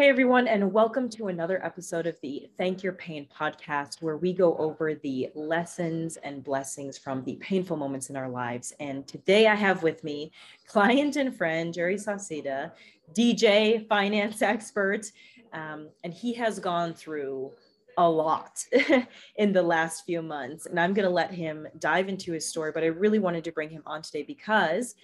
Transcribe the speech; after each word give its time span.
Hey, 0.00 0.08
everyone, 0.08 0.48
and 0.48 0.72
welcome 0.72 1.10
to 1.10 1.28
another 1.28 1.62
episode 1.62 2.06
of 2.06 2.18
the 2.22 2.48
Thank 2.56 2.82
Your 2.82 2.94
Pain 2.94 3.28
podcast, 3.38 4.00
where 4.00 4.16
we 4.16 4.32
go 4.32 4.56
over 4.56 4.94
the 4.94 5.28
lessons 5.34 6.16
and 6.16 6.42
blessings 6.42 6.96
from 6.96 7.22
the 7.22 7.34
painful 7.34 7.76
moments 7.76 8.08
in 8.08 8.16
our 8.16 8.30
lives. 8.30 8.72
And 8.80 9.06
today 9.06 9.46
I 9.46 9.54
have 9.54 9.82
with 9.82 10.02
me 10.02 10.32
client 10.66 11.16
and 11.16 11.36
friend 11.36 11.74
Jerry 11.74 11.96
Sauceda, 11.96 12.72
DJ, 13.12 13.86
finance 13.88 14.40
expert, 14.40 15.12
um, 15.52 15.90
and 16.02 16.14
he 16.14 16.32
has 16.32 16.58
gone 16.58 16.94
through 16.94 17.52
a 17.98 18.08
lot 18.08 18.64
in 19.36 19.52
the 19.52 19.62
last 19.62 20.06
few 20.06 20.22
months. 20.22 20.64
And 20.64 20.80
I'm 20.80 20.94
going 20.94 21.06
to 21.06 21.14
let 21.14 21.30
him 21.30 21.68
dive 21.78 22.08
into 22.08 22.32
his 22.32 22.48
story, 22.48 22.72
but 22.72 22.82
I 22.82 22.86
really 22.86 23.18
wanted 23.18 23.44
to 23.44 23.52
bring 23.52 23.68
him 23.68 23.82
on 23.84 24.00
today 24.00 24.22
because 24.22 24.94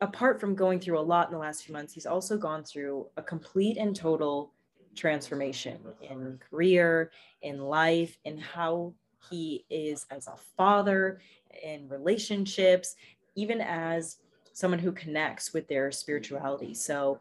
apart 0.00 0.40
from 0.40 0.54
going 0.54 0.80
through 0.80 0.98
a 0.98 1.00
lot 1.00 1.28
in 1.28 1.32
the 1.32 1.38
last 1.38 1.64
few 1.64 1.72
months, 1.72 1.92
he's 1.92 2.06
also 2.06 2.36
gone 2.36 2.64
through 2.64 3.06
a 3.16 3.22
complete 3.22 3.76
and 3.76 3.94
total 3.94 4.52
transformation 4.96 5.78
in 6.02 6.38
career, 6.50 7.10
in 7.42 7.60
life, 7.60 8.16
in 8.24 8.38
how 8.38 8.94
he 9.30 9.64
is 9.68 10.06
as 10.10 10.26
a 10.26 10.36
father, 10.56 11.20
in 11.62 11.88
relationships, 11.88 12.96
even 13.34 13.60
as 13.60 14.16
someone 14.52 14.78
who 14.78 14.92
connects 14.92 15.52
with 15.52 15.68
their 15.68 15.92
spirituality. 15.92 16.74
So, 16.74 17.20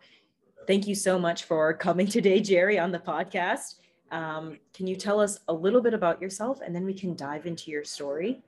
thank 0.66 0.88
you 0.88 0.96
so 0.96 1.20
much 1.20 1.46
for 1.46 1.74
coming 1.74 2.08
today, 2.08 2.40
Jerry, 2.40 2.80
on 2.80 2.92
the 2.92 3.00
podcast. 3.00 3.76
Um, 4.12 4.58
can 4.74 4.88
you 4.88 4.96
tell 4.96 5.20
us 5.20 5.40
a 5.48 5.54
little 5.54 5.82
bit 5.82 5.94
about 5.94 6.22
yourself 6.22 6.60
and 6.66 6.76
then 6.76 6.86
we 6.86 6.94
can 6.94 7.16
dive 7.16 7.46
into 7.46 7.72
your 7.72 7.84
story? 7.84 8.42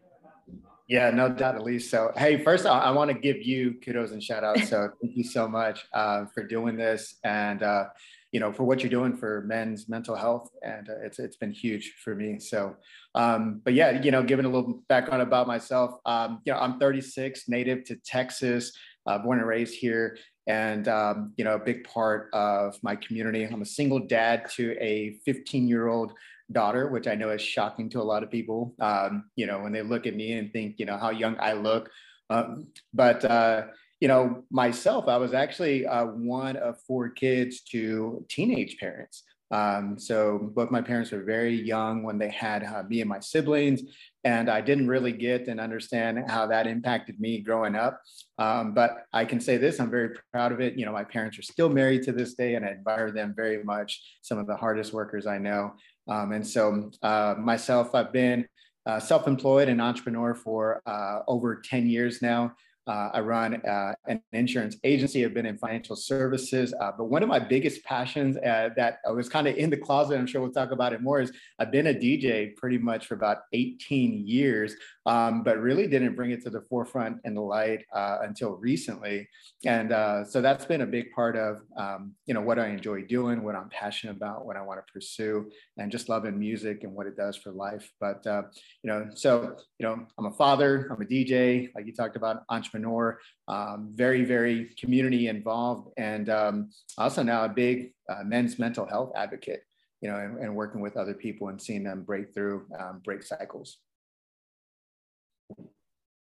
Yeah, 0.91 1.09
no 1.09 1.30
doubt, 1.30 1.55
Elise. 1.55 1.90
So, 1.90 2.12
hey, 2.18 2.44
first, 2.44 2.66
I, 2.66 2.77
I 2.77 2.91
want 2.91 3.09
to 3.09 3.18
give 3.18 3.41
you 3.41 3.76
kudos 3.76 4.12
and 4.12 4.22
shout 4.22 4.44
out. 4.44 4.59
So, 4.59 4.90
thank 5.02 5.16
you 5.16 5.23
so 5.23 5.48
much 5.48 5.86
uh, 5.94 6.26
for 6.34 6.44
doing 6.45 6.76
this, 6.76 7.16
and 7.23 7.63
uh, 7.63 7.86
you 8.34 8.41
know, 8.41 8.52
for 8.52 8.66
what 8.66 8.82
you're 8.84 8.90
doing 8.90 9.16
for 9.16 9.41
men's 9.48 9.88
mental 9.88 10.18
health, 10.18 10.49
and 10.63 10.90
uh, 10.90 10.96
it's 11.01 11.18
it's 11.18 11.38
been 11.38 11.54
huge 11.54 11.93
for 12.04 12.13
me. 12.13 12.40
So, 12.40 12.76
um, 13.16 13.62
but 13.63 13.74
yeah, 13.74 14.01
you 14.01 14.12
know, 14.12 14.21
giving 14.21 14.43
a 14.43 14.49
little 14.49 14.84
background 14.90 15.21
about 15.21 15.48
myself. 15.48 15.96
Um, 16.05 16.41
you 16.43 16.51
know, 16.51 16.60
I'm 16.60 16.77
36, 16.77 17.48
native 17.48 17.85
to 17.85 17.96
Texas, 17.96 18.73
uh, 19.05 19.18
born 19.18 19.40
and 19.40 19.48
raised 19.48 19.76
here, 19.76 20.18
and 20.46 20.90
um, 20.90 21.32
you 21.38 21.46
know, 21.46 21.55
a 21.55 21.60
big 21.60 21.85
part 21.85 22.27
of 22.34 22.76
my 22.84 22.98
community. 22.98 23.46
I'm 23.46 23.62
a 23.62 23.66
single 23.66 23.99
dad 23.99 24.49
to 24.55 24.76
a 24.82 25.20
15 25.23 25.70
year 25.70 25.88
old 25.88 26.12
daughter, 26.52 26.88
which 26.90 27.07
I 27.07 27.16
know 27.16 27.30
is 27.30 27.41
shocking 27.41 27.90
to 27.91 28.02
a 28.02 28.04
lot 28.04 28.24
of 28.24 28.32
people. 28.32 28.74
Um, 28.80 29.26
you 29.35 29.46
know, 29.46 29.60
when 29.60 29.71
they 29.71 29.82
look 29.82 30.07
at 30.07 30.16
me 30.16 30.34
and 30.34 30.52
think, 30.52 30.80
you 30.80 30.85
know, 30.85 30.98
how 30.98 31.10
young 31.10 31.35
I 31.40 31.54
look. 31.54 31.90
Um, 32.30 32.68
but 32.94 33.24
uh, 33.26 33.63
you 33.99 34.07
know, 34.07 34.44
myself, 34.49 35.07
I 35.07 35.18
was 35.18 35.34
actually 35.34 35.85
uh, 35.85 36.05
one 36.05 36.55
of 36.57 36.82
four 36.82 37.10
kids 37.10 37.62
to 37.72 38.26
teenage 38.29 38.77
parents. 38.77 39.24
Um, 39.52 39.99
so 39.99 40.52
both 40.55 40.72
my 40.72 40.82
parents 40.82 41.12
were 41.12 41.24
very 41.24 41.54
young 41.54 42.04
when 42.04 42.18
they 42.18 42.29
had 42.29 42.63
uh, 42.63 42.84
me 42.88 43.02
and 43.02 43.10
my 43.10 43.20
siblings, 43.20 43.82
and 44.24 44.49
I 44.49 44.62
didn't 44.62 44.88
really 44.88 45.12
get 45.12 45.49
and 45.49 45.60
understand 45.60 46.24
how 46.29 46.48
that 46.48 46.68
impacted 46.68 47.20
me 47.20 47.41
growing 47.41 47.76
up. 47.76 48.02
Um, 48.38 48.74
but 48.74 49.05
I 49.12 49.26
can 49.26 49.41
say 49.41 49.57
this: 49.57 49.79
I'm 49.79 49.91
very 49.91 50.16
proud 50.32 50.54
of 50.54 50.62
it. 50.62 50.77
You 50.77 50.85
know, 50.85 50.94
my 50.94 51.04
parents 51.04 51.38
are 51.38 51.44
still 51.44 51.70
married 51.70 52.04
to 52.04 52.13
this 52.13 52.34
day, 52.34 52.55
and 52.55 52.66
I 52.66 52.70
admire 52.70 53.12
them 53.12 53.34
very 53.35 53.62
much. 53.62 54.02
Some 54.22 54.38
of 54.38 54.48
the 54.48 54.55
hardest 54.55 54.94
workers 54.94 55.27
I 55.27 55.38
know. 55.38 55.74
Um, 56.07 56.32
and 56.32 56.46
so 56.46 56.91
uh, 57.02 57.35
myself, 57.38 57.94
I've 57.96 58.12
been 58.12 58.48
uh, 58.85 58.99
self-employed 58.99 59.70
and 59.70 59.82
entrepreneur 59.82 60.34
for 60.34 60.82
uh, 60.85 61.20
over 61.27 61.62
10 61.62 61.88
years 61.88 62.21
now. 62.21 62.54
Uh, 62.88 63.10
I 63.13 63.20
run 63.20 63.55
uh, 63.63 63.94
an 64.07 64.22
insurance 64.34 64.75
agency. 64.84 65.24
I've 65.24 65.35
been 65.35 65.46
in 65.46 65.57
financial 65.59 65.96
services. 65.96 66.74
But 66.79 67.06
one 67.06 67.22
of 67.22 67.29
my 67.29 67.38
biggest 67.38 67.84
passions 67.84 68.35
that 68.41 68.97
I 69.07 69.12
was 69.12 69.29
kind 69.29 69.47
of 69.47 69.56
in 69.56 69.69
the 69.69 69.78
closet, 69.78 70.18
I'm 70.18 70.25
sure 70.25 70.41
we'll 70.41 70.52
talk 70.52 70.72
about 70.72 70.91
it 70.91 71.02
more, 71.02 71.22
is 71.22 71.31
I've 71.59 71.72
been 71.72 71.88
a 71.88 71.94
DJ 71.94 72.56
pretty 72.56 72.79
much 72.79 73.06
for 73.06 73.13
about 73.13 73.44
18 73.53 74.28
years, 74.28 74.75
um, 75.06 75.44
but 75.44 75.59
really 75.59 75.88
didn't 75.88 76.16
bring 76.16 76.31
it 76.31 76.44
to 76.44 76.50
the 76.50 76.62
forefront 76.62 77.17
and 77.23 77.35
the 77.35 77.41
light 77.41 77.85
uh, 77.94 78.19
until 78.22 78.51
recently. 78.51 79.28
And 79.66 79.91
uh, 79.91 80.25
so 80.25 80.41
that's 80.41 80.66
been 80.66 80.81
a 80.81 80.85
big 80.85 81.12
part 81.13 81.35
of, 81.35 81.62
um, 81.78 82.13
you 82.25 82.34
know, 82.34 82.41
what 82.41 82.59
I 82.59 82.67
enjoy 82.67 83.03
doing, 83.03 83.44
what 83.44 83.56
I'm 83.56 83.69
passionate 83.69 84.16
about, 84.16 84.45
what 84.45 84.57
I 84.57 84.62
want 84.62 84.85
to 84.85 84.94
pursue, 84.94 85.50
and 85.78 85.91
just 85.91 86.09
loving 86.09 86.38
music 86.38 86.84
and 86.84 86.94
what 86.94 87.07
it 87.07 87.16
does 87.16 87.38
for 87.38 87.51
life. 87.51 87.91
But, 88.00 88.23
you 88.25 88.89
know, 88.91 89.09
so, 89.16 89.56
you 89.79 89.85
know, 89.85 90.06
I'm 90.17 90.25
a 90.25 90.31
father, 90.31 90.88
I'm 90.91 91.01
a 91.01 91.06
DJ, 91.06 91.69
like 91.75 91.85
you 91.85 91.94
talked 91.94 92.16
about, 92.16 92.44
entrepreneur 92.50 92.72
entrepreneur, 92.72 93.19
um, 93.47 93.91
very, 93.94 94.23
very 94.23 94.69
community 94.79 95.28
involved, 95.28 95.89
and 95.97 96.29
um, 96.29 96.69
also 96.97 97.23
now 97.23 97.44
a 97.45 97.50
big 97.50 97.94
uh, 98.09 98.23
men's 98.23 98.59
mental 98.59 98.85
health 98.85 99.12
advocate, 99.16 99.63
you 100.01 100.09
know, 100.09 100.18
and, 100.18 100.38
and, 100.39 100.56
working 100.56 100.81
with 100.81 100.97
other 100.97 101.13
people 101.13 101.50
and 101.50 101.62
seeing 101.62 101.83
them 101.83 102.03
break 102.03 102.33
through, 102.33 102.66
um, 102.79 103.01
break 103.03 103.23
cycles. 103.23 103.78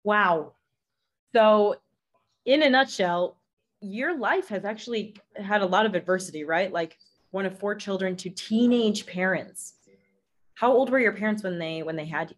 Wow. 0.05 0.53
So, 1.35 1.77
in 2.45 2.63
a 2.63 2.71
nutshell, 2.71 3.37
your 3.81 4.19
life 4.19 4.49
has 4.49 4.65
actually 4.65 5.17
had 5.37 5.63
a 5.63 5.67
lot 5.67 5.87
of 5.87 5.95
adversity, 5.95 6.45
right? 6.45 6.73
Like 6.73 6.97
one 7.31 7.47
of 7.47 7.59
four 7.59 7.75
children 7.75 8.17
to 8.17 8.31
teenage 8.31 9.07
parents. 9.07 9.75
How 10.55 10.73
old 10.73 10.91
were 10.91 10.99
your 10.99 11.13
parents 11.13 11.43
when 11.43 11.59
they 11.59 11.83
when 11.83 11.97
they 11.97 12.05
had 12.05 12.31
you? 12.31 12.37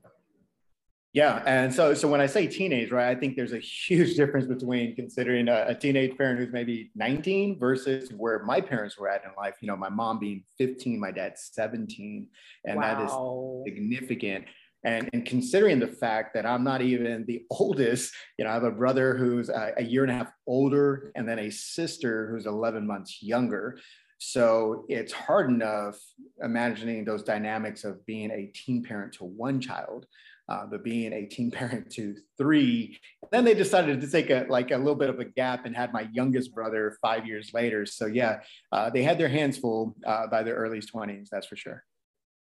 Yeah, 1.13 1.43
and 1.45 1.75
so 1.75 1.93
so 1.93 2.09
when 2.09 2.23
I 2.23 2.27
say 2.27 2.47
teenage, 2.47 2.91
right, 2.91 3.15
I 3.15 3.19
think 3.19 3.37
there's 3.37 3.53
a 3.53 3.59
huge 3.59 4.17
difference 4.17 4.47
between 4.47 4.97
considering 4.97 5.49
a, 5.49 5.67
a, 5.69 5.75
teenage 5.75 6.17
parent 6.17 6.39
who's 6.39 6.53
maybe 6.53 6.91
19 6.95 7.59
versus 7.59 8.11
where 8.17 8.43
my 8.45 8.63
parents 8.63 8.97
were 8.97 9.11
at 9.11 9.23
in 9.25 9.31
life. 9.37 9.57
You 9.61 9.69
know, 9.69 9.77
my 9.77 9.91
mom 9.91 10.19
being 10.19 10.45
15, 10.57 10.99
my 10.99 11.11
dad 11.11 11.37
17, 11.37 12.29
and 12.65 12.77
wow. 12.77 12.83
that 12.83 13.05
is 13.05 13.75
significant. 13.75 14.47
And, 14.85 15.09
and 15.13 15.25
considering 15.25 15.79
the 15.79 15.87
fact 15.87 16.35
that 16.35 16.47
I'm 16.47 16.65
not 16.65 16.83
even 16.83 17.25
the 17.27 17.45
oldest, 17.51 18.15
you 18.39 18.45
know, 18.45 18.51
I 18.51 18.55
have 18.55 18.65
a 18.65 18.71
brother 18.71 19.17
who's 19.17 19.49
a, 19.49 19.73
a 19.77 19.83
year 19.83 20.03
and 20.03 20.11
a 20.11 20.15
half 20.15 20.33
older, 20.47 21.13
and 21.15 21.29
then 21.29 21.39
a 21.39 21.51
sister 21.51 22.31
who's 22.31 22.47
11 22.47 22.87
months 22.87 23.23
younger. 23.23 23.79
So 24.19 24.85
it's 24.89 25.13
hard 25.13 25.51
enough 25.51 25.99
imagining 26.43 27.05
those 27.05 27.25
dynamics 27.25 27.85
of 27.85 28.05
being 28.07 28.31
a 28.31 28.53
teen 28.55 28.83
parent 28.85 29.15
to 29.15 29.25
one 29.25 29.61
child 29.61 30.07
uh, 30.49 30.67
but 30.67 30.83
being 30.83 31.13
a 31.13 31.27
teen 31.27 31.51
parent 31.51 31.91
to 31.93 32.15
three. 32.37 32.99
Then 33.31 33.45
they 33.45 33.55
decided 33.55 34.01
to 34.01 34.11
take 34.11 34.31
a 34.31 34.47
like 34.49 34.71
a 34.71 34.77
little 34.77 34.95
bit 34.95 35.11
of 35.11 35.21
a 35.21 35.25
gap 35.25 35.67
and 35.67 35.77
had 35.77 35.93
my 35.93 36.09
youngest 36.13 36.55
brother 36.55 36.97
five 37.01 37.27
years 37.27 37.53
later. 37.55 37.87
So 37.87 38.07
yeah, 38.07 38.41
uh, 38.71 38.91
they 38.91 39.03
had 39.03 39.19
their 39.19 39.29
hands 39.29 39.57
full 39.59 39.97
uh, 40.07 40.27
by 40.27 40.43
their 40.43 40.55
early 40.55 40.81
twenties. 40.81 41.29
That's 41.31 41.47
for 41.47 41.57
sure. 41.57 41.85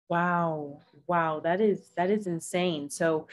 Wow, 0.09 0.79
wow, 1.07 1.39
that 1.41 1.61
is 1.61 1.89
that 1.95 2.09
is 2.11 2.27
insane. 2.27 2.89
So, 2.89 3.27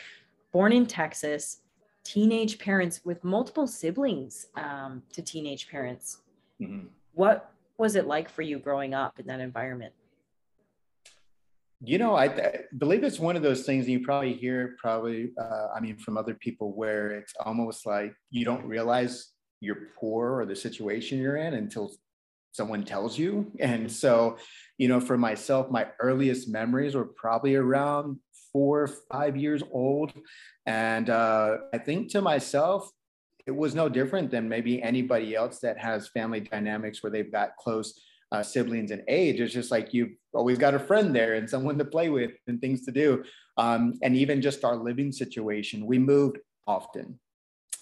born 0.53 0.73
in 0.73 0.87
Texas, 0.87 1.61
teenage 2.05 2.59
parents 2.59 3.01
with 3.05 3.23
multiple 3.25 3.67
siblings 3.67 4.47
um, 4.57 5.03
to 5.13 5.23
teenage 5.23 5.69
parents. 5.69 6.19
Mm-hmm. 6.61 6.87
What 7.15 7.53
was 7.79 7.97
it 7.97 8.07
like 8.07 8.31
for 8.31 8.43
you 8.43 8.59
growing 8.59 8.95
up 8.95 9.19
in 9.19 9.27
that 9.27 9.41
environment? 9.41 9.93
You 11.85 11.99
know, 11.99 12.15
I, 12.15 12.27
I, 12.27 12.59
believe 12.79 13.03
it's 13.03 13.19
one 13.19 13.35
of 13.35 13.43
those 13.43 13.67
things 13.67 13.89
you 13.89 14.01
probably 14.01 14.35
hear, 14.35 14.77
probably, 14.81 15.33
uh, 15.37 15.67
I 15.75 15.81
mean, 15.81 15.99
from 15.99 16.17
other 16.17 16.35
people 16.35 16.73
where 16.73 17.11
it's 17.11 17.35
almost 17.45 17.87
like 17.87 18.15
you 18.31 18.45
don't 18.45 18.65
realize 18.65 19.33
you're 19.61 19.89
poor 19.99 20.39
or 20.39 20.47
the 20.47 20.55
situation 20.55 21.19
you're 21.19 21.39
in 21.39 21.55
until 21.55 21.91
someone 22.53 22.85
tells 22.85 23.19
you. 23.19 23.51
And 23.59 23.91
so, 23.91 24.37
you 24.79 24.89
know, 24.89 25.01
for 25.01 25.19
myself, 25.19 25.71
my 25.71 25.89
earliest 25.99 26.49
memories 26.49 26.95
were 26.95 27.07
probably 27.07 27.55
around 27.57 28.19
four 28.53 28.83
or 28.83 28.91
five 29.11 29.37
years 29.37 29.63
old. 29.73 30.13
And 30.67 31.11
uh, 31.11 31.57
I 31.75 31.79
think 31.79 32.11
to 32.13 32.21
myself, 32.21 32.91
it 33.47 33.51
was 33.51 33.75
no 33.75 33.89
different 33.89 34.31
than 34.31 34.49
maybe 34.49 34.83
anybody 34.83 35.35
else 35.35 35.59
that 35.61 35.79
has 35.79 36.09
family 36.09 36.41
dynamics 36.41 37.03
where 37.03 37.11
they've 37.11 37.33
got 37.33 37.57
close 37.57 37.99
uh, 38.31 38.43
siblings 38.43 38.91
in 38.91 39.03
age. 39.09 39.41
It's 39.41 39.53
just 39.53 39.71
like 39.71 39.93
you've 39.93 40.13
always 40.33 40.59
got 40.59 40.75
a 40.75 40.79
friend 40.79 41.15
there 41.15 41.35
and 41.35 41.49
someone 41.49 41.77
to 41.79 41.85
play 41.85 42.09
with 42.09 42.31
and 42.47 42.61
things 42.61 42.85
to 42.85 42.93
do. 42.93 43.25
Um, 43.57 43.99
and 44.03 44.17
even 44.17 44.41
just 44.41 44.65
our 44.65 44.77
living 44.77 45.11
situation, 45.11 45.87
we 45.87 45.99
moved 45.99 46.39
often. 46.67 47.19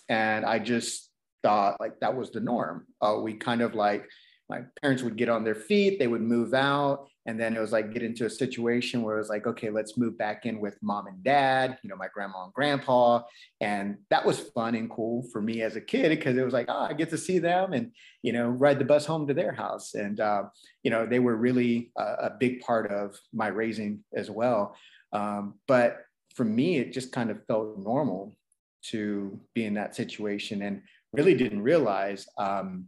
And 0.08 0.44
I 0.44 0.58
just 0.58 1.10
thought 1.42 1.78
like 1.80 2.00
that 2.00 2.16
was 2.16 2.30
the 2.30 2.40
norm. 2.40 2.86
Uh, 3.00 3.18
we 3.22 3.34
kind 3.34 3.60
of 3.60 3.74
like, 3.74 4.08
my 4.50 4.62
parents 4.82 5.02
would 5.02 5.16
get 5.16 5.28
on 5.28 5.44
their 5.44 5.54
feet, 5.54 5.98
they 5.98 6.08
would 6.08 6.20
move 6.20 6.52
out, 6.52 7.08
and 7.26 7.38
then 7.38 7.56
it 7.56 7.60
was 7.60 7.70
like 7.70 7.92
get 7.92 8.02
into 8.02 8.26
a 8.26 8.30
situation 8.30 9.02
where 9.02 9.16
it 9.16 9.18
was 9.18 9.28
like 9.28 9.46
okay 9.46 9.70
let's 9.70 9.96
move 9.96 10.16
back 10.16 10.46
in 10.46 10.58
with 10.58 10.76
mom 10.82 11.06
and 11.06 11.22
dad 11.22 11.78
you 11.82 11.90
know 11.90 11.96
my 11.96 12.08
grandma 12.12 12.44
and 12.44 12.52
grandpa. 12.52 13.22
And 13.60 13.98
that 14.10 14.24
was 14.24 14.40
fun 14.40 14.74
and 14.74 14.90
cool 14.90 15.22
for 15.32 15.40
me 15.40 15.62
as 15.62 15.76
a 15.76 15.80
kid 15.80 16.08
because 16.08 16.36
it 16.36 16.44
was 16.44 16.52
like 16.52 16.66
oh 16.68 16.86
i 16.90 16.92
get 16.92 17.10
to 17.10 17.18
see 17.18 17.38
them 17.38 17.72
and 17.72 17.92
you 18.22 18.32
know 18.32 18.48
ride 18.48 18.78
the 18.78 18.84
bus 18.84 19.06
home 19.06 19.26
to 19.28 19.34
their 19.34 19.52
house. 19.52 19.94
And 19.94 20.18
uh, 20.20 20.44
you 20.82 20.90
know 20.90 21.06
they 21.06 21.18
were 21.18 21.36
really 21.36 21.92
a, 21.96 22.02
a, 22.02 22.36
big 22.38 22.60
part 22.60 22.90
of 22.90 23.16
my 23.32 23.48
raising 23.48 24.00
as 24.14 24.30
well. 24.30 24.74
Um, 25.12 25.54
but 25.68 25.98
for 26.34 26.44
me 26.44 26.78
it 26.78 26.92
just 26.92 27.12
kind 27.12 27.30
of 27.30 27.44
felt 27.46 27.78
normal 27.78 28.34
to 28.82 29.38
be 29.54 29.66
in 29.66 29.74
that 29.74 29.94
situation 29.94 30.62
and 30.62 30.82
really 31.12 31.34
didn't 31.34 31.62
realize 31.62 32.26
um, 32.38 32.86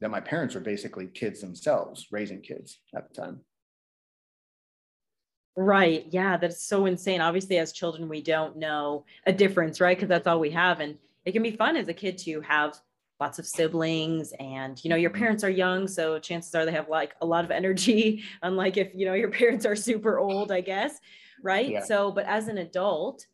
that 0.00 0.10
my 0.10 0.20
parents 0.20 0.54
were 0.54 0.60
basically 0.60 1.06
kids 1.06 1.40
themselves, 1.40 2.06
raising 2.10 2.40
kids 2.40 2.80
at 2.94 3.08
the 3.08 3.20
time. 3.20 3.40
Right. 5.56 6.06
Yeah, 6.10 6.36
that's 6.36 6.62
so 6.62 6.86
insane. 6.86 7.20
Obviously, 7.20 7.58
as 7.58 7.72
children, 7.72 8.08
we 8.08 8.22
don't 8.22 8.56
know 8.56 9.04
a 9.26 9.32
difference, 9.32 9.80
right? 9.80 9.96
Because 9.96 10.08
that's 10.08 10.28
all 10.28 10.38
we 10.38 10.50
have. 10.50 10.78
And 10.78 10.96
it 11.24 11.32
can 11.32 11.42
be 11.42 11.50
fun 11.50 11.76
as 11.76 11.88
a 11.88 11.94
kid 11.94 12.16
to 12.18 12.40
have 12.42 12.78
lots 13.20 13.38
of 13.38 13.46
siblings 13.46 14.32
and 14.38 14.82
you 14.84 14.90
know 14.90 14.96
your 14.96 15.10
mm-hmm. 15.10 15.18
parents 15.18 15.42
are 15.42 15.50
young 15.50 15.88
so 15.88 16.18
chances 16.18 16.54
are 16.54 16.64
they 16.64 16.72
have 16.72 16.88
like 16.88 17.14
a 17.20 17.26
lot 17.26 17.44
of 17.44 17.50
energy 17.50 18.22
unlike 18.42 18.76
if 18.76 18.92
you 18.94 19.04
know 19.06 19.14
your 19.14 19.30
parents 19.40 19.66
are 19.66 19.74
super 19.74 20.18
old 20.18 20.52
i 20.52 20.60
guess 20.60 21.00
right 21.42 21.68
yeah. 21.68 21.82
so 21.82 22.12
but 22.12 22.24
as 22.26 22.48
an 22.48 22.58
adult 22.58 23.26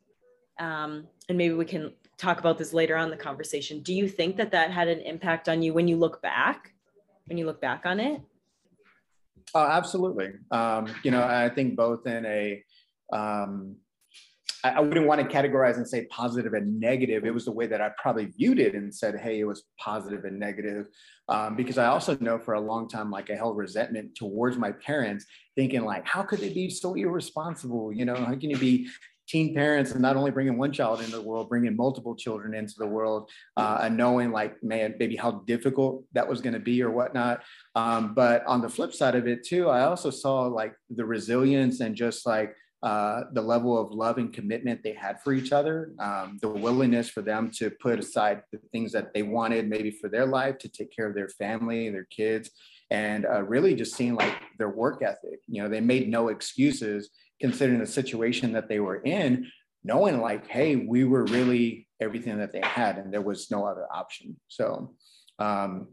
um, 0.61 1.07
and 1.29 1.37
maybe 1.37 1.55
we 1.55 1.65
can 1.65 1.93
talk 2.17 2.39
about 2.39 2.59
this 2.59 2.73
later 2.73 2.97
on 2.97 3.11
the 3.11 3.17
conversation 3.17 3.81
do 3.81 3.95
you 3.95 4.09
think 4.09 4.37
that 4.37 4.51
that 4.51 4.71
had 4.71 4.89
an 4.89 5.01
impact 5.01 5.49
on 5.49 5.63
you 5.63 5.73
when 5.73 5.89
you 5.89 5.97
look 5.97 6.21
back 6.23 6.73
when 7.27 7.39
you 7.39 7.47
look 7.47 7.61
back 7.61 7.83
on 7.85 8.01
it 8.01 8.21
oh 9.55 9.67
absolutely 9.67 10.33
um, 10.51 10.93
you 11.03 11.11
know 11.11 11.23
i 11.23 11.49
think 11.49 11.77
both 11.77 12.07
in 12.07 12.25
a 12.27 12.63
um, 13.13 13.77
I 14.65 14.81
wouldn't 14.81 15.07
want 15.07 15.21
to 15.21 15.27
categorize 15.27 15.77
and 15.77 15.87
say 15.87 16.07
positive 16.07 16.55
and 16.55 16.81
negative. 16.81 17.27
It 17.27 17.35
was 17.35 17.45
the 17.45 17.53
way 17.53 17.67
that 17.67 17.83
I 17.83 17.91
probably 17.99 18.27
viewed 18.27 18.59
it 18.59 18.75
and 18.75 18.95
said, 18.95 19.21
hey, 19.21 19.41
it 19.41 19.45
was 19.45 19.65
positive 19.79 20.25
and 20.25 20.39
negative. 20.39 20.87
Um, 21.29 21.55
because 21.55 21.77
I 21.77 21.87
also 21.87 22.17
know 22.19 22.39
for 22.39 22.55
a 22.55 22.61
long 22.61 22.89
time, 22.89 23.11
like 23.11 23.31
I 23.31 23.35
held 23.35 23.59
resentment 23.59 24.15
towards 24.15 24.57
my 24.57 24.73
parents, 24.73 25.27
thinking 25.55 25.85
like, 25.85 26.07
how 26.07 26.23
could 26.23 26.39
they 26.39 26.49
be 26.49 26.71
so 26.71 26.95
irresponsible? 26.95 27.93
You 27.93 28.07
know, 28.07 28.15
how 28.15 28.35
can 28.37 28.49
you 28.49 28.57
be 28.57 28.89
teen 29.27 29.55
parents 29.55 29.93
and 29.93 30.03
not 30.03 30.17
only 30.17 30.31
bringing 30.31 30.59
one 30.59 30.73
child 30.73 31.01
into 31.01 31.13
the 31.13 31.23
world, 31.23 31.49
bringing 31.49 31.77
multiple 31.77 32.15
children 32.15 32.55
into 32.55 32.75
the 32.79 32.87
world, 32.87 33.31
uh, 33.57 33.79
and 33.83 33.97
knowing 33.97 34.31
like, 34.33 34.63
man, 34.63 34.95
maybe 34.99 35.17
how 35.17 35.33
difficult 35.47 36.05
that 36.13 36.29
was 36.29 36.41
going 36.41 36.53
to 36.53 36.61
be 36.61 36.83
or 36.83 36.91
whatnot. 36.91 37.43
Um, 37.75 38.15
but 38.15 38.45
on 38.47 38.61
the 38.61 38.69
flip 38.69 38.93
side 38.93 39.15
of 39.15 39.27
it 39.27 39.45
too, 39.45 39.69
I 39.69 39.83
also 39.83 40.11
saw 40.11 40.43
like 40.43 40.75
the 40.91 41.05
resilience 41.05 41.81
and 41.81 41.95
just 41.95 42.27
like 42.27 42.55
uh, 42.85 43.23
the 43.33 43.41
level 43.41 43.81
of 43.81 43.93
love 43.93 44.19
and 44.19 44.31
commitment 44.31 44.83
they 44.83 44.93
had 44.93 45.19
for 45.23 45.33
each 45.33 45.53
other, 45.53 45.93
um, 45.99 46.39
the 46.43 46.49
willingness 46.49 47.09
for 47.09 47.23
them 47.23 47.51
to 47.51 47.71
put 47.71 47.99
aside 47.99 48.43
the 48.53 48.59
things 48.73 48.93
that 48.93 49.15
they 49.15 49.23
wanted, 49.23 49.67
maybe 49.71 49.91
for 49.91 50.11
their 50.11 50.27
life, 50.27 50.59
to 50.59 50.69
take 50.69 50.95
care 50.95 51.09
of 51.09 51.15
their 51.15 51.31
family, 51.31 51.89
their 51.89 52.05
kids, 52.05 52.51
and 52.91 53.27
uh, 53.27 53.43
really 53.43 53.75
just 53.75 53.95
seeing 53.95 54.15
like 54.15 54.35
their 54.59 54.69
work 54.69 55.03
ethic. 55.03 55.41
You 55.47 55.63
know, 55.63 55.69
they 55.69 55.81
made 55.81 56.09
no 56.09 56.29
excuses 56.29 57.11
considering 57.41 57.81
the 57.81 57.87
situation 57.87 58.53
that 58.53 58.69
they 58.69 58.81
were 58.81 59.03
in, 59.03 59.51
knowing 59.83 60.21
like, 60.21 60.47
hey, 60.49 60.77
we 60.77 61.05
were 61.05 61.25
really 61.25 61.89
everything 62.01 62.39
that 62.39 62.53
they 62.53 62.63
had, 62.63 62.99
and 62.99 63.13
there 63.13 63.23
was 63.23 63.51
no 63.51 63.67
other 63.67 63.87
option. 63.93 64.37
So, 64.49 64.95
um, 65.39 65.89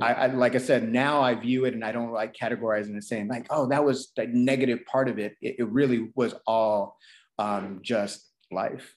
I, 0.00 0.14
I, 0.14 0.26
like 0.26 0.54
I 0.54 0.58
said, 0.58 0.88
now 0.88 1.20
I 1.20 1.34
view 1.34 1.64
it 1.64 1.74
and 1.74 1.84
I 1.84 1.90
don't 1.90 2.12
like 2.12 2.32
categorizing 2.34 2.90
and 2.90 3.02
saying 3.02 3.26
like, 3.26 3.46
oh, 3.50 3.66
that 3.66 3.84
was 3.84 4.12
the 4.16 4.26
negative 4.28 4.84
part 4.86 5.08
of 5.08 5.18
it. 5.18 5.36
It, 5.40 5.56
it 5.58 5.68
really 5.68 6.10
was 6.14 6.34
all 6.46 6.96
um, 7.38 7.80
just 7.82 8.30
life. 8.52 8.94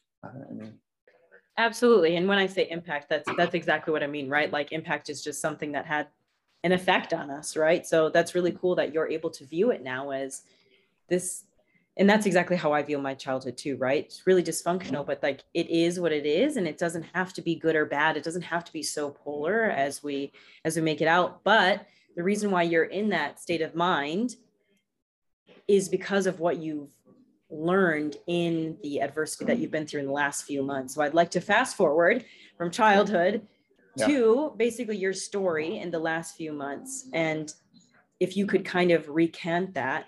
Absolutely. 1.57 2.15
And 2.15 2.27
when 2.27 2.37
I 2.37 2.47
say 2.47 2.67
impact, 2.69 3.09
that's 3.09 3.29
that's 3.37 3.55
exactly 3.55 3.91
what 3.91 4.03
I 4.03 4.07
mean, 4.07 4.29
right? 4.29 4.51
Like 4.51 4.71
impact 4.71 5.09
is 5.09 5.23
just 5.23 5.41
something 5.41 5.71
that 5.73 5.85
had 5.85 6.07
an 6.63 6.71
effect 6.71 7.13
on 7.13 7.29
us, 7.29 7.57
right? 7.57 7.85
So 7.85 8.09
that's 8.09 8.35
really 8.35 8.51
mm-hmm. 8.51 8.59
cool 8.59 8.75
that 8.75 8.93
you're 8.93 9.07
able 9.07 9.29
to 9.31 9.45
view 9.45 9.71
it 9.71 9.83
now 9.83 10.11
as 10.11 10.43
this 11.09 11.43
and 11.95 12.09
that's 12.09 12.25
exactly 12.25 12.57
how 12.57 12.73
I 12.73 12.81
view 12.81 12.97
my 12.97 13.13
childhood 13.13 13.55
too, 13.55 13.77
right? 13.77 14.05
It's 14.05 14.25
really 14.25 14.41
dysfunctional, 14.41 15.01
mm-hmm. 15.01 15.05
but 15.05 15.21
like 15.21 15.43
it 15.53 15.69
is 15.69 15.99
what 15.99 16.11
it 16.11 16.25
is, 16.25 16.57
and 16.57 16.67
it 16.67 16.79
doesn't 16.79 17.05
have 17.13 17.33
to 17.33 17.41
be 17.41 17.55
good 17.55 17.75
or 17.75 17.85
bad. 17.85 18.17
It 18.17 18.23
doesn't 18.23 18.41
have 18.41 18.65
to 18.65 18.73
be 18.73 18.81
so 18.81 19.11
polar 19.11 19.65
as 19.65 20.01
we 20.01 20.31
as 20.65 20.75
we 20.75 20.81
make 20.81 21.01
it 21.01 21.07
out. 21.07 21.43
But 21.43 21.85
the 22.15 22.23
reason 22.23 22.49
why 22.49 22.63
you're 22.63 22.85
in 22.85 23.09
that 23.09 23.39
state 23.39 23.61
of 23.61 23.75
mind 23.75 24.37
is 25.67 25.87
because 25.87 26.25
of 26.25 26.39
what 26.39 26.57
you've 26.57 26.89
learned 27.49 28.17
in 28.25 28.77
the 28.81 28.99
adversity 28.99 29.45
that 29.45 29.59
you've 29.59 29.71
been 29.71 29.85
through 29.85 29.99
in 29.99 30.07
the 30.07 30.11
last 30.11 30.45
few 30.45 30.63
months. 30.63 30.95
So 30.95 31.03
I'd 31.03 31.13
like 31.13 31.31
to 31.31 31.41
fast 31.41 31.77
forward 31.77 32.25
from 32.57 32.71
childhood 32.71 33.47
yeah. 33.95 34.07
basically 34.57 34.97
your 34.97 35.13
story 35.13 35.77
in 35.77 35.91
the 35.91 35.99
last 35.99 36.35
few 36.35 36.53
months. 36.53 37.07
And 37.13 37.53
if 38.19 38.35
you 38.37 38.45
could 38.45 38.65
kind 38.65 38.91
of 38.91 39.07
recant 39.09 39.73
that 39.73 40.05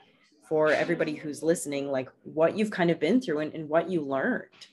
for 0.48 0.70
everybody 0.70 1.16
who's 1.16 1.42
listening, 1.44 1.92
like 1.92 2.10
what 2.24 2.58
you've 2.58 2.72
kind 2.72 2.92
of 2.92 3.00
been 3.00 3.20
through 3.20 3.40
and, 3.40 3.54
and 3.54 3.68
what 3.70 3.90
you 3.90 4.02
learned. 4.02 4.68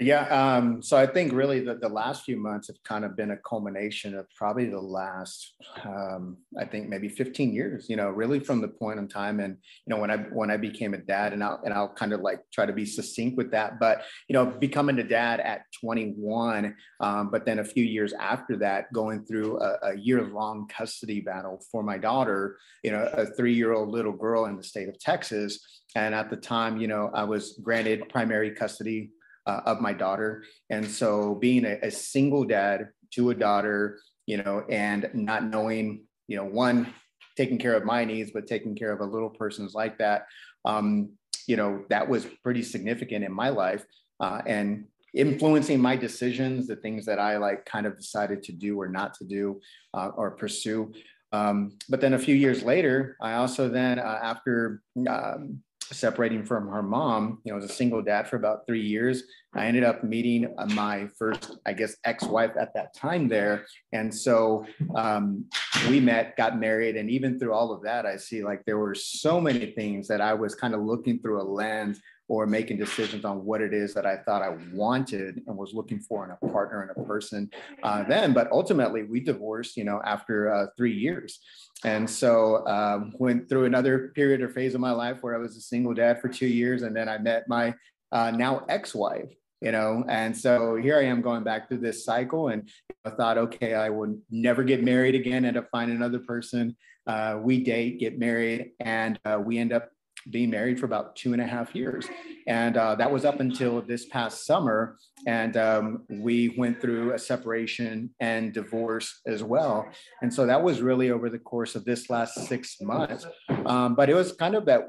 Yeah. 0.00 0.26
Um, 0.28 0.80
so 0.80 0.96
I 0.96 1.06
think 1.06 1.32
really 1.32 1.60
the, 1.60 1.74
the 1.74 1.88
last 1.88 2.22
few 2.22 2.36
months 2.36 2.68
have 2.68 2.80
kind 2.84 3.04
of 3.04 3.16
been 3.16 3.32
a 3.32 3.36
culmination 3.38 4.14
of 4.14 4.26
probably 4.36 4.66
the 4.66 4.80
last, 4.80 5.54
um, 5.84 6.36
I 6.56 6.66
think 6.66 6.88
maybe 6.88 7.08
15 7.08 7.52
years, 7.52 7.86
you 7.88 7.96
know, 7.96 8.08
really 8.10 8.38
from 8.38 8.60
the 8.60 8.68
point 8.68 9.00
in 9.00 9.08
time. 9.08 9.40
And, 9.40 9.56
you 9.86 9.94
know, 9.94 10.00
when 10.00 10.10
I, 10.10 10.18
when 10.18 10.52
I 10.52 10.56
became 10.56 10.94
a 10.94 10.98
dad 10.98 11.32
and 11.32 11.42
I'll, 11.42 11.60
and 11.64 11.74
I'll 11.74 11.92
kind 11.92 12.12
of 12.12 12.20
like 12.20 12.42
try 12.52 12.64
to 12.64 12.72
be 12.72 12.86
succinct 12.86 13.36
with 13.36 13.50
that, 13.50 13.80
but, 13.80 14.02
you 14.28 14.34
know, 14.34 14.46
becoming 14.46 15.00
a 15.00 15.04
dad 15.04 15.40
at 15.40 15.62
21, 15.80 16.76
um, 17.00 17.30
but 17.30 17.44
then 17.44 17.58
a 17.58 17.64
few 17.64 17.84
years 17.84 18.12
after 18.12 18.56
that, 18.58 18.92
going 18.92 19.24
through 19.24 19.60
a, 19.60 19.78
a 19.82 19.96
year 19.96 20.22
long 20.22 20.68
custody 20.68 21.20
battle 21.20 21.60
for 21.72 21.82
my 21.82 21.98
daughter, 21.98 22.56
you 22.84 22.92
know, 22.92 23.10
a 23.14 23.26
three 23.26 23.54
year 23.54 23.72
old 23.72 23.88
little 23.88 24.12
girl 24.12 24.44
in 24.44 24.56
the 24.56 24.62
state 24.62 24.88
of 24.88 24.96
Texas. 25.00 25.82
And 25.96 26.14
at 26.14 26.30
the 26.30 26.36
time, 26.36 26.76
you 26.76 26.86
know, 26.86 27.10
I 27.12 27.24
was 27.24 27.58
granted 27.64 28.08
primary 28.10 28.52
custody 28.52 29.10
uh, 29.48 29.62
of 29.64 29.80
my 29.80 29.94
daughter. 29.94 30.44
And 30.70 30.88
so 30.88 31.34
being 31.34 31.64
a, 31.64 31.78
a, 31.82 31.90
single 31.90 32.44
dad 32.44 32.90
to 33.14 33.30
a 33.30 33.34
daughter, 33.34 33.98
you 34.26 34.36
know, 34.36 34.64
and 34.68 35.08
not 35.14 35.42
knowing, 35.42 36.04
you 36.28 36.36
know, 36.36 36.44
one, 36.44 36.92
taking 37.36 37.56
care 37.56 37.74
of 37.74 37.84
my 37.84 38.04
needs, 38.04 38.30
but 38.30 38.46
taking 38.46 38.74
care 38.74 38.92
of 38.92 39.00
a 39.00 39.04
little 39.04 39.30
person's 39.30 39.74
like 39.74 39.96
that, 39.98 40.26
um, 40.66 41.10
you 41.46 41.56
know, 41.56 41.84
that 41.88 42.06
was 42.06 42.26
pretty 42.44 42.62
significant 42.62 43.24
in 43.24 43.32
my 43.32 43.48
life. 43.48 43.84
Uh, 44.20 44.42
and 44.46 44.84
influencing 45.14 45.80
my 45.80 45.96
decisions, 45.96 46.66
the 46.66 46.76
things 46.76 47.06
that 47.06 47.18
I 47.18 47.38
like 47.38 47.64
kind 47.64 47.86
of 47.86 47.96
decided 47.96 48.42
to 48.44 48.52
do 48.52 48.78
or 48.78 48.88
not 48.88 49.14
to 49.14 49.24
do 49.24 49.60
uh, 49.94 50.08
or 50.08 50.32
pursue. 50.32 50.92
Um, 51.32 51.78
but 51.88 52.02
then 52.02 52.12
a 52.12 52.18
few 52.18 52.34
years 52.34 52.62
later, 52.62 53.16
I 53.22 53.34
also 53.34 53.68
then, 53.70 53.98
uh, 53.98 54.18
after 54.22 54.82
um, 55.08 55.62
separating 55.90 56.44
from 56.44 56.68
her 56.68 56.82
mom, 56.82 57.40
you 57.44 57.52
know, 57.52 57.58
as 57.58 57.64
a 57.64 57.72
single 57.72 58.02
dad 58.02 58.28
for 58.28 58.36
about 58.36 58.66
three 58.66 58.82
years. 58.82 59.24
I 59.54 59.66
ended 59.66 59.84
up 59.84 60.04
meeting 60.04 60.54
uh, 60.58 60.66
my 60.66 61.08
first, 61.18 61.58
I 61.66 61.72
guess, 61.72 61.96
ex-wife 62.04 62.52
at 62.60 62.74
that 62.74 62.94
time 62.94 63.28
there. 63.28 63.66
And 63.92 64.14
so 64.14 64.66
um, 64.94 65.46
we 65.88 66.00
met, 66.00 66.36
got 66.36 66.58
married. 66.60 66.96
And 66.96 67.10
even 67.10 67.38
through 67.38 67.54
all 67.54 67.72
of 67.72 67.82
that, 67.82 68.04
I 68.06 68.16
see 68.16 68.44
like 68.44 68.64
there 68.64 68.78
were 68.78 68.94
so 68.94 69.40
many 69.40 69.72
things 69.72 70.06
that 70.08 70.20
I 70.20 70.34
was 70.34 70.54
kind 70.54 70.74
of 70.74 70.82
looking 70.82 71.18
through 71.20 71.40
a 71.40 71.44
lens 71.44 72.00
or 72.28 72.46
making 72.46 72.76
decisions 72.76 73.24
on 73.24 73.44
what 73.44 73.60
it 73.60 73.72
is 73.72 73.94
that 73.94 74.06
I 74.06 74.18
thought 74.18 74.42
I 74.42 74.56
wanted 74.72 75.42
and 75.46 75.56
was 75.56 75.72
looking 75.72 75.98
for 75.98 76.24
in 76.24 76.30
a 76.30 76.52
partner 76.52 76.82
and 76.82 76.90
a 76.90 77.06
person 77.06 77.50
uh, 77.82 78.04
then. 78.04 78.34
But 78.34 78.52
ultimately, 78.52 79.02
we 79.02 79.20
divorced, 79.20 79.76
you 79.76 79.84
know, 79.84 80.00
after 80.04 80.52
uh, 80.52 80.66
three 80.76 80.92
years. 80.92 81.40
And 81.84 82.08
so 82.08 82.66
um, 82.66 83.14
went 83.18 83.48
through 83.48 83.64
another 83.64 84.12
period 84.14 84.42
or 84.42 84.50
phase 84.50 84.74
of 84.74 84.80
my 84.80 84.90
life 84.90 85.18
where 85.22 85.34
I 85.34 85.38
was 85.38 85.56
a 85.56 85.60
single 85.60 85.94
dad 85.94 86.20
for 86.20 86.28
two 86.28 86.46
years, 86.46 86.82
and 86.82 86.94
then 86.94 87.08
I 87.08 87.18
met 87.18 87.48
my 87.48 87.74
uh, 88.12 88.30
now 88.30 88.64
ex-wife. 88.68 89.32
You 89.60 89.72
know, 89.72 90.04
and 90.08 90.36
so 90.36 90.76
here 90.76 90.96
I 90.96 91.04
am 91.06 91.20
going 91.20 91.42
back 91.42 91.66
through 91.66 91.78
this 91.78 92.04
cycle, 92.04 92.48
and 92.48 92.70
I 93.04 93.10
thought, 93.10 93.38
okay, 93.38 93.74
I 93.74 93.88
would 93.88 94.20
never 94.30 94.62
get 94.62 94.84
married 94.84 95.16
again. 95.16 95.44
End 95.44 95.56
up 95.56 95.66
finding 95.72 95.96
another 95.96 96.20
person. 96.20 96.76
Uh, 97.08 97.40
we 97.42 97.64
date, 97.64 97.98
get 97.98 98.20
married, 98.20 98.70
and 98.78 99.18
uh, 99.24 99.40
we 99.44 99.58
end 99.58 99.72
up 99.72 99.90
being 100.30 100.50
married 100.50 100.78
for 100.78 100.86
about 100.86 101.16
two 101.16 101.32
and 101.32 101.42
a 101.42 101.46
half 101.46 101.74
years. 101.74 102.06
And 102.46 102.76
uh, 102.76 102.94
that 102.96 103.10
was 103.10 103.24
up 103.24 103.40
until 103.40 103.80
this 103.82 104.06
past 104.06 104.46
summer. 104.46 104.96
And 105.26 105.56
um, 105.56 106.04
we 106.08 106.54
went 106.56 106.80
through 106.80 107.12
a 107.12 107.18
separation 107.18 108.10
and 108.20 108.52
divorce 108.52 109.20
as 109.26 109.42
well. 109.42 109.88
And 110.22 110.32
so 110.32 110.46
that 110.46 110.62
was 110.62 110.80
really 110.80 111.10
over 111.10 111.28
the 111.30 111.38
course 111.38 111.74
of 111.74 111.84
this 111.84 112.10
last 112.10 112.34
six 112.46 112.80
months. 112.80 113.26
Um, 113.66 113.94
but 113.94 114.08
it 114.08 114.14
was 114.14 114.32
kind 114.32 114.54
of 114.54 114.66
that 114.66 114.88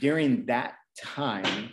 during 0.00 0.46
that 0.46 0.74
time 0.98 1.70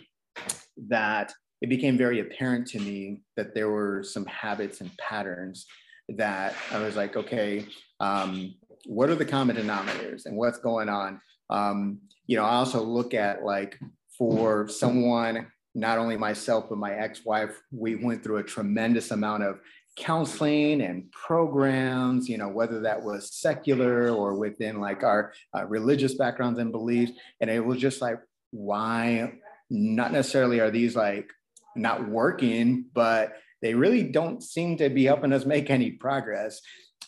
that 0.88 1.32
it 1.60 1.68
became 1.68 1.96
very 1.96 2.20
apparent 2.20 2.66
to 2.68 2.78
me 2.78 3.22
that 3.36 3.54
there 3.54 3.70
were 3.70 4.02
some 4.02 4.26
habits 4.26 4.80
and 4.80 4.96
patterns 4.98 5.66
that 6.10 6.54
I 6.70 6.78
was 6.78 6.96
like, 6.96 7.16
okay, 7.16 7.66
um, 8.00 8.54
what 8.86 9.08
are 9.08 9.14
the 9.14 9.24
common 9.24 9.56
denominators 9.56 10.26
and 10.26 10.36
what's 10.36 10.58
going 10.58 10.88
on? 10.88 11.20
Um, 11.50 12.00
you 12.26 12.36
know, 12.36 12.44
I 12.44 12.56
also 12.56 12.82
look 12.82 13.14
at 13.14 13.44
like 13.44 13.78
for 14.16 14.68
someone, 14.68 15.46
not 15.74 15.98
only 15.98 16.16
myself, 16.16 16.66
but 16.68 16.78
my 16.78 16.94
ex 16.94 17.24
wife, 17.24 17.60
we 17.70 17.96
went 17.96 18.22
through 18.22 18.38
a 18.38 18.44
tremendous 18.44 19.10
amount 19.10 19.42
of 19.42 19.60
counseling 19.96 20.80
and 20.80 21.10
programs, 21.12 22.28
you 22.28 22.38
know, 22.38 22.48
whether 22.48 22.80
that 22.80 23.02
was 23.02 23.32
secular 23.32 24.10
or 24.10 24.34
within 24.34 24.80
like 24.80 25.02
our 25.02 25.32
uh, 25.56 25.64
religious 25.66 26.14
backgrounds 26.14 26.58
and 26.58 26.72
beliefs. 26.72 27.12
And 27.40 27.50
it 27.50 27.64
was 27.64 27.78
just 27.78 28.00
like, 28.00 28.18
why 28.50 29.32
not 29.70 30.12
necessarily 30.12 30.60
are 30.60 30.70
these 30.70 30.96
like 30.96 31.30
not 31.76 32.08
working, 32.08 32.86
but 32.92 33.34
they 33.62 33.74
really 33.74 34.02
don't 34.02 34.42
seem 34.42 34.76
to 34.78 34.88
be 34.90 35.04
helping 35.04 35.32
us 35.32 35.46
make 35.46 35.70
any 35.70 35.92
progress. 35.92 36.60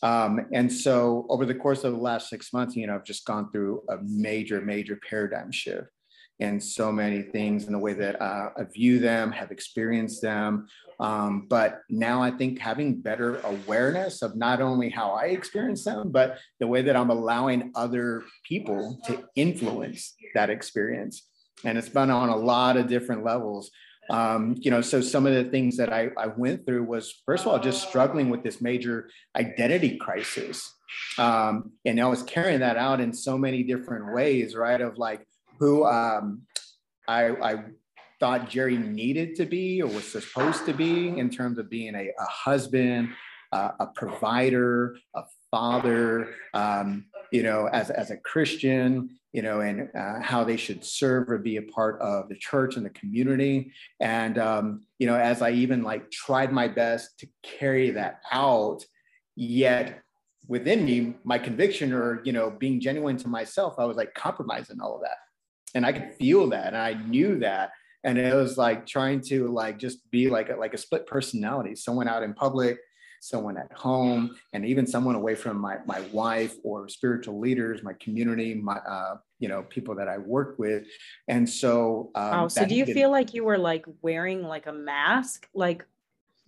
Um, 0.02 0.46
and 0.52 0.72
so 0.72 1.26
over 1.28 1.46
the 1.46 1.54
course 1.54 1.84
of 1.84 1.92
the 1.92 1.98
last 1.98 2.28
six 2.28 2.52
months, 2.52 2.76
you 2.76 2.86
know, 2.86 2.94
I've 2.94 3.04
just 3.04 3.24
gone 3.24 3.50
through 3.50 3.82
a 3.88 3.96
major, 4.02 4.60
major 4.60 4.98
paradigm 5.08 5.50
shift 5.50 5.88
in 6.38 6.60
so 6.60 6.92
many 6.92 7.22
things 7.22 7.66
in 7.66 7.72
the 7.72 7.78
way 7.78 7.94
that 7.94 8.20
uh, 8.20 8.50
I 8.58 8.64
view 8.64 8.98
them, 8.98 9.32
have 9.32 9.50
experienced 9.50 10.20
them. 10.20 10.66
Um, 11.00 11.46
but 11.48 11.80
now 11.88 12.22
I 12.22 12.30
think 12.30 12.58
having 12.58 13.00
better 13.00 13.40
awareness 13.40 14.22
of 14.22 14.36
not 14.36 14.60
only 14.60 14.90
how 14.90 15.12
I 15.12 15.26
experience 15.26 15.84
them, 15.84 16.10
but 16.10 16.38
the 16.60 16.66
way 16.66 16.82
that 16.82 16.96
I'm 16.96 17.10
allowing 17.10 17.72
other 17.74 18.22
people 18.44 18.98
to 19.06 19.24
influence 19.34 20.14
that 20.34 20.50
experience. 20.50 21.26
And 21.64 21.78
it's 21.78 21.88
been 21.88 22.10
on 22.10 22.28
a 22.28 22.36
lot 22.36 22.76
of 22.76 22.86
different 22.86 23.24
levels. 23.24 23.70
Um, 24.10 24.56
you 24.60 24.70
know, 24.70 24.80
so 24.80 25.00
some 25.00 25.26
of 25.26 25.34
the 25.34 25.50
things 25.50 25.76
that 25.78 25.92
I, 25.92 26.10
I 26.16 26.28
went 26.28 26.64
through 26.64 26.84
was, 26.84 27.22
first 27.24 27.44
of 27.44 27.52
all, 27.52 27.58
just 27.58 27.88
struggling 27.88 28.30
with 28.30 28.42
this 28.42 28.60
major 28.60 29.10
identity 29.36 29.96
crisis. 29.96 30.72
Um, 31.18 31.72
and 31.84 32.00
I 32.00 32.06
was 32.06 32.22
carrying 32.22 32.60
that 32.60 32.76
out 32.76 33.00
in 33.00 33.12
so 33.12 33.36
many 33.36 33.62
different 33.62 34.14
ways, 34.14 34.54
right? 34.54 34.80
Of 34.80 34.98
like 34.98 35.26
who 35.58 35.84
um, 35.84 36.42
I, 37.08 37.30
I 37.30 37.64
thought 38.20 38.48
Jerry 38.48 38.76
needed 38.76 39.34
to 39.36 39.46
be 39.46 39.82
or 39.82 39.88
was 39.88 40.10
supposed 40.10 40.66
to 40.66 40.72
be 40.72 41.08
in 41.08 41.30
terms 41.30 41.58
of 41.58 41.68
being 41.68 41.94
a, 41.94 42.08
a 42.18 42.24
husband, 42.24 43.10
uh, 43.52 43.72
a 43.80 43.86
provider, 43.88 44.96
a 45.14 45.22
father, 45.50 46.34
um, 46.54 47.06
you 47.32 47.42
know, 47.42 47.68
as, 47.72 47.90
as 47.90 48.10
a 48.10 48.16
Christian, 48.16 49.18
you 49.36 49.42
know, 49.42 49.60
and 49.60 49.90
uh, 49.94 50.18
how 50.22 50.44
they 50.44 50.56
should 50.56 50.82
serve 50.82 51.28
or 51.28 51.36
be 51.36 51.58
a 51.58 51.62
part 51.62 52.00
of 52.00 52.26
the 52.30 52.36
church 52.36 52.76
and 52.76 52.86
the 52.86 52.90
community. 52.90 53.70
And, 54.00 54.38
um, 54.38 54.80
you 54.98 55.06
know, 55.06 55.14
as 55.14 55.42
I 55.42 55.50
even 55.50 55.82
like 55.82 56.10
tried 56.10 56.52
my 56.52 56.68
best 56.68 57.18
to 57.18 57.28
carry 57.42 57.90
that 57.90 58.22
out, 58.32 58.82
yet 59.34 60.00
within 60.48 60.86
me, 60.86 61.16
my 61.22 61.38
conviction 61.38 61.92
or, 61.92 62.22
you 62.24 62.32
know, 62.32 62.48
being 62.48 62.80
genuine 62.80 63.18
to 63.18 63.28
myself, 63.28 63.74
I 63.78 63.84
was 63.84 63.98
like 63.98 64.14
compromising 64.14 64.80
all 64.80 64.94
of 64.94 65.02
that. 65.02 65.18
And 65.74 65.84
I 65.84 65.92
could 65.92 66.14
feel 66.14 66.48
that. 66.48 66.68
And 66.68 66.76
I 66.78 66.94
knew 66.94 67.38
that. 67.40 67.72
And 68.04 68.16
it 68.16 68.34
was 68.34 68.56
like 68.56 68.86
trying 68.86 69.20
to 69.28 69.48
like 69.48 69.78
just 69.78 70.10
be 70.10 70.30
like 70.30 70.48
a, 70.48 70.56
like 70.56 70.72
a 70.72 70.78
split 70.78 71.06
personality, 71.06 71.74
someone 71.74 72.08
out 72.08 72.22
in 72.22 72.32
public, 72.32 72.78
someone 73.20 73.56
at 73.56 73.72
home, 73.72 74.36
and 74.52 74.64
even 74.64 74.86
someone 74.86 75.14
away 75.14 75.34
from 75.34 75.58
my, 75.58 75.78
my 75.86 76.00
wife 76.12 76.54
or 76.62 76.88
spiritual 76.88 77.38
leaders, 77.38 77.82
my 77.82 77.92
community, 77.94 78.54
my, 78.54 78.76
uh, 78.76 79.16
you 79.38 79.48
know, 79.48 79.62
people 79.62 79.94
that 79.96 80.08
I 80.08 80.18
work 80.18 80.58
with. 80.58 80.84
And 81.28 81.48
so, 81.48 82.10
um, 82.14 82.30
wow. 82.30 82.48
So 82.48 82.64
do 82.64 82.74
you 82.74 82.86
feel 82.86 83.10
like 83.10 83.34
you 83.34 83.44
were 83.44 83.58
like 83.58 83.86
wearing 84.02 84.42
like 84.42 84.66
a 84.66 84.72
mask? 84.72 85.48
Like 85.54 85.84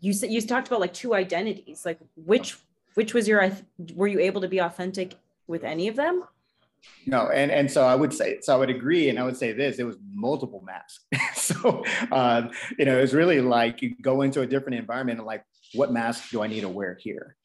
you 0.01 0.13
said, 0.13 0.31
you 0.31 0.41
talked 0.41 0.69
about 0.69 0.81
like 0.81 0.95
two 0.95 1.15
identities, 1.15 1.85
like 1.85 1.99
which, 2.17 2.57
which 2.95 3.15
was 3.15 3.29
your, 3.29 3.51
were 3.95 4.09
you 4.09 4.21
able 4.21 4.41
to 4.41 4.49
be 4.49 4.59
authentic 4.59 5.17
with 5.47 5.65
any 5.65 5.89
of 5.89 5.97
them? 5.97 6.25
No, 7.07 7.31
and 7.31 7.51
and 7.51 7.71
so 7.71 7.85
I 7.85 7.95
would 7.95 8.13
say 8.13 8.39
so 8.43 8.55
I 8.55 8.57
would 8.57 8.71
agree, 8.71 9.09
and 9.09 9.19
I 9.19 9.25
would 9.25 9.37
say 9.37 9.53
this: 9.53 9.79
it 9.79 9.85
was 9.85 9.97
multiple 10.13 10.63
masks. 10.65 11.05
so 11.35 11.83
uh, 12.13 12.49
you 12.79 12.85
know, 12.85 12.99
it 12.99 13.01
was 13.01 13.15
really 13.15 13.41
like 13.41 13.81
you 13.83 13.95
go 14.03 14.23
into 14.23 14.43
a 14.43 14.47
different 14.47 14.79
environment 14.79 15.19
and 15.19 15.27
like, 15.27 15.45
what 15.75 15.93
mask 15.93 16.31
do 16.31 16.43
I 16.43 16.47
need 16.47 16.61
to 16.61 16.69
wear 16.69 16.99
here? 17.01 17.37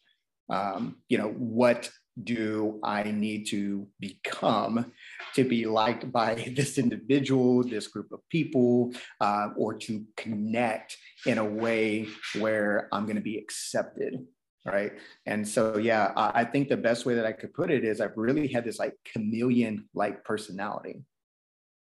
Um, 0.50 0.98
you 1.10 1.18
know, 1.18 1.30
what 1.30 1.90
do 2.22 2.80
I 2.84 3.04
need 3.04 3.48
to 3.48 3.88
become 4.00 4.92
to 5.36 5.44
be 5.44 5.66
liked 5.66 6.12
by 6.12 6.36
this 6.56 6.78
individual, 6.78 7.64
this 7.64 7.88
group 7.88 8.12
of 8.12 8.20
people, 8.30 8.94
uh, 9.20 9.50
or 9.58 9.74
to 9.76 10.04
connect 10.18 10.98
in 11.26 11.38
a 11.38 11.46
way 11.46 12.08
where 12.40 12.88
I'm 12.92 13.06
going 13.06 13.16
to 13.16 13.22
be 13.22 13.38
accepted? 13.38 14.26
Right. 14.66 14.94
And 15.26 15.46
so, 15.46 15.78
yeah, 15.78 16.14
I 16.16 16.46
think 16.46 16.70
the 16.70 16.78
best 16.78 17.06
way 17.06 17.16
that 17.16 17.26
I 17.26 17.34
could 17.34 17.54
put 17.54 17.70
it 17.70 17.84
is 17.84 18.00
I've 18.00 18.16
really 18.16 18.48
had 18.48 18.64
this 18.64 18.80
like 18.80 18.94
chameleon 19.12 19.90
like 19.94 20.24
personality 20.24 21.04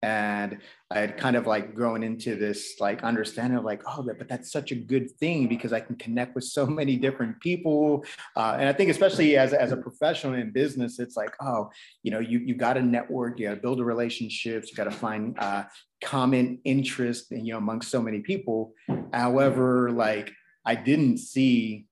and 0.03 0.59
i 0.91 0.99
had 0.99 1.17
kind 1.17 1.37
of 1.37 1.47
like 1.47 1.75
grown 1.75 2.03
into 2.03 2.37
this 2.37 2.75
like 2.81 3.03
understanding 3.03 3.59
of 3.59 3.65
like 3.65 3.83
oh 3.87 4.07
but 4.19 4.29
that's 4.29 4.53
such 4.53 4.71
a 4.71 4.75
good 4.75 5.11
thing 5.13 5.49
because 5.49 5.73
i 5.73 5.81
can 5.81 5.97
connect 5.97 6.35
with 6.35 6.45
so 6.45 6.67
many 6.67 6.97
different 6.97 7.41
people. 7.41 8.05
Uh, 8.37 8.57
and 8.59 8.69
i 8.69 8.73
think 8.73 8.91
especially 8.91 9.37
as, 9.37 9.53
as 9.53 9.73
a 9.73 9.77
professional 9.77 10.35
in 10.35 10.51
business 10.51 10.99
it's 10.99 11.17
like 11.17 11.35
oh 11.41 11.71
you 12.03 12.11
know 12.11 12.19
you, 12.19 12.39
you 12.41 12.55
got 12.55 12.75
to 12.75 12.83
network 12.83 13.39
you 13.39 13.49
got 13.49 13.55
to 13.55 13.61
build 13.61 13.81
relationships 13.81 14.71
you 14.71 14.77
got 14.77 14.85
to 14.85 14.91
find 14.91 15.37
uh, 15.39 15.65
common 16.03 16.59
interest 16.65 17.31
you 17.31 17.53
know 17.53 17.59
amongst 17.59 17.91
so 17.91 18.03
many 18.03 18.21
people. 18.21 18.75
However 19.13 19.91
like 19.91 20.31
i 20.65 20.75
didn't 20.75 21.19
see 21.19 21.87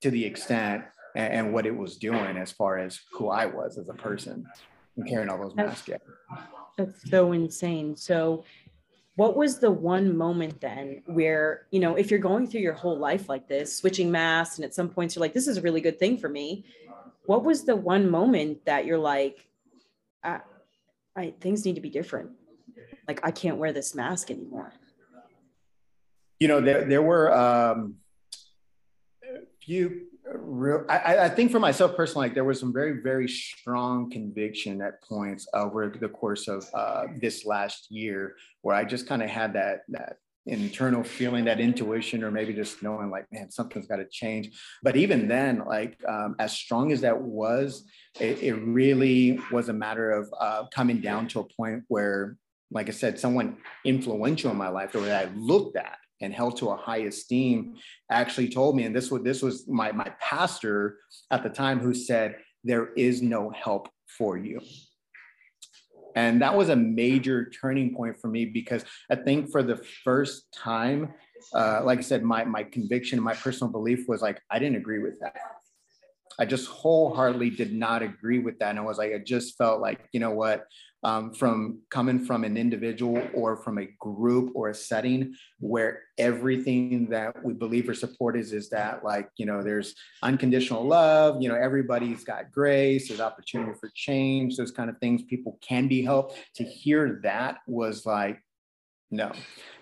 to 0.00 0.10
the 0.10 0.24
extent 0.24 0.84
and, 1.14 1.32
and 1.32 1.52
what 1.52 1.66
it 1.66 1.76
was 1.76 1.96
doing 1.96 2.36
as 2.36 2.50
far 2.50 2.78
as 2.78 2.98
who 3.12 3.28
i 3.28 3.44
was 3.44 3.78
as 3.78 3.88
a 3.88 3.94
person 3.94 4.46
and 4.96 5.08
carrying 5.08 5.28
all 5.28 5.38
those 5.38 5.54
masks 5.54 5.88
that's 6.76 7.10
so 7.10 7.32
insane. 7.32 7.96
So, 7.96 8.44
what 9.16 9.36
was 9.36 9.58
the 9.58 9.70
one 9.70 10.16
moment 10.16 10.60
then 10.60 11.02
where, 11.04 11.66
you 11.70 11.80
know, 11.80 11.96
if 11.96 12.10
you're 12.10 12.18
going 12.18 12.46
through 12.46 12.62
your 12.62 12.72
whole 12.72 12.98
life 12.98 13.28
like 13.28 13.46
this, 13.46 13.76
switching 13.76 14.10
masks, 14.10 14.56
and 14.56 14.64
at 14.64 14.74
some 14.74 14.88
points 14.88 15.14
you're 15.14 15.20
like, 15.20 15.34
this 15.34 15.46
is 15.46 15.58
a 15.58 15.60
really 15.60 15.82
good 15.82 15.98
thing 15.98 16.16
for 16.16 16.30
me. 16.30 16.64
What 17.26 17.44
was 17.44 17.64
the 17.64 17.76
one 17.76 18.10
moment 18.10 18.64
that 18.64 18.86
you're 18.86 18.98
like, 18.98 19.46
I, 20.24 20.40
I 21.14 21.34
things 21.40 21.66
need 21.66 21.74
to 21.74 21.82
be 21.82 21.90
different? 21.90 22.30
Like, 23.06 23.20
I 23.22 23.32
can't 23.32 23.58
wear 23.58 23.72
this 23.72 23.94
mask 23.94 24.30
anymore. 24.30 24.72
You 26.40 26.48
know, 26.48 26.60
there, 26.62 26.86
there 26.86 27.02
were 27.02 27.32
um, 27.36 27.96
few 29.60 30.06
real 30.34 30.84
I, 30.88 31.18
I, 31.18 31.28
think 31.28 31.50
for 31.50 31.60
myself 31.60 31.96
personally 31.96 32.28
like 32.28 32.34
there 32.34 32.44
was 32.44 32.60
some 32.60 32.72
very 32.72 33.02
very 33.02 33.28
strong 33.28 34.10
conviction 34.10 34.80
at 34.82 35.02
points 35.02 35.46
over 35.54 35.88
the 35.88 36.08
course 36.08 36.48
of 36.48 36.64
uh, 36.74 37.04
this 37.20 37.44
last 37.44 37.90
year 37.90 38.36
where 38.62 38.76
i 38.76 38.84
just 38.84 39.06
kind 39.06 39.22
of 39.22 39.28
had 39.28 39.52
that 39.54 39.82
that 39.88 40.18
internal 40.46 41.04
feeling 41.04 41.44
that 41.44 41.60
intuition 41.60 42.24
or 42.24 42.30
maybe 42.30 42.52
just 42.52 42.82
knowing 42.82 43.10
like 43.10 43.26
man 43.30 43.50
something's 43.50 43.86
got 43.86 43.96
to 43.96 44.06
change. 44.06 44.58
But 44.82 44.96
even 44.96 45.28
then 45.28 45.62
like 45.66 45.96
um, 46.08 46.34
as 46.38 46.52
strong 46.52 46.90
as 46.90 47.02
that 47.02 47.20
was 47.20 47.84
it, 48.18 48.42
it 48.42 48.54
really 48.54 49.38
was 49.52 49.68
a 49.68 49.72
matter 49.72 50.10
of 50.10 50.32
uh, 50.38 50.64
coming 50.74 51.00
down 51.00 51.28
to 51.28 51.40
a 51.40 51.44
point 51.44 51.84
where 51.88 52.36
like 52.70 52.88
i 52.88 52.92
said 52.92 53.18
someone 53.18 53.58
influential 53.84 54.50
in 54.50 54.56
my 54.56 54.68
life 54.68 54.94
or 54.94 55.00
that 55.02 55.28
i 55.28 55.30
looked 55.34 55.76
at 55.76 55.98
and 56.22 56.32
held 56.32 56.56
to 56.56 56.70
a 56.70 56.76
high 56.76 56.98
esteem 56.98 57.74
actually 58.10 58.48
told 58.48 58.76
me 58.76 58.84
and 58.84 58.94
this 58.94 59.10
was 59.10 59.22
this 59.22 59.42
was 59.42 59.68
my 59.68 59.92
my 59.92 60.10
pastor 60.20 60.98
at 61.30 61.42
the 61.42 61.50
time 61.50 61.80
who 61.80 61.92
said 61.92 62.36
there 62.64 62.92
is 62.94 63.20
no 63.22 63.50
help 63.50 63.88
for 64.06 64.36
you. 64.38 64.60
And 66.14 66.42
that 66.42 66.54
was 66.54 66.68
a 66.68 66.76
major 66.76 67.48
turning 67.48 67.94
point 67.94 68.20
for 68.20 68.28
me 68.28 68.44
because 68.44 68.84
i 69.10 69.16
think 69.16 69.50
for 69.50 69.62
the 69.62 69.76
first 70.04 70.52
time 70.54 71.14
uh, 71.54 71.80
like 71.84 71.98
i 71.98 72.02
said 72.02 72.22
my 72.22 72.44
my 72.44 72.62
conviction 72.62 73.20
my 73.20 73.34
personal 73.34 73.70
belief 73.72 74.06
was 74.08 74.20
like 74.22 74.40
i 74.50 74.58
didn't 74.58 74.76
agree 74.76 75.00
with 75.00 75.18
that. 75.20 75.36
I 76.38 76.46
just 76.46 76.66
wholeheartedly 76.66 77.50
did 77.50 77.72
not 77.74 78.02
agree 78.02 78.38
with 78.38 78.58
that. 78.58 78.70
And 78.70 78.78
i 78.78 78.82
was 78.82 78.98
like 78.98 79.12
i 79.12 79.18
just 79.18 79.56
felt 79.56 79.80
like 79.80 80.08
you 80.12 80.20
know 80.20 80.30
what 80.30 80.66
um, 81.04 81.32
from 81.32 81.80
coming 81.90 82.24
from 82.24 82.44
an 82.44 82.56
individual 82.56 83.22
or 83.34 83.56
from 83.56 83.78
a 83.78 83.88
group 83.98 84.52
or 84.54 84.68
a 84.68 84.74
setting 84.74 85.34
where 85.58 86.02
everything 86.18 87.08
that 87.10 87.44
we 87.44 87.52
believe 87.52 87.88
or 87.88 87.94
support 87.94 88.36
is 88.36 88.52
is 88.52 88.68
that 88.70 89.04
like 89.04 89.28
you 89.36 89.46
know 89.46 89.62
there's 89.62 89.94
unconditional 90.22 90.84
love 90.84 91.40
you 91.42 91.48
know 91.48 91.56
everybody's 91.56 92.24
got 92.24 92.50
grace 92.52 93.08
there's 93.08 93.20
opportunity 93.20 93.72
for 93.80 93.90
change 93.94 94.56
those 94.56 94.70
kind 94.70 94.90
of 94.90 94.98
things. 94.98 95.22
People 95.22 95.58
can 95.66 95.88
be 95.88 96.02
helped. 96.02 96.36
To 96.56 96.64
hear 96.64 97.20
that 97.22 97.58
was 97.66 98.06
like 98.06 98.42
no. 99.10 99.32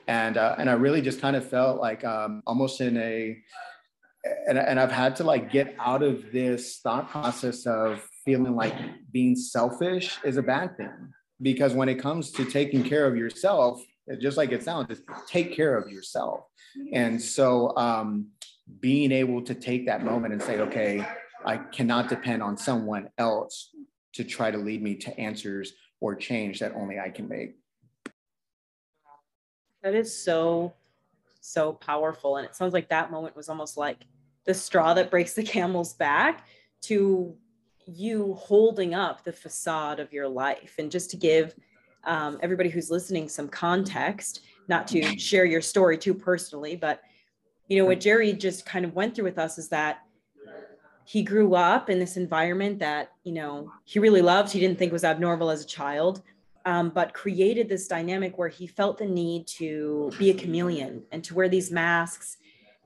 And 0.06 0.36
uh, 0.36 0.56
and 0.58 0.68
i 0.68 0.72
really 0.72 1.02
just 1.02 1.20
kind 1.20 1.36
of 1.36 1.48
felt 1.48 1.80
like 1.80 2.04
um, 2.04 2.42
almost 2.46 2.80
in 2.80 2.96
a 2.96 3.36
and, 4.48 4.58
and 4.58 4.78
i've 4.80 4.90
had 4.90 5.16
to 5.16 5.24
like 5.24 5.50
get 5.50 5.74
out 5.78 6.02
of 6.02 6.32
this 6.32 6.80
thought 6.82 7.08
process 7.08 7.64
of 7.64 8.02
feeling 8.24 8.54
like 8.54 8.74
being 9.12 9.36
selfish 9.36 10.18
is 10.24 10.36
a 10.36 10.42
bad 10.42 10.76
thing. 10.76 11.12
Because 11.42 11.74
when 11.74 11.88
it 11.88 11.96
comes 11.96 12.30
to 12.32 12.44
taking 12.44 12.84
care 12.84 13.06
of 13.06 13.16
yourself 13.16 13.82
just 14.18 14.36
like 14.36 14.50
it 14.50 14.62
sounds 14.62 14.90
is 14.90 15.02
take 15.28 15.54
care 15.54 15.76
of 15.76 15.88
yourself. 15.88 16.40
And 16.92 17.20
so 17.20 17.76
um, 17.76 18.28
being 18.80 19.12
able 19.12 19.42
to 19.42 19.54
take 19.54 19.86
that 19.86 20.04
moment 20.04 20.32
and 20.32 20.42
say 20.42 20.60
okay 20.60 21.04
i 21.44 21.56
cannot 21.56 22.08
depend 22.08 22.42
on 22.42 22.56
someone 22.56 23.08
else 23.18 23.70
to 24.12 24.22
try 24.22 24.50
to 24.50 24.58
lead 24.58 24.82
me 24.82 24.94
to 24.94 25.18
answers 25.18 25.72
or 26.00 26.14
change 26.14 26.60
that 26.60 26.72
only 26.74 26.98
i 26.98 27.08
can 27.08 27.28
make. 27.28 27.56
That 29.82 29.94
is 29.94 30.16
so 30.16 30.74
so 31.40 31.72
powerful. 31.72 32.36
And 32.36 32.46
it 32.46 32.54
sounds 32.54 32.74
like 32.74 32.90
that 32.90 33.10
moment 33.10 33.34
was 33.34 33.48
almost 33.48 33.78
like 33.78 33.96
the 34.44 34.52
straw 34.52 34.92
that 34.94 35.10
breaks 35.10 35.32
the 35.32 35.42
camel's 35.42 35.94
back 35.94 36.46
to 36.82 37.34
you 37.94 38.34
holding 38.34 38.94
up 38.94 39.24
the 39.24 39.32
facade 39.32 40.00
of 40.00 40.12
your 40.12 40.28
life. 40.28 40.74
And 40.78 40.90
just 40.90 41.10
to 41.10 41.16
give 41.16 41.54
um, 42.04 42.38
everybody 42.42 42.70
who's 42.70 42.90
listening 42.90 43.28
some 43.28 43.48
context, 43.48 44.40
not 44.68 44.88
to 44.88 45.02
share 45.18 45.44
your 45.44 45.60
story 45.60 45.98
too 45.98 46.14
personally, 46.14 46.76
but 46.76 47.02
you 47.68 47.78
know 47.78 47.86
what 47.86 48.00
Jerry 48.00 48.32
just 48.32 48.66
kind 48.66 48.84
of 48.84 48.94
went 48.94 49.14
through 49.14 49.24
with 49.24 49.38
us 49.38 49.56
is 49.56 49.68
that 49.68 50.00
he 51.04 51.22
grew 51.22 51.54
up 51.54 51.90
in 51.90 51.98
this 51.98 52.16
environment 52.16 52.78
that 52.78 53.12
you 53.24 53.32
know 53.32 53.72
he 53.84 53.98
really 53.98 54.22
loved 54.22 54.52
he 54.52 54.60
didn't 54.60 54.78
think 54.78 54.92
was 54.92 55.04
abnormal 55.04 55.50
as 55.50 55.62
a 55.62 55.66
child 55.66 56.22
um, 56.66 56.90
but 56.90 57.14
created 57.14 57.68
this 57.68 57.88
dynamic 57.88 58.36
where 58.38 58.48
he 58.48 58.66
felt 58.66 58.98
the 58.98 59.06
need 59.06 59.46
to 59.46 60.12
be 60.18 60.30
a 60.30 60.34
chameleon 60.34 61.02
and 61.10 61.24
to 61.24 61.34
wear 61.34 61.48
these 61.48 61.70
masks 61.70 62.36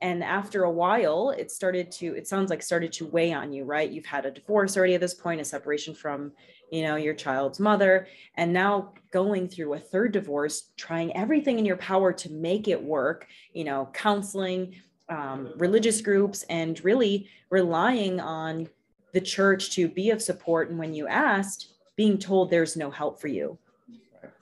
and 0.05 0.23
after 0.23 0.63
a 0.63 0.71
while 0.71 1.31
it 1.31 1.49
started 1.51 1.91
to 1.91 2.15
it 2.15 2.27
sounds 2.27 2.49
like 2.49 2.61
started 2.61 2.91
to 2.93 3.05
weigh 3.07 3.33
on 3.33 3.51
you 3.51 3.63
right? 3.63 3.89
You've 3.89 4.05
had 4.05 4.25
a 4.25 4.31
divorce 4.31 4.77
already 4.77 4.95
at 4.95 5.01
this 5.01 5.13
point 5.13 5.41
a 5.41 5.45
separation 5.45 5.93
from 5.93 6.31
you 6.71 6.83
know 6.83 6.95
your 6.95 7.13
child's 7.13 7.59
mother 7.59 8.07
and 8.35 8.51
now 8.51 8.93
going 9.11 9.47
through 9.47 9.73
a 9.73 9.79
third 9.79 10.11
divorce 10.11 10.71
trying 10.77 11.15
everything 11.15 11.59
in 11.59 11.65
your 11.65 11.77
power 11.77 12.13
to 12.13 12.31
make 12.31 12.67
it 12.67 12.81
work 12.81 13.27
you 13.53 13.63
know 13.63 13.89
counseling 13.93 14.75
um, 15.09 15.53
religious 15.57 16.01
groups 16.01 16.43
and 16.49 16.83
really 16.83 17.29
relying 17.49 18.19
on 18.19 18.67
the 19.13 19.21
church 19.21 19.69
to 19.75 19.87
be 19.87 20.09
of 20.09 20.19
support. 20.19 20.69
And 20.71 20.79
when 20.79 20.95
you 20.95 21.07
asked 21.07 21.73
being 21.95 22.17
told 22.17 22.49
there's 22.49 22.75
no 22.75 22.89
help 22.89 23.21
for 23.21 23.27
you 23.27 23.57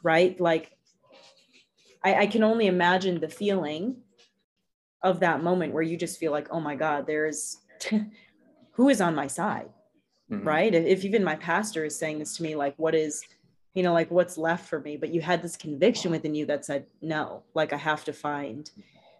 right? 0.04 0.40
Like 0.40 0.72
I, 2.04 2.16
I 2.16 2.28
can 2.28 2.44
only 2.44 2.68
imagine 2.68 3.20
the 3.20 3.30
feeling 3.30 4.03
of 5.04 5.20
that 5.20 5.44
moment 5.44 5.74
where 5.74 5.84
you 5.84 5.98
just 5.98 6.20
feel 6.20 6.32
like 6.32 6.48
oh 6.52 6.60
my 6.60 6.76
god 6.76 7.06
there's 7.06 7.58
who 8.72 8.90
is 8.90 9.02
on 9.02 9.14
my 9.14 9.28
side 9.28 9.70
mm-hmm. 10.34 10.48
right? 10.48 10.74
If 10.74 11.06
even 11.06 11.24
my 11.24 11.36
pastor 11.36 11.86
is 11.86 11.98
saying 11.98 12.20
this 12.20 12.38
to 12.38 12.44
me 12.44 12.56
like 12.56 12.76
what 12.78 12.96
is 12.96 13.24
you 13.74 13.84
know 13.84 13.94
like 13.94 14.12
what's 14.12 14.38
left 14.38 14.68
for 14.68 14.80
me? 14.80 14.98
But 14.98 15.14
you 15.14 15.22
had 15.22 15.42
this 15.42 15.56
conviction 15.56 16.12
within 16.12 16.36
you 16.36 16.46
that 16.48 16.66
said 16.66 16.86
no 17.02 17.44
like 17.54 17.74
i 17.74 17.78
have 17.78 18.04
to 18.06 18.14
find. 18.14 18.70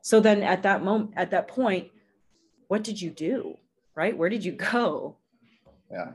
So 0.02 0.20
then 0.20 0.44
at 0.44 0.64
that 0.64 0.84
moment 0.84 1.12
at 1.16 1.32
that 1.32 1.48
point 1.48 1.90
what 2.68 2.84
did 2.84 3.02
you 3.02 3.10
do 3.10 3.58
right? 3.96 4.18
Where 4.18 4.30
did 4.30 4.44
you 4.44 4.54
go? 4.54 5.18
Yeah. 5.92 6.12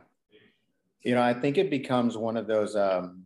You 1.05 1.15
know 1.15 1.23
i 1.23 1.33
think 1.33 1.57
it 1.57 1.71
becomes 1.71 2.17
one 2.17 2.37
of 2.37 2.47
those 2.47 2.75
um 2.77 3.25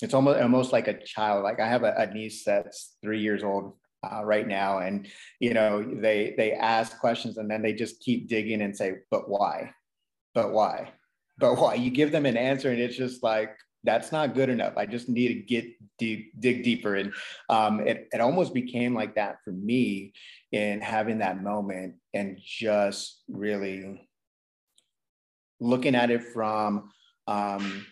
it's 0.00 0.14
almost 0.14 0.40
almost 0.40 0.72
like 0.72 0.88
a 0.88 1.02
child 1.04 1.42
like 1.42 1.60
i 1.60 1.68
have 1.68 1.82
a, 1.82 1.92
a 1.98 2.06
niece 2.06 2.44
that's 2.44 2.96
three 3.02 3.20
years 3.20 3.42
old 3.42 3.74
uh, 4.02 4.24
right 4.24 4.48
now 4.48 4.78
and 4.78 5.06
you 5.40 5.54
know 5.54 5.82
they 5.82 6.34
they 6.36 6.52
ask 6.52 6.98
questions 6.98 7.38
and 7.38 7.50
then 7.50 7.62
they 7.62 7.72
just 7.72 8.00
keep 8.00 8.28
digging 8.28 8.62
and 8.62 8.76
say 8.76 8.94
but 9.10 9.28
why 9.28 9.72
but 10.34 10.52
why 10.52 10.90
but 11.38 11.56
why 11.56 11.74
you 11.74 11.90
give 11.90 12.12
them 12.12 12.26
an 12.26 12.36
answer 12.36 12.70
and 12.70 12.80
it's 12.80 12.96
just 12.96 13.22
like 13.22 13.56
that's 13.84 14.12
not 14.12 14.34
good 14.34 14.48
enough. 14.48 14.74
I 14.76 14.86
just 14.86 15.08
need 15.08 15.28
to 15.28 15.34
get 15.34 15.66
deep, 15.98 16.32
dig 16.38 16.62
deeper. 16.62 16.96
And 16.96 17.12
um, 17.48 17.80
it, 17.80 18.08
it 18.12 18.20
almost 18.20 18.54
became 18.54 18.94
like 18.94 19.16
that 19.16 19.38
for 19.44 19.50
me 19.50 20.12
in 20.52 20.80
having 20.80 21.18
that 21.18 21.42
moment 21.42 21.94
and 22.14 22.38
just 22.40 23.22
really 23.28 24.08
looking 25.60 25.94
at 25.94 26.10
it 26.10 26.22
from 26.22 26.90
um, 27.26 27.86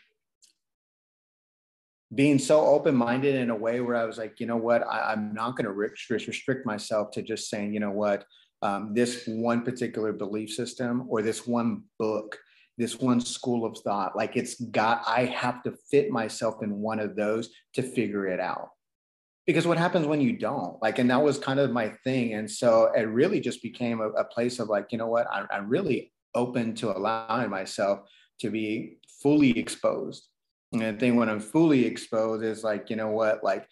being 2.14 2.38
so 2.38 2.66
open-minded 2.66 3.36
in 3.36 3.50
a 3.50 3.56
way 3.56 3.80
where 3.80 3.96
I 3.96 4.04
was 4.04 4.18
like, 4.18 4.40
you 4.40 4.46
know 4.46 4.56
what, 4.56 4.86
I, 4.86 5.12
am 5.12 5.32
not 5.32 5.56
going 5.56 5.66
to 5.66 5.72
restrict 5.72 6.66
myself 6.66 7.12
to 7.12 7.22
just 7.22 7.48
saying, 7.48 7.72
you 7.72 7.80
know 7.80 7.92
what, 7.92 8.24
um, 8.62 8.92
this 8.94 9.24
one 9.26 9.62
particular 9.62 10.12
belief 10.12 10.50
system 10.50 11.06
or 11.08 11.22
this 11.22 11.46
one 11.46 11.84
book 11.98 12.36
this 12.80 12.98
one 12.98 13.20
school 13.20 13.66
of 13.66 13.76
thought. 13.84 14.16
Like 14.16 14.36
it's 14.36 14.58
got, 14.58 15.02
I 15.06 15.26
have 15.26 15.62
to 15.64 15.74
fit 15.90 16.10
myself 16.10 16.62
in 16.62 16.80
one 16.80 16.98
of 16.98 17.14
those 17.14 17.50
to 17.74 17.82
figure 17.82 18.26
it 18.26 18.40
out. 18.40 18.70
Because 19.46 19.66
what 19.66 19.76
happens 19.76 20.06
when 20.06 20.22
you 20.22 20.38
don't? 20.38 20.80
Like, 20.80 20.98
and 20.98 21.10
that 21.10 21.22
was 21.22 21.38
kind 21.38 21.60
of 21.60 21.72
my 21.72 21.92
thing. 22.04 22.34
And 22.34 22.50
so 22.50 22.90
it 22.96 23.02
really 23.02 23.38
just 23.38 23.62
became 23.62 24.00
a, 24.00 24.08
a 24.10 24.24
place 24.24 24.58
of 24.58 24.68
like, 24.68 24.92
you 24.92 24.98
know 24.98 25.08
what, 25.08 25.26
I, 25.30 25.44
I'm 25.50 25.68
really 25.68 26.10
open 26.34 26.74
to 26.76 26.96
allowing 26.96 27.50
myself 27.50 28.00
to 28.40 28.48
be 28.48 28.96
fully 29.22 29.58
exposed. 29.58 30.29
And 30.72 30.82
the 30.82 30.92
thing 30.92 31.16
when 31.16 31.28
I'm 31.28 31.40
fully 31.40 31.84
exposed 31.84 32.44
is 32.44 32.62
like, 32.62 32.90
you 32.90 32.96
know 32.96 33.08
what, 33.08 33.42
like 33.42 33.66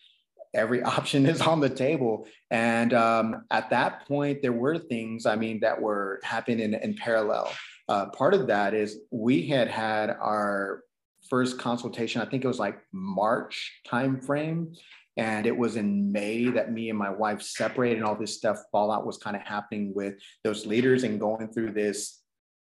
every 0.55 0.83
option 0.97 1.27
is 1.27 1.41
on 1.41 1.61
the 1.61 1.71
table. 1.71 2.27
And 2.51 2.93
um, 2.95 3.45
at 3.51 3.71
that 3.71 4.07
point, 4.07 4.43
there 4.43 4.53
were 4.53 4.79
things, 4.79 5.27
I 5.27 5.37
mean, 5.37 5.61
that 5.61 5.81
were 5.81 6.21
happening 6.25 6.61
in, 6.61 6.75
in 6.75 6.95
parallel. 6.95 7.53
Uh, 7.89 8.07
part 8.11 8.35
of 8.35 8.47
that 8.49 8.75
is 8.75 8.99
we 9.11 9.47
had 9.47 9.69
had 9.69 10.11
our 10.11 10.83
first 11.29 11.59
consultation 11.59 12.23
i 12.23 12.25
think 12.25 12.45
it 12.45 12.49
was 12.49 12.59
like 12.59 12.79
march 12.93 13.81
timeframe. 13.87 14.77
And 15.17 15.47
it 15.47 15.57
was 15.57 15.75
in 15.75 16.13
may 16.13 16.49
that 16.51 16.73
me 16.73 16.91
and 16.91 16.99
my 16.99 17.11
wife 17.11 17.43
separated 17.43 17.97
and 17.97 18.07
all 18.07 18.15
this 18.15 18.37
stuff 18.37 18.63
fallout 18.71 19.05
was 19.05 19.19
kind 19.19 19.35
of 19.35 19.43
happening 19.43 19.93
with 19.93 20.15
those 20.45 20.65
leaders 20.65 21.03
and 21.03 21.19
going 21.19 21.49
through 21.49 21.73
this 21.73 22.21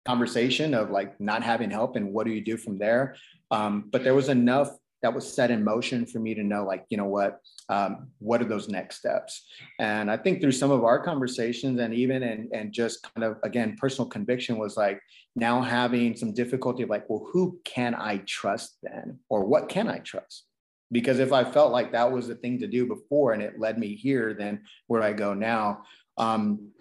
conversation 0.03 0.73
of 0.73 0.89
like 0.89 1.19
not 1.21 1.43
having 1.43 1.69
help 1.69 1.95
and 1.95 2.11
what 2.11 2.25
do 2.25 2.33
you 2.33 2.43
do 2.43 2.57
from 2.57 2.79
there 2.79 3.15
um, 3.51 3.85
but 3.91 4.03
there 4.03 4.15
was 4.15 4.29
enough 4.29 4.71
that 5.01 5.13
was 5.13 5.31
set 5.31 5.49
in 5.49 5.63
motion 5.63 6.05
for 6.05 6.19
me 6.19 6.33
to 6.33 6.43
know 6.43 6.65
like 6.65 6.85
you 6.89 6.97
know 6.97 7.05
what 7.05 7.39
um, 7.69 8.07
what 8.19 8.41
are 8.41 8.45
those 8.45 8.67
next 8.67 8.97
steps? 8.97 9.47
And 9.79 10.11
i 10.11 10.17
think 10.17 10.41
through 10.41 10.51
some 10.53 10.71
of 10.71 10.83
our 10.83 11.01
conversations 11.03 11.79
and 11.79 11.93
even 11.93 12.23
and 12.23 12.49
and 12.53 12.71
just 12.71 13.03
kind 13.03 13.23
of 13.23 13.37
again 13.43 13.75
personal 13.77 14.09
conviction 14.09 14.57
was 14.57 14.77
like 14.77 14.99
now 15.35 15.61
having 15.61 16.15
some 16.15 16.33
difficulty 16.33 16.83
of 16.83 16.89
like 16.89 17.09
well 17.09 17.27
who 17.31 17.59
can 17.63 17.95
i 17.95 18.17
trust 18.25 18.77
then? 18.83 19.19
Or 19.29 19.45
what 19.45 19.69
can 19.69 19.87
i 19.87 19.99
trust? 19.99 20.45
Because 20.91 21.19
if 21.19 21.31
i 21.31 21.43
felt 21.43 21.71
like 21.71 21.91
that 21.91 22.11
was 22.11 22.27
the 22.27 22.35
thing 22.35 22.59
to 22.59 22.67
do 22.67 22.85
before 22.85 23.33
and 23.33 23.41
it 23.41 23.59
led 23.59 23.77
me 23.77 23.95
here 23.95 24.33
then 24.33 24.63
where 24.87 25.01
do 25.01 25.07
i 25.07 25.13
go 25.13 25.33
now. 25.33 25.83
Um, 26.17 26.71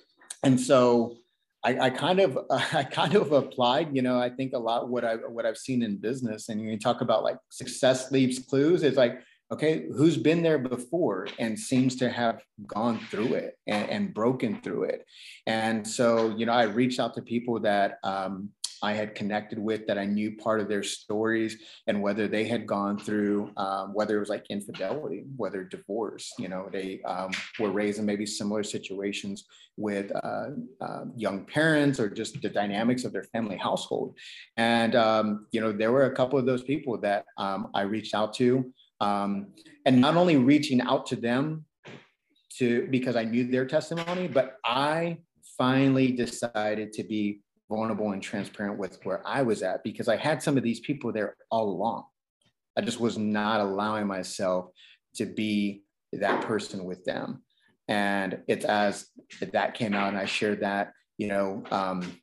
and 0.42 0.61
so 0.61 1.16
I, 1.64 1.79
I, 1.79 1.90
kind 1.90 2.21
of 2.21 2.38
I 2.51 2.85
kind 2.85 3.14
of 3.14 3.33
applied, 3.33 3.94
you 3.94 4.03
know, 4.03 4.18
I 4.18 4.31
think 4.31 4.53
a 4.53 4.59
lot 4.59 4.88
what 4.88 5.05
I 5.05 5.14
what 5.14 5.47
I've 5.47 5.59
seen 5.59 5.83
in 5.83 5.97
business 5.97 6.49
and 6.49 6.61
you 6.61 6.79
talk 6.79 7.01
about 7.01 7.25
like 7.25 7.38
success 7.51 8.11
leaves 8.12 8.38
clues. 8.38 8.83
It's 8.83 8.97
like, 8.97 9.21
okay, 9.51 9.87
who's 9.97 10.16
been 10.16 10.42
there 10.42 10.59
before 10.59 11.27
and 11.38 11.59
seems 11.59 11.97
to 11.97 12.11
have 12.11 12.42
gone 12.66 13.01
through 13.11 13.35
it 13.35 13.59
and, 13.66 13.88
and 13.88 14.14
broken 14.14 14.61
through 14.61 14.85
it. 14.85 15.07
And 15.47 15.87
so, 15.87 16.35
you 16.37 16.44
know, 16.44 16.53
I 16.53 16.64
reached 16.64 17.01
out 17.01 17.14
to 17.14 17.23
people 17.23 17.59
that 17.61 17.99
um, 18.05 18.51
I 18.83 18.93
had 18.93 19.14
connected 19.14 19.59
with 19.59 19.87
that 19.87 19.99
I 19.99 20.05
knew 20.05 20.37
part 20.37 20.61
of 20.61 20.69
their 20.69 20.83
stories 20.83 21.57
and 21.87 22.01
whether 22.01 22.29
they 22.29 22.45
had 22.45 22.67
gone 22.67 22.99
through, 22.99 23.51
um, 23.57 23.93
whether 23.95 24.17
it 24.17 24.21
was 24.21 24.29
like 24.29 24.47
infidelity, 24.51 25.25
whether 25.37 25.64
divorce, 25.64 26.33
you 26.38 26.49
know, 26.49 26.69
they 26.73 27.01
um, 27.03 27.31
were 27.59 27.71
raised 27.71 27.99
in 27.99 28.07
maybe 28.07 28.27
similar 28.27 28.62
situations 28.62 29.45
with 29.77 30.12
uh, 30.25 30.51
uh, 30.81 31.05
young 31.17 31.45
parents 31.45 32.01
or 32.01 32.09
just 32.09 32.41
the 32.43 32.49
dynamics 32.49 33.05
of 33.05 33.12
their 33.12 33.25
family 33.25 33.57
household. 33.57 34.17
And, 34.57 34.95
um, 34.95 35.47
you 35.53 35.61
know, 35.61 35.73
there 35.73 35.93
were 35.93 36.07
a 36.07 36.14
couple 36.14 36.38
of 36.38 36.47
those 36.47 36.62
people 36.62 36.99
that 36.99 37.25
um, 37.37 37.69
I 37.75 37.83
reached 37.83 38.14
out 38.14 38.35
to. 38.35 38.73
Um, 39.01 39.49
and 39.87 40.01
not 40.01 40.17
only 40.17 40.37
reaching 40.37 40.81
out 40.81 41.07
to 41.07 41.17
them 41.17 41.64
to 42.59 42.88
because 42.91 43.14
I 43.14 43.25
knew 43.25 43.45
their 43.45 43.67
testimony, 43.67 44.27
but 44.27 44.57
I 44.64 45.19
finally 45.57 46.12
decided 46.12 46.93
to 46.95 47.05
be 47.05 47.41
vulnerable 47.68 48.12
and 48.12 48.22
transparent 48.22 48.78
with 48.78 48.98
where 49.04 49.26
I 49.26 49.42
was 49.42 49.62
at 49.62 49.83
because 49.83 50.09
I 50.09 50.16
had 50.16 50.42
some 50.42 50.57
of 50.57 50.62
these 50.62 50.81
people 50.81 51.12
there 51.12 51.37
all 51.50 51.68
along. 51.68 52.04
I 52.76 52.81
just 52.81 53.00
was 53.00 53.18
not 53.18 53.61
allowing 53.61 54.07
myself 54.07 54.70
to 55.16 55.26
be 55.26 55.83
that 56.12 56.42
person 56.42 56.85
with 56.85 57.04
them. 57.04 57.42
And 57.88 58.42
it's 58.48 58.64
as 58.64 59.07
that 59.52 59.74
came 59.74 59.94
out 59.94 60.09
and 60.09 60.18
I 60.18 60.26
shared 60.26 60.61
that, 60.61 60.92
you 61.16 61.28
know, 61.28 61.64
um, 61.70 62.20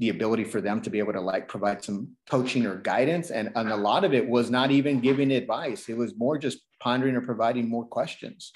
the 0.00 0.08
ability 0.08 0.44
for 0.44 0.60
them 0.60 0.82
to 0.82 0.90
be 0.90 0.98
able 0.98 1.12
to 1.12 1.20
like 1.20 1.46
provide 1.46 1.84
some 1.84 2.08
coaching 2.28 2.66
or 2.66 2.76
guidance. 2.76 3.30
And, 3.30 3.50
and 3.54 3.70
a 3.70 3.76
lot 3.76 4.04
of 4.04 4.12
it 4.12 4.28
was 4.28 4.50
not 4.50 4.70
even 4.70 5.00
giving 5.00 5.30
advice. 5.30 5.88
It 5.88 5.96
was 5.96 6.16
more 6.16 6.36
just 6.36 6.58
pondering 6.80 7.14
or 7.14 7.20
providing 7.20 7.68
more 7.68 7.86
questions, 7.86 8.52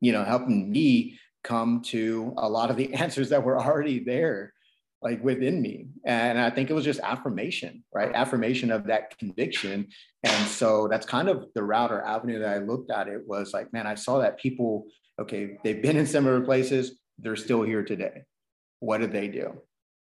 you 0.00 0.12
know, 0.12 0.24
helping 0.24 0.70
me 0.70 1.18
come 1.42 1.80
to 1.82 2.34
a 2.36 2.48
lot 2.48 2.70
of 2.70 2.76
the 2.76 2.92
answers 2.94 3.30
that 3.30 3.42
were 3.42 3.60
already 3.60 3.98
there 4.04 4.52
like 5.02 5.22
within 5.22 5.60
me. 5.60 5.86
And 6.04 6.38
I 6.38 6.50
think 6.50 6.70
it 6.70 6.74
was 6.74 6.84
just 6.84 7.00
affirmation, 7.00 7.82
right? 7.92 8.14
Affirmation 8.14 8.70
of 8.70 8.84
that 8.86 9.18
conviction. 9.18 9.88
And 10.22 10.48
so 10.48 10.86
that's 10.88 11.06
kind 11.06 11.28
of 11.28 11.46
the 11.54 11.62
route 11.62 11.90
or 11.90 12.04
avenue 12.04 12.38
that 12.38 12.48
I 12.48 12.58
looked 12.58 12.90
at 12.90 13.08
it 13.08 13.26
was 13.26 13.52
like, 13.52 13.72
man, 13.72 13.86
I 13.86 13.96
saw 13.96 14.18
that 14.20 14.38
people, 14.38 14.86
okay, 15.20 15.58
they've 15.64 15.82
been 15.82 15.96
in 15.96 16.06
similar 16.06 16.40
places, 16.40 16.98
they're 17.18 17.36
still 17.36 17.62
here 17.62 17.84
today. 17.84 18.22
What 18.80 18.98
did 18.98 19.12
they 19.12 19.28
do? 19.28 19.60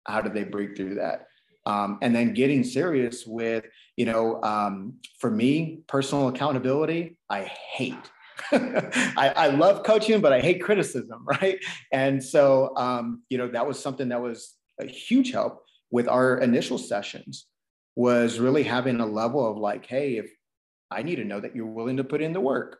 How 0.07 0.20
did 0.20 0.35
they 0.35 0.44
break 0.44 0.77
through 0.77 0.97
that? 0.97 1.29
Um, 1.66 1.99
and 2.03 2.14
then 2.14 2.35
getting 2.35 2.62
serious 2.62 3.27
with, 3.27 3.64
you 3.97 4.05
know, 4.05 4.42
um, 4.42 4.94
for 5.18 5.31
me, 5.31 5.81
personal 5.87 6.29
accountability, 6.29 7.16
I 7.31 7.44
hate. 7.44 7.94
I, 8.53 9.33
I, 9.37 9.47
love 9.49 9.85
coaching, 9.85 10.20
but 10.20 10.33
I 10.33 10.40
hate 10.40 10.62
criticism, 10.62 11.25
right? 11.40 11.59
And 11.92 12.23
so, 12.23 12.77
um, 12.77 13.23
you 13.31 13.38
know, 13.38 13.49
that 13.49 13.66
was 13.66 13.79
something 13.79 14.09
that 14.11 14.20
was 14.20 14.54
a 14.80 14.87
huge 14.87 15.32
help 15.32 15.64
with 15.90 16.08
our 16.08 16.38
initial 16.38 16.78
sessions 16.78 17.46
was 17.96 18.40
really 18.40 18.64
having 18.64 19.00
a 19.00 19.06
level 19.06 19.48
of 19.48 19.56
like, 19.56 19.87
hey, 19.87 20.16
if 20.16 20.30
I 20.90 21.02
need 21.02 21.16
to 21.16 21.24
know 21.24 21.40
that 21.40 21.54
you're 21.54 21.66
willing 21.66 21.96
to 21.96 22.04
put 22.04 22.22
in 22.22 22.32
the 22.32 22.40
work. 22.40 22.78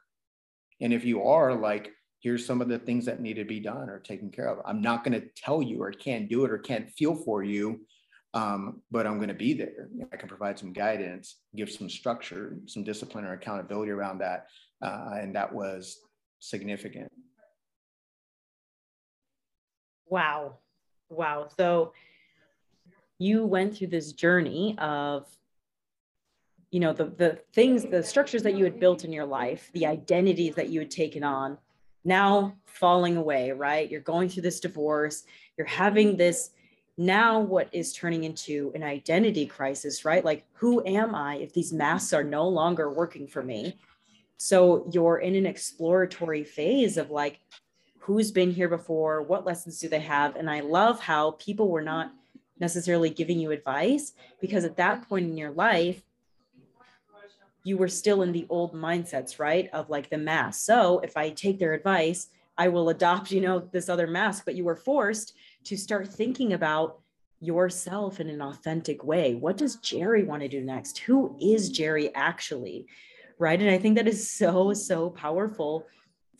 And 0.81 0.93
if 0.93 1.05
you 1.05 1.23
are, 1.23 1.55
like, 1.55 1.91
here's 2.21 2.47
some 2.47 2.61
of 2.61 2.69
the 2.69 2.79
things 2.79 3.05
that 3.07 3.21
need 3.21 3.35
to 3.35 3.45
be 3.45 3.61
done 3.61 3.89
or 3.89 3.99
taken 4.01 4.31
care 4.31 4.49
of. 4.49 4.59
I'm 4.65 4.81
not 4.81 5.05
going 5.05 5.21
to 5.21 5.29
tell 5.37 5.63
you 5.63 5.83
or 5.83 5.93
can't 5.93 6.29
do 6.29 6.45
it 6.45 6.51
or 6.51 6.59
can't 6.59 6.91
feel 6.91 7.15
for 7.15 7.43
you, 7.43 7.81
um, 8.33 8.83
but 8.91 9.07
I'm 9.07 9.17
going 9.17 9.29
to 9.29 9.35
be 9.35 9.53
there. 9.53 9.89
I 10.13 10.17
can 10.17 10.29
provide 10.29 10.59
some 10.59 10.73
guidance, 10.73 11.37
give 11.55 11.71
some 11.71 11.89
structure, 11.89 12.59
some 12.67 12.83
discipline 12.83 13.25
or 13.25 13.35
accountability 13.35 13.93
around 13.93 14.19
that. 14.19 14.47
Uh, 14.83 15.11
and 15.21 15.37
that 15.37 15.53
was 15.53 15.99
significant. 16.41 17.13
Wow. 20.07 20.59
Wow. 21.15 21.49
So 21.57 21.93
you 23.19 23.45
went 23.45 23.77
through 23.77 23.89
this 23.89 24.13
journey 24.13 24.77
of 24.79 25.27
you 26.71 26.81
know 26.81 26.93
the 26.93 27.05
the 27.05 27.39
things 27.53 27.85
the 27.85 28.03
structures 28.03 28.43
that 28.43 28.57
you 28.57 28.65
had 28.65 28.81
built 28.81 29.05
in 29.05 29.13
your 29.13 29.25
life 29.25 29.71
the 29.75 29.87
identities 29.87 30.57
that 30.57 30.71
you 30.71 30.81
had 30.81 30.91
taken 30.91 31.23
on 31.23 31.57
now 32.05 32.55
falling 32.65 33.17
away, 33.17 33.51
right? 33.51 33.91
You're 33.91 34.01
going 34.01 34.29
through 34.29 34.43
this 34.43 34.61
divorce, 34.61 35.25
you're 35.57 35.67
having 35.67 36.17
this 36.17 36.51
now 36.97 37.41
what 37.41 37.69
is 37.73 37.93
turning 37.93 38.23
into 38.25 38.71
an 38.75 38.83
identity 38.85 39.47
crisis, 39.47 40.05
right? 40.05 40.25
Like, 40.25 40.47
who 40.53 40.85
am 40.87 41.15
I 41.15 41.37
if 41.37 41.53
these 41.53 41.73
masks 41.73 42.13
are 42.13 42.23
no 42.23 42.47
longer 42.47 42.93
working 42.93 43.27
for 43.27 43.43
me? 43.43 43.77
So 44.37 44.89
you're 44.93 45.19
in 45.19 45.35
an 45.35 45.47
exploratory 45.47 46.45
phase 46.45 46.97
of 46.97 47.11
like, 47.11 47.41
who's 48.05 48.31
been 48.31 48.51
here 48.51 48.69
before? 48.69 49.23
What 49.23 49.47
lessons 49.47 49.79
do 49.79 49.89
they 49.89 50.01
have? 50.01 50.37
And 50.37 50.51
I 50.51 50.61
love 50.61 51.01
how 51.01 51.33
people 51.33 51.71
were 51.71 51.83
not 51.83 52.13
necessarily 52.61 53.09
giving 53.09 53.39
you 53.39 53.51
advice 53.51 54.13
because 54.43 54.65
at 54.65 54.77
that 54.77 55.09
point 55.09 55.25
in 55.25 55.39
your 55.39 55.53
life, 55.53 56.03
you 57.65 57.79
were 57.79 57.89
still 57.89 58.21
in 58.21 58.33
the 58.33 58.47
old 58.51 58.75
mindsets, 58.75 59.39
right? 59.39 59.71
Of 59.73 59.89
like 59.89 60.11
the 60.11 60.19
mask. 60.19 60.67
So 60.67 60.99
if 60.99 61.17
I 61.17 61.31
take 61.31 61.59
their 61.59 61.73
advice, 61.73 62.29
I 62.59 62.69
will 62.69 62.91
adopt, 62.91 63.31
you 63.31 63.41
know, 63.41 63.61
this 63.73 63.89
other 63.89 64.07
mask, 64.07 64.45
but 64.45 64.55
you 64.55 64.65
were 64.65 64.77
forced 64.77 65.33
to 65.65 65.77
start 65.77 66.07
thinking 66.07 66.53
about 66.53 67.01
yourself 67.41 68.21
in 68.21 68.29
an 68.29 68.43
authentic 68.43 69.03
way. 69.03 69.35
What 69.35 69.57
does 69.57 69.77
Jerry 69.77 70.25
want 70.25 70.43
to 70.43 70.49
do 70.49 70.61
next? 70.61 70.99
Who 70.99 71.39
is 71.41 71.71
Jerry 71.71 72.15
actually? 72.15 72.87
Right. 73.39 73.59
And 73.59 73.71
I 73.71 73.79
think 73.79 73.97
that 73.97 74.07
is 74.07 74.31
so, 74.31 74.75
so 74.75 75.09
powerful 75.09 75.87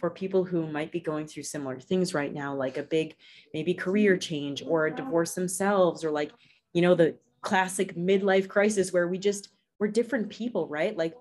for 0.05 0.11
people 0.11 0.45
who 0.45 0.67
might 0.67 0.93
be 0.93 1.01
going 1.01 1.27
through 1.27 1.43
similar 1.43 1.81
things 1.81 2.13
right 2.13 2.35
now, 2.35 2.55
like 2.55 2.77
a 2.77 2.83
big 2.83 3.17
maybe 3.55 3.73
career 3.73 4.13
mm-hmm. 4.13 4.21
change 4.21 4.63
or 4.67 4.85
a 4.85 4.95
divorce 4.95 5.35
themselves, 5.35 6.05
or 6.05 6.11
like, 6.11 6.31
you 6.75 6.83
know, 6.83 6.95
the 6.95 7.17
classic 7.41 7.97
midlife 7.97 8.47
crisis 8.47 8.93
where 8.93 9.09
we 9.09 9.17
just 9.17 9.49
we're 9.81 9.89
different 9.89 10.29
people, 10.29 10.69
right? 10.69 10.95
Like 10.95 11.15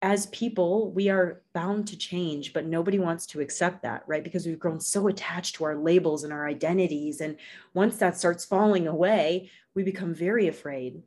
as 0.00 0.24
people, 0.28 0.90
we 0.92 1.10
are 1.10 1.42
bound 1.52 1.86
to 1.88 1.98
change, 1.98 2.54
but 2.54 2.64
nobody 2.64 2.98
wants 2.98 3.26
to 3.26 3.40
accept 3.40 3.82
that, 3.82 4.04
right? 4.06 4.24
Because 4.24 4.46
we've 4.46 4.58
grown 4.58 4.80
so 4.80 5.08
attached 5.08 5.56
to 5.56 5.64
our 5.64 5.76
labels 5.76 6.24
and 6.24 6.32
our 6.32 6.48
identities. 6.48 7.20
And 7.20 7.36
once 7.74 7.98
that 7.98 8.16
starts 8.16 8.46
falling 8.46 8.86
away, 8.86 9.50
we 9.74 9.82
become 9.82 10.14
very 10.14 10.48
afraid. 10.48 11.02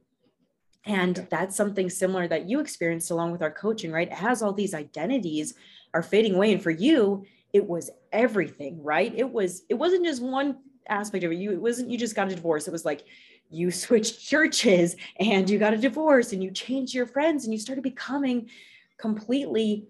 And 0.86 1.26
that's 1.32 1.56
something 1.56 1.90
similar 1.90 2.28
that 2.28 2.48
you 2.48 2.60
experienced 2.60 3.10
along 3.10 3.32
with 3.32 3.42
our 3.42 3.50
coaching, 3.50 3.92
right? 3.92 4.10
As 4.12 4.44
all 4.44 4.54
these 4.54 4.76
identities 4.76 5.56
are 5.94 6.04
fading 6.04 6.36
away. 6.36 6.54
And 6.54 6.62
for 6.62 6.72
you, 6.72 7.26
it 7.52 7.68
was 7.68 7.90
everything, 8.12 8.84
right? 8.84 9.14
It 9.16 9.30
was, 9.30 9.64
it 9.70 9.76
wasn't 9.76 10.06
just 10.06 10.22
one 10.22 10.58
aspect 10.90 11.24
of 11.24 11.32
it. 11.32 11.38
You, 11.38 11.52
it 11.52 11.62
wasn't 11.62 11.90
you 11.90 11.98
just 11.98 12.16
got 12.16 12.32
a 12.32 12.36
divorce. 12.36 12.68
It 12.68 12.72
was 12.72 12.86
like 12.86 13.04
you 13.50 13.72
switched 13.84 14.22
churches 14.22 14.96
and 15.20 15.50
you 15.50 15.60
got 15.60 15.74
a 15.74 15.78
divorce 15.78 16.34
and 16.34 16.44
you 16.44 16.52
changed 16.52 16.94
your 16.94 17.06
friends 17.06 17.46
and 17.46 17.54
you 17.54 17.60
started 17.60 17.82
becoming 17.82 18.50
completely 18.98 19.88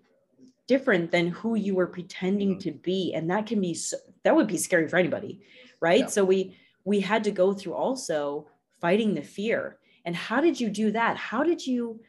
different 0.68 1.12
than 1.12 1.28
who 1.28 1.56
you 1.56 1.76
were 1.76 1.88
pretending 1.88 2.52
mm-hmm. 2.52 2.60
to 2.60 2.72
be 2.72 3.14
and 3.14 3.30
that 3.30 3.46
can 3.46 3.60
be 3.60 3.74
so, 3.74 3.98
that 4.24 4.36
would 4.36 4.48
be 4.48 4.58
scary 4.58 4.88
for 4.88 4.98
anybody 4.98 5.42
right 5.82 6.02
yeah. 6.02 6.08
so 6.08 6.24
we 6.24 6.56
we 6.86 7.00
had 7.00 7.24
to 7.24 7.32
go 7.32 7.54
through 7.54 7.74
also 7.74 8.48
fighting 8.80 9.14
the 9.14 9.22
fear 9.22 9.78
and 10.06 10.16
how 10.16 10.40
did 10.40 10.60
you 10.60 10.70
do 10.70 10.90
that 10.92 11.18
how 11.18 11.44
did 11.44 11.66
you 11.66 12.00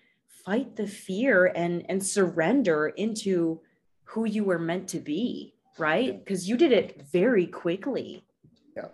fight 0.44 0.76
the 0.76 0.86
fear 0.86 1.46
and 1.56 1.84
and 1.88 2.04
surrender 2.04 2.88
into 2.96 3.60
who 4.04 4.24
you 4.24 4.44
were 4.44 4.58
meant 4.58 4.88
to 4.88 5.00
be 5.00 5.54
right 5.78 6.24
because 6.24 6.48
you 6.48 6.56
did 6.56 6.72
it 6.72 7.02
very 7.12 7.46
quickly 7.46 8.24
Yeah. 8.76 8.88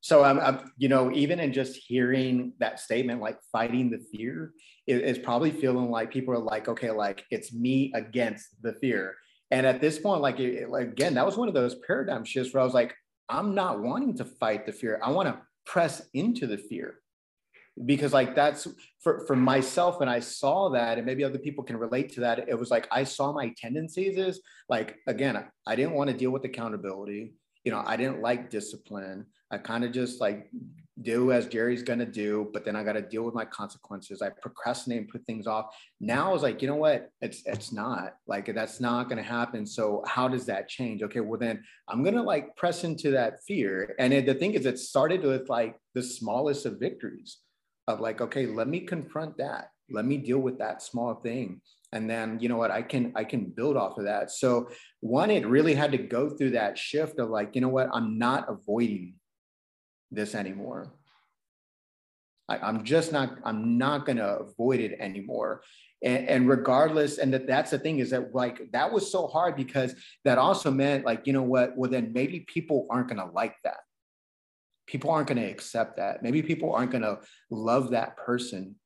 so 0.00 0.24
I'm, 0.24 0.38
I'm, 0.40 0.72
you 0.76 0.88
know, 0.88 1.10
even 1.12 1.40
in 1.40 1.52
just 1.52 1.76
hearing 1.76 2.52
that 2.58 2.80
statement, 2.80 3.20
like 3.20 3.38
fighting 3.50 3.90
the 3.90 3.98
fear, 3.98 4.52
is 4.86 5.18
probably 5.18 5.52
feeling 5.52 5.90
like 5.90 6.10
people 6.10 6.34
are 6.34 6.38
like, 6.38 6.68
okay, 6.68 6.90
like 6.90 7.24
it's 7.30 7.52
me 7.52 7.92
against 7.94 8.60
the 8.62 8.72
fear. 8.74 9.14
And 9.52 9.64
at 9.66 9.80
this 9.80 9.98
point, 9.98 10.20
like, 10.22 10.40
it, 10.40 10.70
like 10.70 10.88
again, 10.88 11.14
that 11.14 11.24
was 11.24 11.36
one 11.36 11.46
of 11.48 11.54
those 11.54 11.76
paradigm 11.86 12.24
shifts 12.24 12.52
where 12.52 12.60
I 12.60 12.64
was 12.64 12.74
like, 12.74 12.94
I'm 13.28 13.54
not 13.54 13.80
wanting 13.80 14.16
to 14.16 14.24
fight 14.24 14.66
the 14.66 14.72
fear. 14.72 15.00
I 15.02 15.10
want 15.10 15.28
to 15.28 15.40
press 15.66 16.02
into 16.14 16.46
the 16.46 16.58
fear 16.58 17.01
because 17.84 18.12
like 18.12 18.34
that's 18.34 18.68
for, 19.00 19.24
for 19.26 19.34
myself 19.34 20.00
and 20.00 20.10
i 20.10 20.20
saw 20.20 20.68
that 20.68 20.98
and 20.98 21.06
maybe 21.06 21.24
other 21.24 21.38
people 21.38 21.64
can 21.64 21.76
relate 21.76 22.12
to 22.12 22.20
that 22.20 22.48
it 22.48 22.58
was 22.58 22.70
like 22.70 22.86
i 22.90 23.02
saw 23.02 23.32
my 23.32 23.52
tendencies 23.56 24.18
is 24.18 24.40
like 24.68 24.96
again 25.06 25.42
i 25.66 25.74
didn't 25.74 25.94
want 25.94 26.10
to 26.10 26.16
deal 26.16 26.30
with 26.30 26.44
accountability 26.44 27.32
you 27.64 27.72
know 27.72 27.82
i 27.86 27.96
didn't 27.96 28.20
like 28.20 28.50
discipline 28.50 29.24
I 29.52 29.58
kind 29.58 29.84
of 29.84 29.92
just 29.92 30.18
like 30.18 30.50
do 31.02 31.30
as 31.30 31.46
Jerry's 31.46 31.82
gonna 31.82 32.06
do, 32.06 32.48
but 32.54 32.64
then 32.64 32.74
I 32.74 32.82
got 32.82 32.94
to 32.94 33.02
deal 33.02 33.22
with 33.22 33.34
my 33.34 33.44
consequences. 33.44 34.22
I 34.22 34.30
procrastinate 34.30 34.98
and 35.00 35.08
put 35.08 35.26
things 35.26 35.46
off. 35.46 35.66
Now 36.00 36.30
I 36.30 36.32
was 36.32 36.42
like, 36.42 36.62
you 36.62 36.68
know 36.68 36.76
what? 36.76 37.10
It's 37.20 37.42
it's 37.44 37.70
not 37.70 38.14
like 38.26 38.52
that's 38.54 38.80
not 38.80 39.10
gonna 39.10 39.22
happen. 39.22 39.66
So 39.66 40.02
how 40.06 40.26
does 40.26 40.46
that 40.46 40.68
change? 40.70 41.02
Okay, 41.02 41.20
well 41.20 41.38
then 41.38 41.62
I'm 41.86 42.02
gonna 42.02 42.22
like 42.22 42.56
press 42.56 42.82
into 42.82 43.10
that 43.10 43.44
fear. 43.46 43.94
And 43.98 44.14
it, 44.14 44.24
the 44.24 44.34
thing 44.34 44.54
is, 44.54 44.64
it 44.64 44.78
started 44.78 45.22
with 45.22 45.50
like 45.50 45.76
the 45.94 46.02
smallest 46.02 46.64
of 46.64 46.80
victories, 46.80 47.38
of 47.88 48.00
like, 48.00 48.20
okay, 48.20 48.46
let 48.46 48.68
me 48.68 48.80
confront 48.80 49.36
that. 49.38 49.70
Let 49.90 50.04
me 50.04 50.16
deal 50.16 50.38
with 50.38 50.58
that 50.58 50.82
small 50.82 51.14
thing 51.14 51.60
and 51.94 52.08
then 52.08 52.40
you 52.40 52.48
know 52.48 52.56
what 52.56 52.70
i 52.70 52.80
can 52.80 53.12
i 53.14 53.22
can 53.22 53.44
build 53.44 53.76
off 53.76 53.98
of 53.98 54.04
that 54.04 54.30
so 54.30 54.66
one 55.00 55.30
it 55.30 55.46
really 55.46 55.74
had 55.74 55.92
to 55.92 55.98
go 55.98 56.30
through 56.30 56.48
that 56.48 56.78
shift 56.78 57.18
of 57.18 57.28
like 57.28 57.54
you 57.54 57.60
know 57.60 57.68
what 57.68 57.90
i'm 57.92 58.18
not 58.18 58.48
avoiding 58.48 59.12
this 60.12 60.34
anymore. 60.34 60.92
I, 62.48 62.68
am 62.68 62.84
just 62.84 63.12
not, 63.12 63.38
I'm 63.44 63.78
not 63.78 64.04
going 64.04 64.18
to 64.18 64.38
avoid 64.40 64.80
it 64.80 64.98
anymore. 65.00 65.62
And, 66.04 66.28
and, 66.28 66.48
regardless, 66.48 67.18
and 67.18 67.32
that 67.32 67.46
that's 67.46 67.70
the 67.70 67.78
thing 67.78 68.00
is 68.00 68.10
that 68.10 68.34
like 68.34 68.70
that 68.72 68.92
was 68.92 69.10
so 69.10 69.28
hard 69.28 69.56
because 69.56 69.94
that 70.24 70.36
also 70.36 70.70
meant 70.70 71.06
like, 71.06 71.26
you 71.26 71.32
know 71.32 71.42
what, 71.42 71.76
well, 71.76 71.90
then 71.90 72.12
maybe 72.12 72.40
people 72.40 72.86
aren't 72.90 73.08
going 73.08 73.20
to 73.20 73.32
like 73.32 73.54
that. 73.64 73.78
People 74.92 75.10
aren't 75.10 75.26
going 75.26 75.42
to 75.42 75.50
accept 75.50 75.96
that. 75.96 76.22
Maybe 76.22 76.42
people 76.42 76.72
aren't 76.72 76.92
going 76.92 77.02
to 77.02 77.18
love 77.50 77.90
that 77.90 78.16
person. 78.16 78.76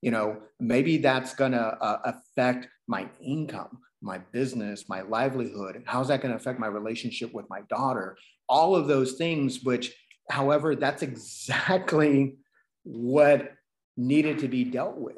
You 0.00 0.12
know, 0.12 0.38
maybe 0.60 0.96
that's 0.98 1.34
going 1.34 1.52
to 1.52 1.58
uh, 1.58 1.98
affect 2.04 2.68
my 2.86 3.08
income, 3.20 3.78
my 4.00 4.18
business, 4.32 4.88
my 4.88 5.02
livelihood. 5.02 5.82
How's 5.84 6.08
that 6.08 6.22
going 6.22 6.32
to 6.32 6.38
affect 6.38 6.58
my 6.58 6.68
relationship 6.68 7.34
with 7.34 7.46
my 7.50 7.62
daughter? 7.68 8.16
All 8.48 8.76
of 8.76 8.86
those 8.86 9.14
things, 9.14 9.64
which 9.64 9.92
However, 10.30 10.74
that's 10.74 11.02
exactly 11.02 12.36
what 12.82 13.52
needed 13.96 14.40
to 14.40 14.48
be 14.48 14.64
dealt 14.64 14.96
with. 14.96 15.16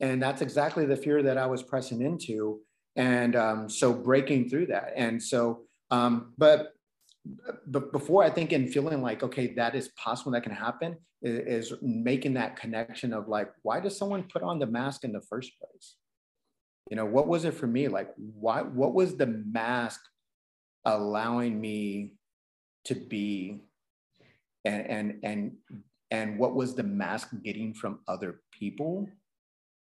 And 0.00 0.22
that's 0.22 0.42
exactly 0.42 0.86
the 0.86 0.96
fear 0.96 1.22
that 1.24 1.38
I 1.38 1.46
was 1.46 1.62
pressing 1.62 2.02
into. 2.02 2.60
And 2.96 3.36
um, 3.36 3.68
so 3.68 3.92
breaking 3.92 4.48
through 4.48 4.66
that. 4.66 4.92
And 4.96 5.22
so, 5.22 5.62
um, 5.90 6.32
but, 6.38 6.72
but 7.66 7.92
before 7.92 8.22
I 8.24 8.30
think 8.30 8.52
in 8.52 8.68
feeling 8.68 9.02
like, 9.02 9.22
okay, 9.22 9.54
that 9.54 9.74
is 9.74 9.88
possible, 9.90 10.32
that 10.32 10.42
can 10.42 10.52
happen, 10.52 10.96
is, 11.22 11.70
is 11.70 11.78
making 11.82 12.34
that 12.34 12.56
connection 12.56 13.12
of 13.12 13.28
like, 13.28 13.50
why 13.62 13.80
does 13.80 13.96
someone 13.96 14.24
put 14.24 14.42
on 14.42 14.58
the 14.58 14.66
mask 14.66 15.04
in 15.04 15.12
the 15.12 15.20
first 15.20 15.52
place? 15.58 15.96
You 16.90 16.96
know, 16.96 17.04
what 17.04 17.28
was 17.28 17.44
it 17.44 17.54
for 17.54 17.66
me? 17.66 17.88
Like, 17.88 18.10
why, 18.16 18.62
what 18.62 18.94
was 18.94 19.16
the 19.16 19.26
mask 19.26 20.00
allowing 20.84 21.60
me 21.60 22.12
to 22.86 22.94
be 22.94 23.60
and 24.64 24.86
and 24.86 25.18
and 25.22 25.52
and 26.10 26.38
what 26.38 26.54
was 26.54 26.74
the 26.74 26.82
mask 26.82 27.28
getting 27.44 27.74
from 27.74 28.00
other 28.08 28.40
people 28.50 29.08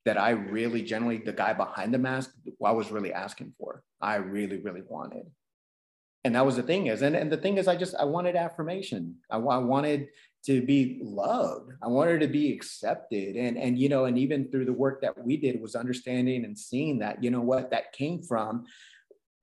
that 0.06 0.18
I 0.18 0.32
really 0.32 0.84
generally 0.84 1.18
the 1.18 1.34
guy 1.34 1.54
behind 1.54 1.94
the 1.94 1.98
mask 1.98 2.32
I 2.64 2.72
was 2.72 2.92
really 2.92 3.12
asking 3.12 3.54
for. 3.58 3.84
I 4.02 4.16
really 4.16 4.58
really 4.58 4.84
wanted. 4.88 5.26
And 6.26 6.36
that 6.36 6.46
was 6.46 6.56
the 6.56 6.64
thing 6.64 6.88
is, 6.88 7.04
and, 7.04 7.16
and 7.16 7.32
the 7.32 7.38
thing 7.38 7.58
is, 7.58 7.68
I 7.68 7.76
just 7.76 7.96
I 7.96 8.04
wanted 8.04 8.36
affirmation. 8.36 9.16
I, 9.30 9.38
I 9.38 9.60
wanted 9.60 10.08
to 10.48 10.62
be 10.62 11.00
loved. 11.04 11.72
I 11.84 11.88
wanted 11.88 12.20
to 12.22 12.28
be 12.28 12.52
accepted. 12.52 13.36
And 13.36 13.58
and 13.58 13.78
you 13.78 13.90
know, 13.90 14.06
and 14.06 14.18
even 14.18 14.50
through 14.50 14.66
the 14.66 14.74
work 14.74 15.02
that 15.02 15.24
we 15.24 15.38
did 15.38 15.62
was 15.62 15.76
understanding 15.76 16.44
and 16.44 16.58
seeing 16.58 17.00
that, 17.00 17.24
you 17.24 17.30
know 17.30 17.42
what, 17.42 17.70
that 17.70 17.94
came 17.94 18.24
from 18.24 18.66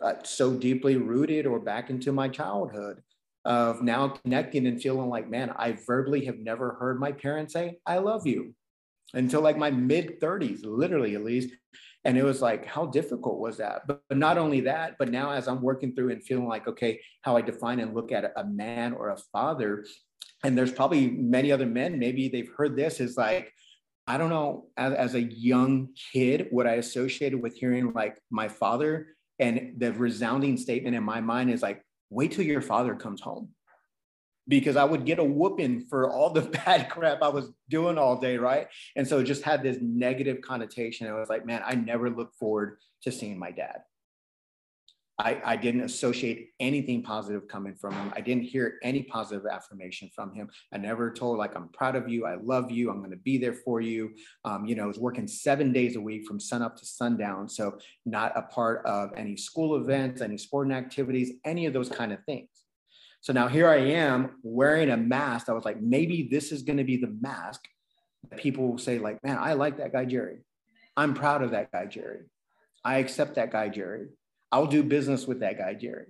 uh, 0.03 0.15
so 0.25 0.53
deeply 0.55 0.97
rooted 0.97 1.47
or 1.47 1.61
back 1.61 1.89
into 1.89 2.11
my 2.11 2.29
childhood 2.29 3.01
of 3.45 3.83
now 3.83 4.09
connecting 4.09 4.67
and 4.67 4.83
feeling 4.83 5.09
like, 5.09 5.31
man, 5.31 5.53
I 5.57 5.79
verbally 5.87 6.25
have 6.27 6.39
never 6.39 6.75
heard 6.81 6.99
my 6.99 7.13
parents 7.13 7.53
say, 7.53 7.79
I 7.87 7.99
love 7.99 8.27
you. 8.27 8.55
until 9.15 9.41
like 9.41 9.57
my 9.57 9.71
mid 9.71 10.21
30s, 10.21 10.61
literally 10.65 11.15
at 11.15 11.25
least. 11.25 11.55
And 12.05 12.19
it 12.19 12.25
was 12.25 12.43
like, 12.43 12.67
how 12.67 12.87
difficult 12.87 13.39
was 13.39 13.59
that? 13.59 13.83
But, 13.87 14.03
but 14.09 14.19
not 14.19 14.37
only 14.37 14.61
that, 14.63 14.97
but 14.99 15.11
now 15.11 15.31
as 15.31 15.47
I'm 15.47 15.63
working 15.63 15.95
through 15.95 16.11
and 16.11 16.23
feeling 16.23 16.49
like, 16.49 16.67
okay, 16.67 17.01
how 17.23 17.37
I 17.37 17.43
define 17.43 17.79
and 17.79 17.95
look 17.95 18.11
at 18.11 18.33
a 18.37 18.45
man 18.45 18.93
or 18.93 19.11
a 19.11 19.17
father, 19.33 19.85
and 20.43 20.59
there's 20.59 20.73
probably 20.73 21.09
many 21.11 21.53
other 21.53 21.67
men, 21.67 21.99
maybe 21.99 22.29
they've 22.29 22.51
heard 22.57 22.77
this 22.77 22.99
is 22.99 23.17
like, 23.17 23.53
I 24.09 24.19
don't 24.19 24.31
know, 24.31 24.67
as, 24.77 24.93
as 24.95 25.15
a 25.15 25.23
young 25.23 25.91
kid, 26.13 26.49
what 26.51 26.67
I 26.67 26.75
associated 26.75 27.41
with 27.41 27.55
hearing 27.55 27.93
like 27.93 28.19
my 28.31 28.49
father 28.49 29.09
and 29.39 29.75
the 29.79 29.93
resounding 29.93 30.57
statement 30.57 30.97
in 30.97 31.05
my 31.05 31.21
mind 31.21 31.51
is 31.51 31.63
like, 31.63 31.83
wait 32.11 32.33
till 32.33 32.45
your 32.45 32.61
father 32.61 32.97
comes 32.97 33.21
home 33.21 33.51
because 34.49 34.77
I 34.77 34.85
would 34.85 35.05
get 35.05 35.19
a 35.19 35.25
whooping 35.25 35.87
for 35.87 36.11
all 36.11 36.31
the 36.31 36.43
bad 36.67 36.91
crap 36.91 37.23
I 37.23 37.29
was 37.29 37.51
doing 37.69 37.99
all 37.99 38.21
day, 38.21 38.37
right? 38.37 38.69
And 38.97 39.07
so 39.07 39.21
it 39.21 39.25
just 39.25 39.43
had 39.43 39.63
this 39.63 39.79
negative 39.81 40.41
connotation. 40.43 41.07
It 41.07 41.13
was 41.13 41.29
like, 41.29 41.47
man, 41.47 41.63
I 41.65 41.75
never 41.75 42.11
look 42.11 42.35
forward 42.35 42.79
to 43.03 43.13
seeing 43.13 43.39
my 43.39 43.51
dad. 43.51 43.83
I, 45.19 45.41
I 45.45 45.57
didn't 45.57 45.83
associate 45.83 46.51
anything 46.59 47.03
positive 47.03 47.47
coming 47.47 47.75
from 47.75 47.93
him. 47.93 48.13
I 48.17 48.21
didn't 48.21 48.45
hear 48.45 48.79
any 48.83 49.03
positive 49.03 49.47
affirmation 49.47 50.11
from 50.15 50.33
him. 50.33 50.49
I 50.73 50.79
never 50.79 51.13
told 51.13 51.39
like, 51.39 51.55
I'm 51.55 51.69
proud 51.69 51.97
of 51.97 52.09
you. 52.09 52.27
I 52.27 52.37
love 52.37 52.73
you. 52.73 52.91
I'm 52.91 52.99
going 52.99 53.11
to 53.11 53.17
be 53.19 53.39
there 53.39 53.55
for 53.55 53.81
you. 53.81 54.15
Um, 54.45 54.65
you 54.65 54.75
know, 54.75 54.85
I 54.85 54.87
was 54.87 54.99
working 54.99 55.29
seven 55.29 55.73
days 55.73 55.97
a 55.97 56.01
week 56.01 56.27
from 56.27 56.41
sun 56.41 56.63
up 56.63 56.77
to 56.79 56.87
sundown. 56.87 57.49
So 57.49 57.79
not 58.07 58.37
a 58.37 58.43
part 58.43 58.85
of 58.87 59.11
any 59.17 59.37
school 59.37 59.77
events, 59.77 60.23
any 60.23 60.39
sporting 60.39 60.73
activities, 60.73 61.33
any 61.45 61.67
of 61.67 61.73
those 61.73 61.91
kind 61.91 62.13
of 62.13 62.19
things. 62.25 62.49
So 63.23 63.33
now 63.33 63.47
here 63.47 63.69
I 63.69 63.77
am 63.77 64.33
wearing 64.43 64.91
a 64.91 64.97
mask. 64.97 65.49
I 65.49 65.53
was 65.53 65.65
like, 65.65 65.81
maybe 65.81 66.29
this 66.29 66.51
is 66.51 66.63
going 66.63 66.79
to 66.79 66.85
be 66.85 66.97
the 66.97 67.17
mask 67.21 67.65
that 68.29 68.41
people 68.41 68.67
will 68.69 68.79
say, 68.79 68.99
like, 68.99 69.23
man, 69.23 69.39
I 69.39 69.53
like 69.53 69.79
that 69.79 69.93
guy, 69.93 70.05
Jerry. 70.05 70.39
I'm 70.97 71.15
proud 71.15 71.43
of 71.43 71.53
that 71.53 71.71
guy, 71.71 71.87
Jerry. 71.87 72.25
I 72.85 72.99
accept 72.99 73.37
that 73.37 73.53
guy, 73.53 73.69
Jerry. 73.69 74.09
I'll 74.51 74.67
do 74.67 74.83
business 74.83 75.27
with 75.27 75.39
that 75.41 75.57
guy, 75.57 75.75
Jerry. 75.75 76.07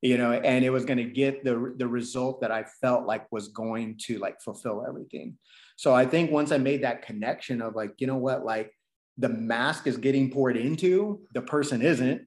You 0.00 0.16
know, 0.16 0.32
and 0.32 0.64
it 0.64 0.70
was 0.70 0.86
going 0.86 0.98
to 0.98 1.04
get 1.04 1.44
the 1.44 1.74
the 1.76 1.86
result 1.86 2.40
that 2.40 2.50
I 2.50 2.64
felt 2.64 3.06
like 3.06 3.30
was 3.30 3.48
going 3.48 3.98
to 4.06 4.18
like 4.18 4.40
fulfill 4.40 4.84
everything. 4.86 5.38
So 5.76 5.94
I 5.94 6.06
think 6.06 6.30
once 6.30 6.50
I 6.50 6.58
made 6.58 6.82
that 6.82 7.02
connection 7.02 7.60
of 7.60 7.74
like, 7.74 7.92
you 7.98 8.06
know 8.06 8.16
what, 8.16 8.44
like 8.44 8.70
the 9.18 9.28
mask 9.28 9.86
is 9.86 9.96
getting 9.96 10.30
poured 10.30 10.56
into, 10.56 11.20
the 11.34 11.42
person 11.42 11.82
isn't. 11.82 12.22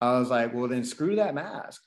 I 0.00 0.18
was 0.18 0.28
like, 0.28 0.54
well, 0.54 0.68
then 0.68 0.84
screw 0.84 1.16
that 1.16 1.34
mask. 1.34 1.82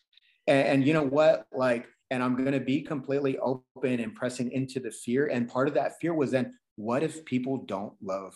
And, 0.48 0.68
and 0.68 0.88
you 0.88 0.94
know 0.94 1.04
what? 1.04 1.46
Like, 1.52 1.88
and 2.10 2.24
I'm 2.24 2.36
going 2.36 2.54
to 2.54 2.60
be 2.60 2.82
completely 2.82 3.38
open 3.40 4.00
and 4.00 4.16
pressing 4.16 4.52
into 4.52 4.80
the 4.80 4.92
fear. 4.92 5.28
And 5.28 5.50
part 5.50 5.68
of 5.68 5.74
that 5.74 6.00
fear 6.00 6.14
was 6.14 6.32
then, 6.32 6.56
what 6.76 7.04
if 7.04 7.26
people 7.26 7.66
don't 7.66 7.94
love 8.02 8.34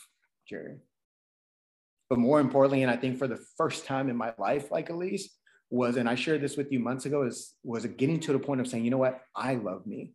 Jerry? 0.48 0.80
But 2.10 2.20
more 2.20 2.42
importantly, 2.42 2.84
and 2.84 2.92
I 2.92 2.98
think 2.98 3.18
for 3.18 3.28
the 3.28 3.40
first 3.58 3.86
time 3.86 4.10
in 4.10 4.18
my 4.18 4.34
life, 4.38 4.72
like 4.72 4.90
Elise, 4.90 5.30
was, 5.70 5.96
and 5.96 6.10
I 6.10 6.16
shared 6.16 6.42
this 6.42 6.58
with 6.58 6.72
you 6.72 6.80
months 6.80 7.06
ago, 7.06 7.24
is 7.24 7.54
was 7.64 7.86
getting 7.86 8.20
to 8.20 8.34
the 8.34 8.40
point 8.40 8.60
of 8.60 8.68
saying, 8.68 8.84
you 8.84 8.92
know 8.92 8.98
what, 8.98 9.22
I 9.34 9.56
love 9.56 9.88
me. 9.88 10.12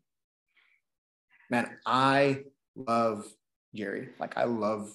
Man, 1.50 1.70
I 1.86 2.42
love 2.74 3.26
Jerry. 3.74 4.10
Like 4.20 4.36
I 4.36 4.44
love 4.44 4.94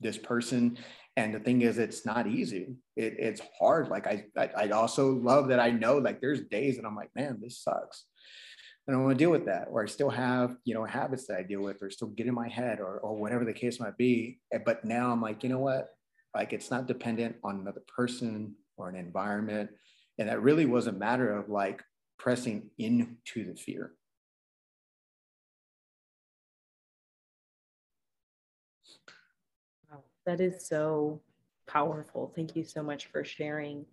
this 0.00 0.16
person. 0.16 0.78
And 1.16 1.34
the 1.34 1.40
thing 1.40 1.62
is, 1.62 1.78
it's 1.78 2.06
not 2.06 2.26
easy. 2.26 2.76
It, 2.96 3.16
it's 3.18 3.42
hard. 3.58 3.88
Like 3.88 4.06
I, 4.06 4.24
I, 4.36 4.50
I 4.56 4.68
also 4.70 5.12
love 5.12 5.48
that 5.48 5.60
I 5.60 5.70
know 5.70 5.98
like 5.98 6.20
there's 6.20 6.40
days 6.42 6.76
that 6.76 6.86
I'm 6.86 6.96
like, 6.96 7.10
man, 7.14 7.38
this 7.42 7.62
sucks. 7.62 8.04
I 8.88 8.92
don't 8.92 9.04
want 9.04 9.18
to 9.18 9.22
deal 9.24 9.30
with 9.30 9.46
that, 9.46 9.68
or 9.70 9.82
I 9.84 9.86
still 9.86 10.10
have, 10.10 10.56
you 10.64 10.74
know, 10.74 10.84
habits 10.84 11.26
that 11.26 11.36
I 11.36 11.42
deal 11.42 11.60
with, 11.60 11.82
or 11.82 11.90
still 11.90 12.08
get 12.08 12.26
in 12.26 12.34
my 12.34 12.48
head, 12.48 12.80
or, 12.80 12.98
or 12.98 13.16
whatever 13.16 13.44
the 13.44 13.52
case 13.52 13.78
might 13.78 13.96
be. 13.96 14.40
Eh, 14.52 14.58
but 14.64 14.84
now 14.84 15.12
I'm 15.12 15.20
like, 15.20 15.44
you 15.44 15.48
know 15.48 15.58
what? 15.58 15.90
Like 16.34 16.52
it's 16.52 16.70
not 16.70 16.86
dependent 16.86 17.36
on 17.44 17.60
another 17.60 17.82
person 17.94 18.54
or 18.76 18.88
an 18.88 18.96
environment. 18.96 19.70
And 20.18 20.28
that 20.28 20.42
really 20.42 20.66
was 20.66 20.86
a 20.86 20.92
matter 20.92 21.32
of 21.32 21.48
like 21.48 21.82
pressing 22.18 22.70
into 22.78 23.44
the 23.44 23.54
fear. 23.54 23.92
That 30.30 30.40
is 30.40 30.64
so 30.64 31.20
powerful. 31.66 32.32
Thank 32.36 32.54
you 32.54 32.62
so 32.62 32.84
much 32.84 33.06
for 33.06 33.24
sharing 33.24 33.84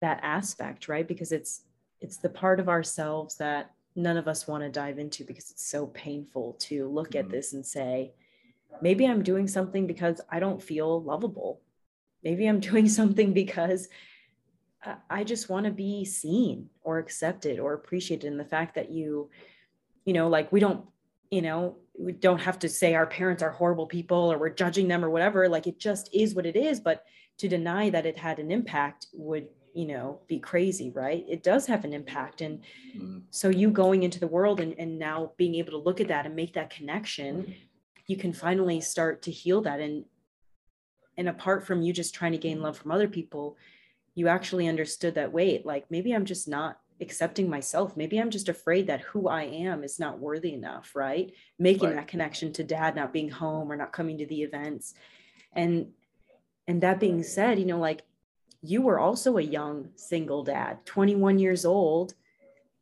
that 0.00 0.20
aspect, 0.22 0.86
right? 0.86 1.06
Because 1.06 1.32
it's 1.32 1.62
it's 2.00 2.18
the 2.18 2.28
part 2.28 2.60
of 2.60 2.68
ourselves 2.68 3.34
that 3.38 3.72
none 3.96 4.16
of 4.16 4.28
us 4.28 4.46
want 4.46 4.62
to 4.62 4.68
dive 4.68 5.00
into 5.00 5.24
because 5.24 5.50
it's 5.50 5.68
so 5.68 5.88
painful 5.88 6.52
to 6.60 6.88
look 6.88 7.10
mm-hmm. 7.10 7.26
at 7.26 7.30
this 7.32 7.54
and 7.54 7.66
say, 7.66 8.12
maybe 8.80 9.04
I'm 9.04 9.24
doing 9.24 9.48
something 9.48 9.84
because 9.88 10.20
I 10.30 10.38
don't 10.38 10.62
feel 10.62 11.02
lovable. 11.02 11.60
Maybe 12.22 12.46
I'm 12.46 12.60
doing 12.70 12.88
something 12.88 13.32
because 13.32 13.88
I 15.10 15.24
just 15.24 15.48
want 15.48 15.66
to 15.66 15.72
be 15.72 16.04
seen 16.04 16.70
or 16.82 17.00
accepted 17.00 17.58
or 17.58 17.72
appreciated. 17.72 18.30
And 18.30 18.38
the 18.38 18.44
fact 18.44 18.76
that 18.76 18.92
you, 18.92 19.28
you 20.04 20.12
know, 20.12 20.28
like 20.28 20.52
we 20.52 20.60
don't, 20.60 20.84
you 21.30 21.42
know, 21.42 21.76
we 21.98 22.12
don't 22.12 22.40
have 22.40 22.58
to 22.60 22.68
say 22.68 22.94
our 22.94 23.06
parents 23.06 23.42
are 23.42 23.50
horrible 23.50 23.86
people 23.86 24.32
or 24.32 24.38
we're 24.38 24.48
judging 24.48 24.88
them 24.88 25.04
or 25.04 25.10
whatever 25.10 25.48
like 25.48 25.66
it 25.66 25.78
just 25.78 26.08
is 26.12 26.34
what 26.34 26.46
it 26.46 26.56
is 26.56 26.80
but 26.80 27.04
to 27.36 27.48
deny 27.48 27.90
that 27.90 28.06
it 28.06 28.16
had 28.16 28.38
an 28.38 28.50
impact 28.50 29.06
would 29.12 29.48
you 29.74 29.86
know 29.86 30.20
be 30.28 30.38
crazy 30.38 30.90
right 30.90 31.24
it 31.28 31.42
does 31.42 31.66
have 31.66 31.84
an 31.84 31.92
impact 31.92 32.40
and 32.40 32.60
mm. 32.96 33.20
so 33.30 33.48
you 33.48 33.70
going 33.70 34.02
into 34.02 34.20
the 34.20 34.26
world 34.26 34.60
and, 34.60 34.74
and 34.78 34.98
now 34.98 35.32
being 35.36 35.56
able 35.56 35.72
to 35.72 35.78
look 35.78 36.00
at 36.00 36.08
that 36.08 36.24
and 36.24 36.34
make 36.34 36.54
that 36.54 36.70
connection 36.70 37.54
you 38.06 38.16
can 38.16 38.32
finally 38.32 38.80
start 38.80 39.22
to 39.22 39.30
heal 39.30 39.60
that 39.60 39.80
and 39.80 40.04
and 41.16 41.28
apart 41.28 41.66
from 41.66 41.82
you 41.82 41.92
just 41.92 42.14
trying 42.14 42.32
to 42.32 42.38
gain 42.38 42.62
love 42.62 42.78
from 42.78 42.92
other 42.92 43.08
people 43.08 43.56
you 44.14 44.28
actually 44.28 44.68
understood 44.68 45.14
that 45.14 45.32
wait 45.32 45.66
like 45.66 45.84
maybe 45.90 46.12
i'm 46.12 46.24
just 46.24 46.48
not 46.48 46.78
accepting 47.00 47.48
myself. 47.48 47.96
Maybe 47.96 48.18
I'm 48.18 48.30
just 48.30 48.48
afraid 48.48 48.86
that 48.86 49.00
who 49.00 49.28
I 49.28 49.44
am 49.44 49.84
is 49.84 49.98
not 49.98 50.18
worthy 50.18 50.54
enough, 50.54 50.94
right? 50.94 51.32
Making 51.58 51.88
right. 51.88 51.96
that 51.96 52.08
connection 52.08 52.52
to 52.54 52.64
dad 52.64 52.96
not 52.96 53.12
being 53.12 53.30
home 53.30 53.70
or 53.70 53.76
not 53.76 53.92
coming 53.92 54.18
to 54.18 54.26
the 54.26 54.42
events. 54.42 54.94
And 55.52 55.92
and 56.66 56.82
that 56.82 57.00
being 57.00 57.22
said, 57.22 57.58
you 57.58 57.64
know, 57.64 57.78
like 57.78 58.02
you 58.62 58.82
were 58.82 58.98
also 58.98 59.38
a 59.38 59.42
young 59.42 59.88
single 59.96 60.44
dad, 60.44 60.84
21 60.84 61.38
years 61.38 61.64
old. 61.64 62.14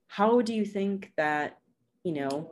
How 0.09 0.41
do 0.41 0.55
you 0.55 0.65
think 0.65 1.13
that, 1.17 1.59
you 2.03 2.13
know, 2.13 2.51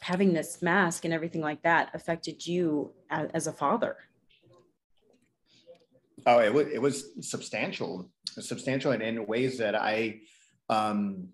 having 0.00 0.32
this 0.32 0.60
mask 0.60 1.04
and 1.04 1.14
everything 1.14 1.40
like 1.40 1.62
that 1.62 1.90
affected 1.94 2.46
you 2.46 2.92
as, 3.08 3.30
as 3.32 3.46
a 3.46 3.52
father? 3.52 3.96
Oh, 6.26 6.38
it 6.38 6.52
was 6.52 6.66
it 6.68 6.80
was 6.80 7.04
substantial, 7.20 8.10
substantial, 8.28 8.92
and 8.92 9.02
in 9.02 9.26
ways 9.26 9.58
that 9.58 9.74
I 9.74 10.20
um, 10.68 11.28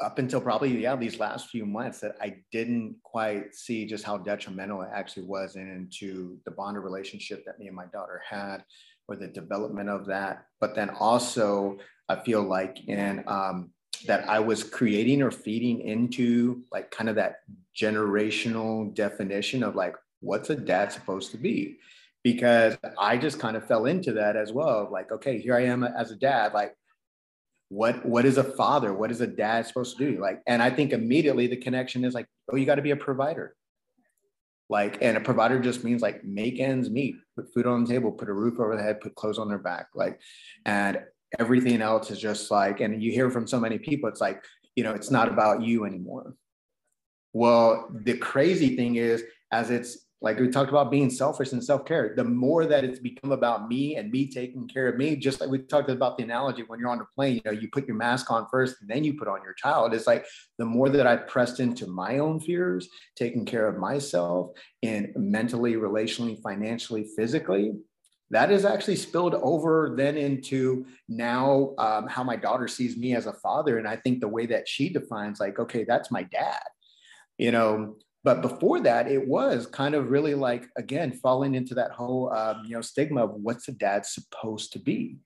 up 0.00 0.18
until 0.18 0.40
probably 0.40 0.82
yeah 0.82 0.94
these 0.94 1.18
last 1.18 1.50
few 1.50 1.66
months 1.66 2.00
that 2.00 2.14
I 2.20 2.36
didn't 2.52 2.96
quite 3.02 3.54
see 3.54 3.84
just 3.84 4.04
how 4.04 4.16
detrimental 4.16 4.82
it 4.82 4.90
actually 4.94 5.24
was 5.24 5.56
into 5.56 6.38
the 6.44 6.52
bonded 6.52 6.84
relationship 6.84 7.44
that 7.46 7.58
me 7.58 7.66
and 7.66 7.74
my 7.74 7.86
daughter 7.86 8.22
had 8.28 8.64
or 9.08 9.16
the 9.16 9.26
development 9.26 9.88
of 9.88 10.06
that. 10.06 10.44
But 10.60 10.74
then 10.74 10.90
also 10.90 11.78
I 12.08 12.16
feel 12.16 12.42
like 12.42 12.86
in 12.86 13.24
um, 13.26 13.70
that 14.06 14.28
I 14.28 14.38
was 14.38 14.62
creating 14.62 15.22
or 15.22 15.30
feeding 15.30 15.80
into 15.80 16.62
like 16.70 16.90
kind 16.90 17.08
of 17.08 17.16
that 17.16 17.36
generational 17.76 18.94
definition 18.94 19.62
of 19.62 19.74
like 19.74 19.96
what's 20.20 20.50
a 20.50 20.56
dad 20.56 20.92
supposed 20.92 21.32
to 21.32 21.38
be? 21.38 21.78
Because 22.22 22.76
I 22.98 23.16
just 23.16 23.40
kind 23.40 23.56
of 23.56 23.66
fell 23.66 23.86
into 23.86 24.12
that 24.12 24.36
as 24.36 24.52
well 24.52 24.88
like 24.92 25.10
okay 25.10 25.40
here 25.40 25.56
I 25.56 25.64
am 25.64 25.82
as 25.82 26.12
a 26.12 26.16
dad 26.16 26.52
like 26.52 26.74
what 27.68 28.04
what 28.04 28.24
is 28.24 28.38
a 28.38 28.44
father? 28.44 28.94
What 28.94 29.10
is 29.10 29.20
a 29.20 29.26
dad 29.26 29.66
supposed 29.66 29.98
to 29.98 30.12
do? 30.12 30.20
Like 30.20 30.42
and 30.46 30.62
i 30.62 30.70
think 30.70 30.92
immediately 30.92 31.46
the 31.46 31.56
connection 31.56 32.04
is 32.04 32.14
like 32.14 32.26
oh 32.50 32.56
you 32.56 32.66
got 32.66 32.76
to 32.76 32.82
be 32.82 32.92
a 32.92 32.96
provider. 32.96 33.54
Like 34.70 34.98
and 35.02 35.16
a 35.16 35.20
provider 35.20 35.58
just 35.60 35.84
means 35.84 36.02
like 36.02 36.24
make 36.24 36.60
ends 36.60 36.90
meet 36.90 37.16
put 37.36 37.52
food 37.52 37.66
on 37.66 37.84
the 37.84 37.90
table 37.90 38.12
put 38.12 38.28
a 38.28 38.32
roof 38.32 38.58
over 38.58 38.76
the 38.76 38.82
head 38.82 39.00
put 39.00 39.14
clothes 39.14 39.38
on 39.38 39.48
their 39.48 39.58
back. 39.58 39.88
Like 39.94 40.20
and 40.64 41.00
everything 41.38 41.82
else 41.82 42.10
is 42.10 42.18
just 42.18 42.50
like 42.50 42.80
and 42.80 43.02
you 43.02 43.12
hear 43.12 43.30
from 43.30 43.46
so 43.46 43.60
many 43.60 43.78
people 43.78 44.08
it's 44.08 44.20
like 44.20 44.42
you 44.74 44.84
know 44.84 44.92
it's 44.92 45.10
not 45.10 45.28
about 45.28 45.62
you 45.62 45.84
anymore. 45.84 46.34
Well 47.34 47.90
the 47.92 48.16
crazy 48.16 48.76
thing 48.76 48.96
is 48.96 49.22
as 49.52 49.70
it's 49.70 50.07
like 50.20 50.38
we 50.40 50.48
talked 50.48 50.70
about 50.70 50.90
being 50.90 51.10
selfish 51.10 51.52
and 51.52 51.62
self-care. 51.62 52.14
The 52.16 52.24
more 52.24 52.66
that 52.66 52.82
it's 52.82 52.98
become 52.98 53.30
about 53.30 53.68
me 53.68 53.96
and 53.96 54.10
me 54.10 54.26
taking 54.26 54.66
care 54.66 54.88
of 54.88 54.96
me 54.96 55.14
just 55.14 55.40
like 55.40 55.48
we 55.48 55.58
talked 55.58 55.90
about 55.90 56.18
the 56.18 56.24
analogy 56.24 56.64
when 56.66 56.80
you're 56.80 56.88
on 56.88 57.00
a 57.00 57.06
plane 57.14 57.36
you 57.36 57.42
know 57.44 57.52
you 57.52 57.68
put 57.70 57.86
your 57.86 57.96
mask 57.96 58.30
on 58.30 58.46
first 58.50 58.76
and 58.80 58.90
then 58.90 59.04
you 59.04 59.14
put 59.14 59.28
on 59.28 59.42
your 59.44 59.54
child. 59.54 59.94
It's 59.94 60.06
like 60.06 60.26
the 60.58 60.64
more 60.64 60.88
that 60.88 61.06
i 61.06 61.16
pressed 61.16 61.60
into 61.60 61.86
my 61.86 62.18
own 62.18 62.40
fears 62.40 62.88
taking 63.14 63.44
care 63.44 63.68
of 63.68 63.78
myself 63.78 64.50
and 64.82 65.12
mentally 65.16 65.74
relationally 65.74 66.40
financially 66.42 67.06
physically 67.16 67.72
that 68.30 68.50
is 68.50 68.64
actually 68.64 68.96
spilled 68.96 69.34
over 69.36 69.94
then 69.96 70.16
into 70.18 70.84
now 71.08 71.74
um, 71.78 72.06
how 72.08 72.22
my 72.22 72.36
daughter 72.36 72.68
sees 72.68 72.96
me 72.96 73.14
as 73.14 73.26
a 73.26 73.32
father. 73.34 73.78
And 73.78 73.86
i 73.86 73.96
think 73.96 74.20
the 74.20 74.28
way 74.28 74.46
that 74.46 74.68
she 74.68 74.88
defines 74.88 75.38
like 75.38 75.58
okay 75.60 75.84
that's 75.84 76.10
my 76.10 76.24
dad 76.24 76.62
you 77.38 77.52
know 77.52 77.96
but 78.24 78.42
before 78.42 78.80
that, 78.80 79.08
it 79.10 79.26
was 79.26 79.66
kind 79.66 79.94
of 79.94 80.10
really 80.10 80.34
like 80.34 80.68
again 80.76 81.12
falling 81.12 81.54
into 81.54 81.74
that 81.74 81.92
whole 81.92 82.32
um, 82.32 82.62
you 82.64 82.74
know 82.74 82.80
stigma 82.80 83.24
of 83.24 83.34
what's 83.34 83.68
a 83.68 83.72
dad 83.72 84.06
supposed 84.06 84.72
to 84.72 84.78
be 84.78 85.18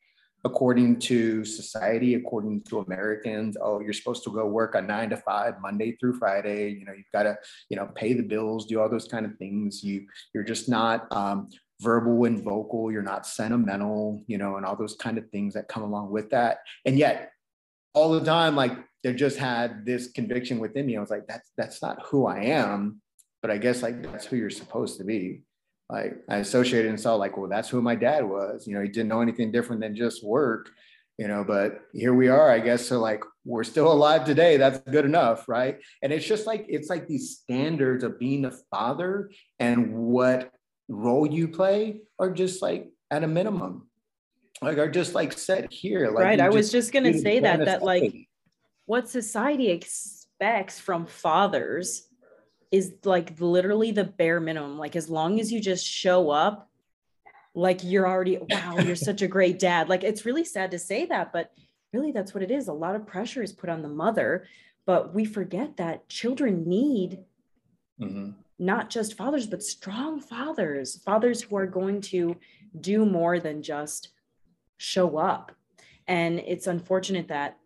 according 0.44 0.98
to 0.98 1.44
society, 1.44 2.14
according 2.14 2.62
to 2.62 2.81
Americans. 2.81 3.57
Oh, 3.61 3.81
you're 3.81 3.92
supposed 3.92 4.24
to 4.24 4.31
go 4.31 4.46
work 4.46 4.74
a 4.74 4.83
nine 4.83 5.11
to 5.11 5.16
five, 5.16 5.55
Monday 5.61 5.96
through 5.96 6.18
Friday. 6.18 6.70
You 6.70 6.85
know, 6.85 6.92
you've 6.92 7.12
got 7.12 7.24
to, 7.24 7.38
you 7.68 7.76
know, 7.76 7.88
pay 7.94 8.12
the 8.12 8.22
bills, 8.22 8.66
do 8.66 8.81
all 8.81 8.88
those 8.88 9.09
kind 9.09 9.24
of 9.24 9.37
things. 9.37 9.83
You 9.85 10.07
you're 10.35 10.44
just 10.44 10.68
not 10.68 11.07
um, 11.12 11.48
verbal 11.81 12.24
and 12.24 12.42
vocal. 12.42 12.90
You're 12.90 13.02
not 13.02 13.26
sentimental. 13.26 14.24
You 14.26 14.38
know, 14.38 14.57
and 14.57 14.66
all 14.66 14.76
those 14.76 14.96
kind 14.96 15.18
of 15.18 15.28
things 15.31 15.55
that 15.55 15.68
come 15.68 15.83
along 15.83 16.11
with 16.11 16.31
that. 16.31 16.59
And 16.85 16.98
yet, 16.98 17.32
all 17.94 18.12
the 18.12 18.24
time, 18.24 18.57
like 18.57 18.72
they 19.02 19.12
just 19.12 19.38
had 19.38 19.85
this 19.85 20.11
conviction 20.12 20.59
within 20.59 20.87
me. 20.87 20.96
I 20.96 21.00
was 21.00 21.11
like, 21.11 21.26
that's 21.26 21.50
that's 21.57 21.83
not 21.83 22.02
who 22.07 22.26
I 22.26 22.44
am. 22.44 23.00
But 23.40 23.50
I 23.50 23.59
guess 23.59 23.83
like 23.83 24.02
that's 24.02 24.24
who 24.24 24.37
you're 24.37 24.50
supposed 24.50 24.98
to 24.98 25.05
be 25.05 25.42
like 25.92 26.16
I 26.28 26.37
associated 26.37 26.88
and 26.88 27.00
saw 27.00 27.16
like, 27.16 27.37
well, 27.37 27.50
that's 27.50 27.68
who 27.68 27.83
my 27.83 27.94
dad 27.94 28.24
was. 28.24 28.66
You 28.66 28.74
know, 28.74 28.83
he 28.83 28.88
didn't 28.88 29.09
know 29.09 29.20
anything 29.20 29.52
different 29.52 29.83
than 29.83 29.94
just 29.94 30.24
work, 30.24 30.70
you 31.18 31.28
know, 31.28 31.44
but 31.44 31.83
here 31.92 32.14
we 32.14 32.28
are, 32.28 32.50
I 32.50 32.61
guess. 32.61 32.87
So 32.87 32.98
like 32.98 33.22
we're 33.44 33.64
still 33.64 33.92
alive 33.92 34.24
today. 34.24 34.57
That's 34.57 34.78
good 34.90 35.05
enough, 35.05 35.48
right? 35.48 35.78
And 36.02 36.12
it's 36.12 36.26
just 36.26 36.46
like 36.46 36.64
it's 36.68 36.88
like 36.88 37.07
these 37.07 37.38
standards 37.42 38.05
of 38.05 38.18
being 38.18 38.46
a 38.46 38.52
father 38.70 39.31
and 39.59 39.94
what 39.94 40.50
role 40.88 41.26
you 41.26 41.48
play 41.48 42.00
are 42.18 42.31
just 42.31 42.62
like 42.62 42.88
at 43.11 43.24
a 43.24 43.28
minimum. 43.28 43.88
Like 44.62 44.79
are 44.79 44.90
just 44.90 45.14
like 45.14 45.33
set 45.33 45.72
here. 45.72 46.11
Like 46.11 46.25
right. 46.25 46.40
I 46.40 46.48
was 46.48 46.70
just 46.70 46.92
gonna 46.92 47.18
say 47.18 47.40
that 47.40 47.64
that 47.64 47.83
like 47.83 48.29
what 48.87 49.09
society 49.09 49.68
expects 49.68 50.79
from 50.79 51.07
fathers 51.07 52.09
is 52.70 52.94
like 53.05 53.38
literally 53.38 53.92
the 53.92 54.05
bare 54.05 54.40
minimum. 54.40 54.79
Like 54.79 54.96
as 54.96 55.09
long 55.09 55.38
as 55.38 55.53
you 55.53 55.61
just 55.61 55.87
show 55.87 56.31
up, 56.31 56.70
like 57.55 57.81
you're 57.85 58.09
already, 58.09 58.38
wow, 58.38 58.79
you're 58.79 58.96
such 58.96 59.20
a 59.20 59.29
great 59.29 59.59
dad. 59.59 59.88
Like 59.88 60.03
it's 60.03 60.25
really 60.25 60.44
sad 60.44 60.70
to 60.70 60.79
say 60.79 61.05
that, 61.07 61.33
but 61.33 61.53
really 61.92 62.12
that's 62.12 62.33
what 62.33 62.42
it 62.42 62.51
is. 62.51 62.68
A 62.68 62.72
lot 62.72 62.96
of 62.96 63.07
pressure 63.07 63.42
is 63.42 63.53
put 63.53 63.68
on 63.68 63.83
the 63.83 63.88
mother, 63.88 64.46
but 64.87 65.14
we 65.14 65.27
forget 65.27 65.77
that 65.77 66.09
children 66.09 66.64
need 66.66 67.18
mm-hmm. 68.01 68.31
not 68.59 68.88
just 68.88 69.18
fathers, 69.18 69.46
but 69.46 69.62
strong 69.62 70.18
fathers, 70.18 70.96
fathers 71.05 71.42
who 71.42 71.57
are 71.57 71.66
going 71.66 72.01
to 72.01 72.37
do 72.81 73.05
more 73.05 73.38
than 73.38 73.62
just 73.62 74.09
show 74.83 75.16
up. 75.16 75.53
And 76.09 76.40
it's 76.40 76.66
unfortunate 76.66 77.29
that 77.29 77.59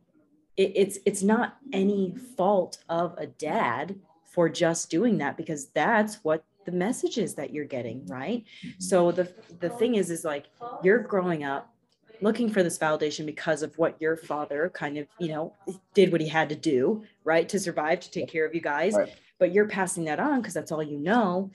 it, 0.57 0.73
it's 0.75 0.99
it's 1.05 1.23
not 1.23 1.57
any 1.73 2.15
fault 2.37 2.79
of 2.89 3.15
a 3.19 3.27
dad 3.27 3.99
for 4.25 4.49
just 4.49 4.91
doing 4.91 5.19
that 5.19 5.37
because 5.37 5.69
that's 5.69 6.17
what 6.23 6.45
the 6.67 6.73
message 6.73 7.17
is 7.17 7.35
that 7.35 7.53
you're 7.53 7.65
getting 7.65 8.05
right 8.07 8.45
mm-hmm. 8.61 8.71
so 8.79 9.13
the 9.13 9.33
the 9.61 9.71
thing 9.71 9.95
is 9.95 10.11
is 10.11 10.25
like 10.25 10.47
you're 10.83 10.99
growing 10.99 11.45
up 11.45 11.73
looking 12.21 12.51
for 12.51 12.63
this 12.63 12.77
validation 12.77 13.25
because 13.25 13.63
of 13.63 13.77
what 13.79 14.01
your 14.01 14.17
father 14.17 14.69
kind 14.75 14.99
of 14.99 15.07
you 15.21 15.29
know 15.29 15.55
did 15.95 16.11
what 16.11 16.21
he 16.21 16.29
had 16.29 16.49
to 16.49 16.57
do 16.57 17.05
right 17.23 17.49
to 17.49 17.61
survive 17.61 18.01
to 18.01 18.11
take 18.11 18.29
care 18.29 18.45
of 18.45 18.53
you 18.53 18.61
guys 18.61 18.95
right. 18.95 19.15
but 19.39 19.53
you're 19.53 19.69
passing 19.69 20.05
that 20.05 20.19
on 20.19 20.41
because 20.41 20.55
that's 20.55 20.73
all 20.73 20.83
you 20.83 20.99
know 20.99 21.51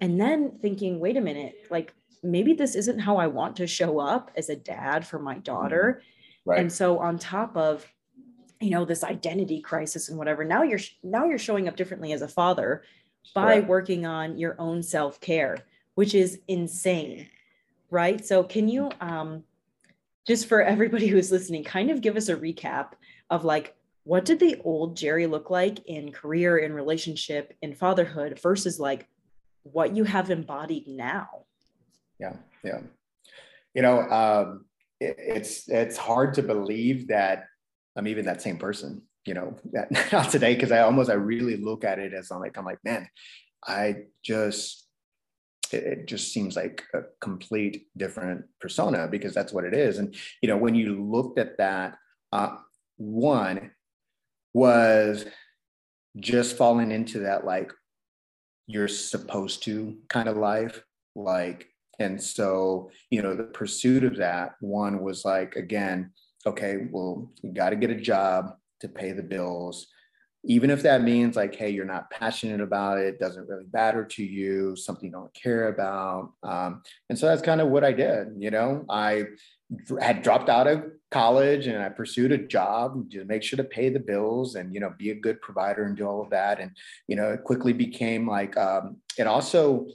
and 0.00 0.20
then 0.20 0.52
thinking 0.62 1.00
wait 1.00 1.16
a 1.16 1.20
minute 1.20 1.56
like 1.68 1.92
maybe 2.24 2.54
this 2.54 2.74
isn't 2.74 2.98
how 2.98 3.16
i 3.16 3.26
want 3.26 3.56
to 3.56 3.66
show 3.66 4.00
up 4.00 4.30
as 4.36 4.48
a 4.48 4.56
dad 4.56 5.06
for 5.06 5.18
my 5.18 5.38
daughter 5.38 6.00
mm-hmm. 6.00 6.50
right. 6.50 6.60
and 6.60 6.72
so 6.72 6.98
on 6.98 7.18
top 7.18 7.56
of 7.56 7.86
you 8.60 8.70
know 8.70 8.84
this 8.84 9.04
identity 9.04 9.60
crisis 9.60 10.08
and 10.08 10.18
whatever 10.18 10.44
now 10.44 10.62
you're 10.62 10.80
now 11.02 11.26
you're 11.26 11.38
showing 11.38 11.68
up 11.68 11.76
differently 11.76 12.12
as 12.12 12.22
a 12.22 12.28
father 12.28 12.82
by 13.34 13.58
right. 13.58 13.68
working 13.68 14.06
on 14.06 14.38
your 14.38 14.56
own 14.58 14.82
self-care 14.82 15.58
which 15.94 16.14
is 16.14 16.40
insane 16.48 17.28
right 17.90 18.24
so 18.24 18.42
can 18.42 18.68
you 18.68 18.90
um 19.00 19.44
just 20.26 20.46
for 20.46 20.62
everybody 20.62 21.06
who's 21.08 21.30
listening 21.30 21.62
kind 21.62 21.90
of 21.90 22.00
give 22.00 22.16
us 22.16 22.28
a 22.28 22.36
recap 22.36 22.92
of 23.30 23.44
like 23.44 23.74
what 24.04 24.24
did 24.24 24.38
the 24.38 24.60
old 24.64 24.96
jerry 24.96 25.26
look 25.26 25.50
like 25.50 25.84
in 25.86 26.12
career 26.12 26.58
in 26.58 26.72
relationship 26.72 27.54
in 27.60 27.74
fatherhood 27.74 28.38
versus 28.40 28.78
like 28.80 29.06
what 29.62 29.96
you 29.96 30.04
have 30.04 30.30
embodied 30.30 30.86
now 30.86 31.44
yeah 32.18 32.36
yeah 32.62 32.80
you 33.74 33.82
know 33.82 34.00
um 34.00 34.64
it, 35.00 35.16
it's 35.18 35.68
it's 35.68 35.96
hard 35.96 36.34
to 36.34 36.42
believe 36.42 37.08
that 37.08 37.46
I'm 37.96 38.08
even 38.08 38.24
that 38.26 38.42
same 38.42 38.58
person, 38.58 39.02
you 39.24 39.34
know, 39.34 39.56
not 40.12 40.30
today 40.30 40.54
because 40.54 40.72
I 40.72 40.80
almost 40.80 41.10
I 41.10 41.14
really 41.14 41.56
look 41.56 41.84
at 41.84 41.98
it 41.98 42.12
as 42.12 42.30
I'm 42.30 42.40
like 42.40 42.56
I'm 42.56 42.64
like 42.64 42.82
man, 42.84 43.08
I 43.66 43.96
just 44.22 44.86
it, 45.72 45.84
it, 45.84 46.06
just 46.06 46.32
seems 46.32 46.56
like 46.56 46.84
a 46.92 47.02
complete 47.20 47.86
different 47.96 48.44
persona 48.60 49.08
because 49.08 49.32
that's 49.32 49.52
what 49.52 49.64
it 49.64 49.74
is. 49.74 49.98
And 49.98 50.14
you 50.42 50.48
know, 50.48 50.56
when 50.56 50.74
you 50.74 51.02
looked 51.02 51.38
at 51.38 51.58
that, 51.58 51.96
uh, 52.32 52.56
one 52.96 53.70
was 54.52 55.24
just 56.20 56.56
falling 56.56 56.92
into 56.92 57.20
that 57.20 57.44
like 57.44 57.72
you're 58.66 58.88
supposed 58.88 59.62
to 59.64 59.96
kind 60.08 60.28
of 60.28 60.36
life, 60.36 60.82
like 61.14 61.66
and 61.98 62.22
so 62.22 62.90
you 63.10 63.22
know 63.22 63.34
the 63.34 63.44
pursuit 63.44 64.04
of 64.04 64.16
that 64.16 64.54
one 64.60 65.02
was 65.02 65.24
like 65.24 65.56
again 65.56 66.10
okay, 66.46 66.86
well, 66.90 67.30
you 67.42 67.52
got 67.52 67.70
to 67.70 67.76
get 67.76 67.90
a 67.90 67.96
job 67.96 68.56
to 68.80 68.88
pay 68.88 69.12
the 69.12 69.22
bills. 69.22 69.86
Even 70.46 70.68
if 70.68 70.82
that 70.82 71.02
means 71.02 71.36
like, 71.36 71.54
hey, 71.54 71.70
you're 71.70 71.86
not 71.86 72.10
passionate 72.10 72.60
about 72.60 72.98
it, 72.98 73.18
doesn't 73.18 73.48
really 73.48 73.64
matter 73.72 74.04
to 74.04 74.22
you, 74.22 74.76
something 74.76 75.06
you 75.06 75.10
don't 75.10 75.32
care 75.32 75.68
about. 75.68 76.32
Um, 76.42 76.82
and 77.08 77.18
so 77.18 77.26
that's 77.26 77.40
kind 77.40 77.62
of 77.62 77.68
what 77.68 77.82
I 77.82 77.92
did. 77.92 78.28
You 78.38 78.50
know, 78.50 78.84
I 78.90 79.24
had 80.02 80.20
dropped 80.20 80.50
out 80.50 80.66
of 80.66 80.84
college 81.10 81.66
and 81.66 81.82
I 81.82 81.88
pursued 81.88 82.30
a 82.30 82.46
job 82.46 83.10
to 83.12 83.24
make 83.24 83.42
sure 83.42 83.56
to 83.56 83.64
pay 83.64 83.88
the 83.88 84.00
bills 84.00 84.56
and, 84.56 84.74
you 84.74 84.80
know, 84.80 84.92
be 84.98 85.10
a 85.10 85.14
good 85.14 85.40
provider 85.40 85.86
and 85.86 85.96
do 85.96 86.06
all 86.06 86.20
of 86.20 86.28
that. 86.30 86.60
And, 86.60 86.72
you 87.08 87.16
know, 87.16 87.30
it 87.32 87.44
quickly 87.44 87.72
became 87.72 88.28
like, 88.28 88.54
um, 88.58 88.98
it 89.16 89.26
also, 89.26 89.86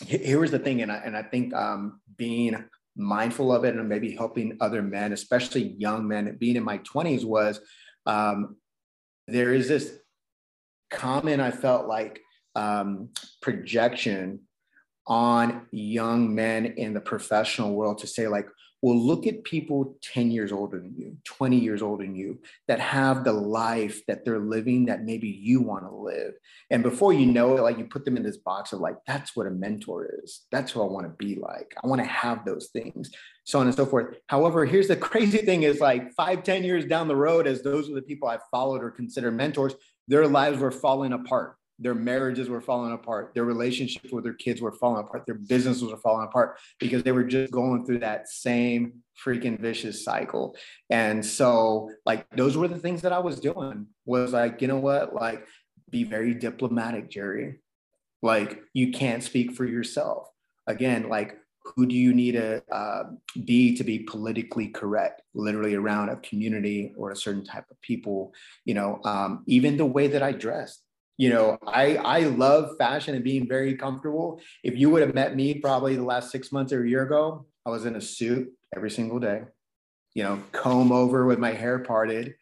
here 0.00 0.40
was 0.40 0.50
the 0.50 0.58
thing. 0.58 0.82
And 0.82 0.90
I, 0.90 0.96
and 0.96 1.16
I 1.16 1.22
think 1.22 1.54
um, 1.54 2.00
being 2.16 2.64
mindful 2.96 3.52
of 3.52 3.64
it 3.64 3.74
and 3.74 3.88
maybe 3.88 4.14
helping 4.14 4.56
other 4.60 4.82
men, 4.82 5.12
especially 5.12 5.74
young 5.78 6.06
men, 6.06 6.36
being 6.38 6.56
in 6.56 6.64
my 6.64 6.78
20s, 6.78 7.24
was 7.24 7.60
um, 8.06 8.56
there 9.28 9.52
is 9.52 9.68
this 9.68 9.98
common, 10.90 11.40
I 11.40 11.50
felt 11.50 11.86
like, 11.86 12.20
um, 12.54 13.08
projection 13.40 14.40
on 15.06 15.66
young 15.70 16.34
men 16.34 16.66
in 16.66 16.92
the 16.94 17.00
professional 17.00 17.74
world 17.74 17.98
to 17.98 18.06
say, 18.06 18.28
like, 18.28 18.46
well, 18.82 18.98
look 18.98 19.28
at 19.28 19.44
people 19.44 19.96
10 20.02 20.32
years 20.32 20.50
older 20.50 20.80
than 20.80 20.92
you, 20.96 21.16
20 21.24 21.56
years 21.56 21.82
older 21.82 22.04
than 22.04 22.16
you, 22.16 22.40
that 22.66 22.80
have 22.80 23.22
the 23.22 23.32
life 23.32 24.04
that 24.08 24.24
they're 24.24 24.40
living 24.40 24.86
that 24.86 25.04
maybe 25.04 25.28
you 25.28 25.60
want 25.60 25.84
to 25.84 25.94
live. 25.94 26.34
And 26.68 26.82
before 26.82 27.12
you 27.12 27.26
know 27.26 27.56
it, 27.56 27.62
like 27.62 27.78
you 27.78 27.84
put 27.84 28.04
them 28.04 28.16
in 28.16 28.24
this 28.24 28.38
box 28.38 28.72
of 28.72 28.80
like, 28.80 28.96
that's 29.06 29.36
what 29.36 29.46
a 29.46 29.50
mentor 29.50 30.10
is. 30.24 30.46
That's 30.50 30.72
who 30.72 30.82
I 30.82 30.86
want 30.86 31.06
to 31.06 31.24
be 31.24 31.36
like. 31.36 31.72
I 31.82 31.86
want 31.86 32.00
to 32.00 32.08
have 32.08 32.44
those 32.44 32.70
things, 32.72 33.12
so 33.44 33.60
on 33.60 33.68
and 33.68 33.76
so 33.76 33.86
forth. 33.86 34.16
However, 34.26 34.66
here's 34.66 34.88
the 34.88 34.96
crazy 35.12 35.38
thing 35.38 35.62
is 35.62 35.78
like 35.78 36.12
five, 36.14 36.42
ten 36.42 36.64
years 36.64 36.84
down 36.84 37.06
the 37.06 37.14
road, 37.14 37.46
as 37.46 37.62
those 37.62 37.88
are 37.88 37.94
the 37.94 38.02
people 38.02 38.28
I've 38.28 38.40
followed 38.50 38.82
or 38.82 38.90
considered 38.90 39.36
mentors, 39.36 39.74
their 40.08 40.26
lives 40.26 40.58
were 40.58 40.72
falling 40.72 41.12
apart 41.12 41.56
their 41.82 41.94
marriages 41.94 42.48
were 42.48 42.60
falling 42.60 42.92
apart 42.92 43.32
their 43.34 43.44
relationships 43.44 44.12
with 44.12 44.24
their 44.24 44.34
kids 44.34 44.60
were 44.60 44.72
falling 44.72 45.04
apart 45.04 45.24
their 45.26 45.34
businesses 45.34 45.90
were 45.90 45.96
falling 45.98 46.26
apart 46.26 46.58
because 46.78 47.02
they 47.02 47.12
were 47.12 47.24
just 47.24 47.52
going 47.52 47.84
through 47.84 47.98
that 47.98 48.28
same 48.28 49.02
freaking 49.24 49.60
vicious 49.60 50.04
cycle. 50.04 50.56
And 50.90 51.24
so 51.24 51.90
like 52.04 52.26
those 52.36 52.56
were 52.56 52.68
the 52.68 52.78
things 52.78 53.02
that 53.02 53.12
i 53.12 53.18
was 53.18 53.40
doing 53.40 53.86
was 54.04 54.32
like 54.32 54.60
you 54.60 54.68
know 54.68 54.78
what? 54.78 55.14
Like 55.14 55.46
be 55.90 56.04
very 56.04 56.34
diplomatic 56.34 57.10
jerry. 57.10 57.60
Like 58.22 58.60
you 58.72 58.92
can't 58.92 59.22
speak 59.22 59.52
for 59.52 59.64
yourself. 59.64 60.28
Again 60.66 61.08
like 61.08 61.36
who 61.64 61.86
do 61.86 61.94
you 61.94 62.12
need 62.12 62.32
to 62.32 62.60
uh, 62.74 63.04
be 63.44 63.76
to 63.76 63.84
be 63.84 64.00
politically 64.00 64.66
correct 64.66 65.22
literally 65.32 65.76
around 65.76 66.08
a 66.08 66.16
community 66.16 66.92
or 66.96 67.12
a 67.12 67.16
certain 67.16 67.44
type 67.44 67.66
of 67.70 67.80
people? 67.80 68.32
You 68.64 68.74
know 68.74 69.00
um, 69.04 69.44
even 69.46 69.76
the 69.76 69.86
way 69.86 70.08
that 70.08 70.22
i 70.22 70.32
dressed 70.32 70.81
you 71.16 71.28
know 71.30 71.58
i 71.66 71.96
i 71.96 72.20
love 72.20 72.76
fashion 72.78 73.14
and 73.14 73.24
being 73.24 73.46
very 73.48 73.76
comfortable. 73.76 74.40
If 74.64 74.76
you 74.76 74.90
would 74.90 75.02
have 75.02 75.14
met 75.14 75.36
me 75.36 75.54
probably 75.54 75.96
the 75.96 76.04
last 76.04 76.30
six 76.30 76.52
months 76.52 76.72
or 76.72 76.84
a 76.84 76.88
year 76.88 77.02
ago 77.02 77.46
i 77.66 77.70
was 77.70 77.84
in 77.84 77.96
a 77.96 78.00
suit 78.00 78.52
every 78.74 78.90
single 78.90 79.20
day 79.20 79.42
you 80.14 80.22
know 80.24 80.42
comb 80.52 80.92
over 80.92 81.26
with 81.26 81.38
my 81.38 81.52
hair 81.52 81.78
parted 81.80 82.34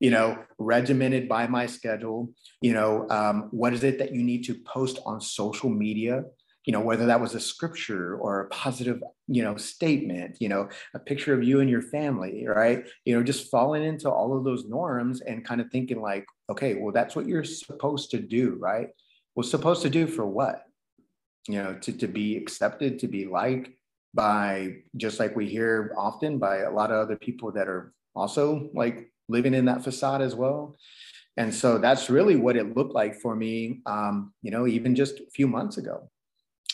you 0.00 0.10
know 0.10 0.38
regimented 0.58 1.28
by 1.28 1.46
my 1.46 1.66
schedule. 1.66 2.30
You 2.60 2.74
know 2.74 3.08
um, 3.10 3.48
what 3.50 3.72
is 3.72 3.84
it 3.84 3.98
that 3.98 4.12
you 4.12 4.22
need 4.22 4.44
to 4.44 4.54
post 4.54 4.98
on 5.06 5.20
social 5.20 5.70
media 5.70 6.24
you 6.66 6.72
know 6.72 6.80
whether 6.80 7.06
that 7.06 7.20
was 7.20 7.34
a 7.34 7.40
scripture 7.40 8.16
or 8.16 8.40
a 8.40 8.48
positive 8.48 9.02
you 9.28 9.42
know 9.42 9.56
statement 9.56 10.36
you 10.40 10.48
know 10.48 10.68
a 10.94 10.98
picture 10.98 11.32
of 11.32 11.42
you 11.42 11.60
and 11.60 11.70
your 11.70 11.82
family 11.82 12.46
right 12.46 12.84
you 13.04 13.16
know 13.16 13.22
just 13.22 13.50
falling 13.50 13.82
into 13.84 14.10
all 14.10 14.36
of 14.36 14.44
those 14.44 14.66
norms 14.66 15.22
and 15.22 15.44
kind 15.44 15.60
of 15.60 15.70
thinking 15.70 16.02
like 16.02 16.26
okay 16.50 16.74
well 16.74 16.92
that's 16.92 17.16
what 17.16 17.26
you're 17.26 17.44
supposed 17.44 18.10
to 18.10 18.18
do 18.18 18.56
right 18.60 18.88
was 19.36 19.50
supposed 19.50 19.82
to 19.82 19.90
do 19.90 20.08
for 20.08 20.26
what? 20.26 20.64
You 21.46 21.62
know, 21.62 21.74
to, 21.82 21.92
to 21.92 22.08
be 22.08 22.36
accepted, 22.36 22.98
to 23.00 23.06
be 23.06 23.26
liked 23.26 23.68
by 24.14 24.78
just 24.96 25.20
like 25.20 25.36
we 25.36 25.46
hear 25.46 25.94
often 25.96 26.38
by 26.38 26.60
a 26.60 26.70
lot 26.70 26.90
of 26.90 26.96
other 26.96 27.16
people 27.16 27.52
that 27.52 27.68
are 27.68 27.92
also 28.16 28.70
like 28.74 29.12
living 29.28 29.54
in 29.54 29.66
that 29.66 29.84
facade 29.84 30.22
as 30.22 30.34
well. 30.34 30.76
And 31.36 31.54
so 31.54 31.76
that's 31.76 32.08
really 32.08 32.34
what 32.34 32.56
it 32.56 32.74
looked 32.74 32.94
like 32.94 33.20
for 33.20 33.36
me, 33.36 33.82
um, 33.84 34.32
you 34.42 34.50
know, 34.50 34.66
even 34.66 34.96
just 34.96 35.20
a 35.20 35.30
few 35.34 35.46
months 35.46 35.76
ago. 35.76 36.10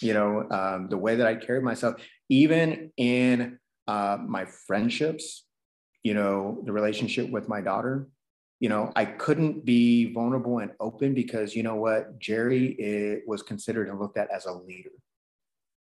You 0.03 0.15
know, 0.15 0.47
um, 0.51 0.89
the 0.89 0.99
way 0.99 1.17
that 1.17 1.27
I 1.27 1.35
carried 1.37 1.63
myself, 1.63 1.97
even 2.29 2.91
in 2.97 3.59
uh, 3.87 4.19
my 4.21 4.47
friendships, 4.67 5.45
you 6.03 6.15
know, 6.15 6.61
the 6.65 6.73
relationship 6.73 7.31
with 7.31 7.49
my 7.49 7.61
daughter, 7.61 8.09
you 8.59 8.69
know, 8.69 8.93
I 8.95 9.05
couldn't 9.05 9.65
be 9.65 10.13
vulnerable 10.13 10.59
and 10.59 10.73
open 10.79 11.15
because 11.15 11.55
you 11.55 11.63
know 11.63 11.77
what, 11.77 12.19
Jerry 12.19 12.67
it 12.79 13.23
was 13.27 13.43
considered 13.43 13.89
and 13.89 13.99
looked 13.99 14.19
at 14.19 14.31
as 14.31 14.47
a 14.47 14.53
leader, 14.53 14.93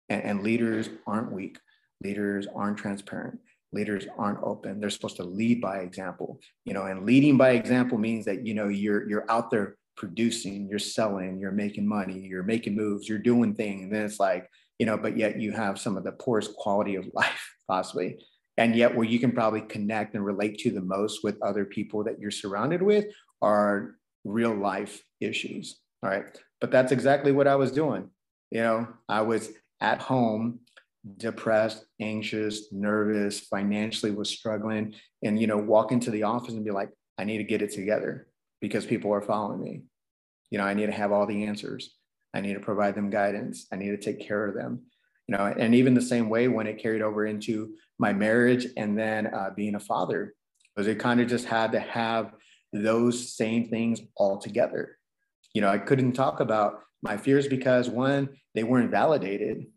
and, 0.07 0.23
and 0.23 0.43
leaders 0.43 0.89
aren't 1.05 1.31
weak. 1.31 1.57
Leaders 2.01 2.47
aren't 2.55 2.77
transparent. 2.77 3.39
Leaders 3.73 4.07
aren't 4.17 4.41
open. 4.41 4.79
They're 4.79 4.89
supposed 4.89 5.17
to 5.17 5.23
lead 5.23 5.59
by 5.59 5.79
example. 5.79 6.39
You 6.65 6.73
know 6.73 6.83
and 6.83 7.05
leading 7.05 7.37
by 7.37 7.51
example 7.51 7.97
means 7.97 8.25
that 8.25 8.45
you 8.45 8.53
know 8.53 8.69
you're 8.69 9.07
you're 9.09 9.29
out 9.29 9.51
there 9.51 9.75
producing 9.99 10.67
you're 10.69 10.79
selling 10.79 11.37
you're 11.39 11.51
making 11.51 11.85
money 11.85 12.19
you're 12.19 12.41
making 12.41 12.73
moves 12.73 13.07
you're 13.07 13.17
doing 13.19 13.53
things 13.53 13.83
and 13.83 13.93
then 13.93 14.05
it's 14.05 14.19
like 14.19 14.49
you 14.79 14.85
know 14.85 14.97
but 14.97 15.17
yet 15.17 15.37
you 15.37 15.51
have 15.51 15.77
some 15.77 15.97
of 15.97 16.05
the 16.05 16.13
poorest 16.13 16.55
quality 16.55 16.95
of 16.95 17.05
life 17.13 17.53
possibly. 17.67 18.17
And 18.57 18.75
yet 18.75 18.93
where 18.93 19.05
you 19.05 19.19
can 19.19 19.31
probably 19.31 19.61
connect 19.61 20.15
and 20.15 20.25
relate 20.25 20.57
to 20.59 20.71
the 20.71 20.81
most 20.81 21.23
with 21.23 21.41
other 21.41 21.63
people 21.63 22.03
that 22.03 22.19
you're 22.19 22.31
surrounded 22.31 22.81
with 22.81 23.05
are 23.41 23.95
real 24.23 24.53
life 24.53 25.01
issues 25.19 25.79
all 26.01 26.09
right? 26.09 26.25
But 26.61 26.71
that's 26.71 26.91
exactly 26.91 27.31
what 27.31 27.47
i 27.47 27.55
was 27.55 27.71
doing 27.71 28.09
you 28.51 28.61
know? 28.61 28.87
I 29.07 29.21
was 29.21 29.51
at 29.81 30.01
home 30.01 30.59
depressed, 31.17 31.85
anxious, 32.01 32.71
nervous, 32.71 33.39
financially 33.39 34.11
was 34.11 34.29
struggling, 34.29 34.95
and 35.23 35.39
you 35.39 35.47
know, 35.47 35.57
walk 35.57 35.91
into 35.91 36.11
the 36.11 36.23
office 36.23 36.53
and 36.53 36.65
be 36.65 36.71
like, 36.71 36.89
I 37.17 37.23
need 37.23 37.37
to 37.37 37.43
get 37.43 37.61
it 37.61 37.71
together 37.71 38.28
because 38.61 38.85
people 38.85 39.13
are 39.13 39.21
following 39.21 39.61
me. 39.61 39.81
You 40.51 40.57
know, 40.57 40.65
I 40.65 40.73
need 40.73 40.87
to 40.87 40.91
have 40.91 41.11
all 41.11 41.25
the 41.25 41.45
answers. 41.45 41.95
I 42.33 42.41
need 42.41 42.53
to 42.53 42.59
provide 42.59 42.95
them 42.95 43.09
guidance. 43.09 43.67
I 43.71 43.75
need 43.75 43.89
to 43.89 43.97
take 43.97 44.19
care 44.19 44.45
of 44.45 44.55
them. 44.55 44.83
You 45.27 45.37
know, 45.37 45.45
and 45.45 45.75
even 45.75 45.93
the 45.93 46.01
same 46.01 46.29
way 46.29 46.47
when 46.47 46.67
it 46.67 46.81
carried 46.81 47.01
over 47.01 47.25
into 47.25 47.75
my 47.99 48.13
marriage 48.13 48.67
and 48.77 48.97
then 48.97 49.27
uh, 49.27 49.51
being 49.55 49.75
a 49.75 49.79
father, 49.79 50.33
because 50.75 50.87
it 50.87 50.99
kind 50.99 51.21
of 51.21 51.27
just 51.27 51.45
had 51.45 51.71
to 51.73 51.79
have 51.79 52.33
those 52.73 53.35
same 53.35 53.69
things 53.69 54.01
all 54.15 54.39
together. 54.39 54.97
You 55.53 55.61
know, 55.61 55.69
I 55.69 55.77
couldn't 55.77 56.13
talk 56.13 56.39
about 56.39 56.81
my 57.03 57.17
fears 57.17 57.47
because 57.47 57.89
one, 57.89 58.29
they 58.55 58.63
weren't 58.63 58.91
validated 58.91 59.67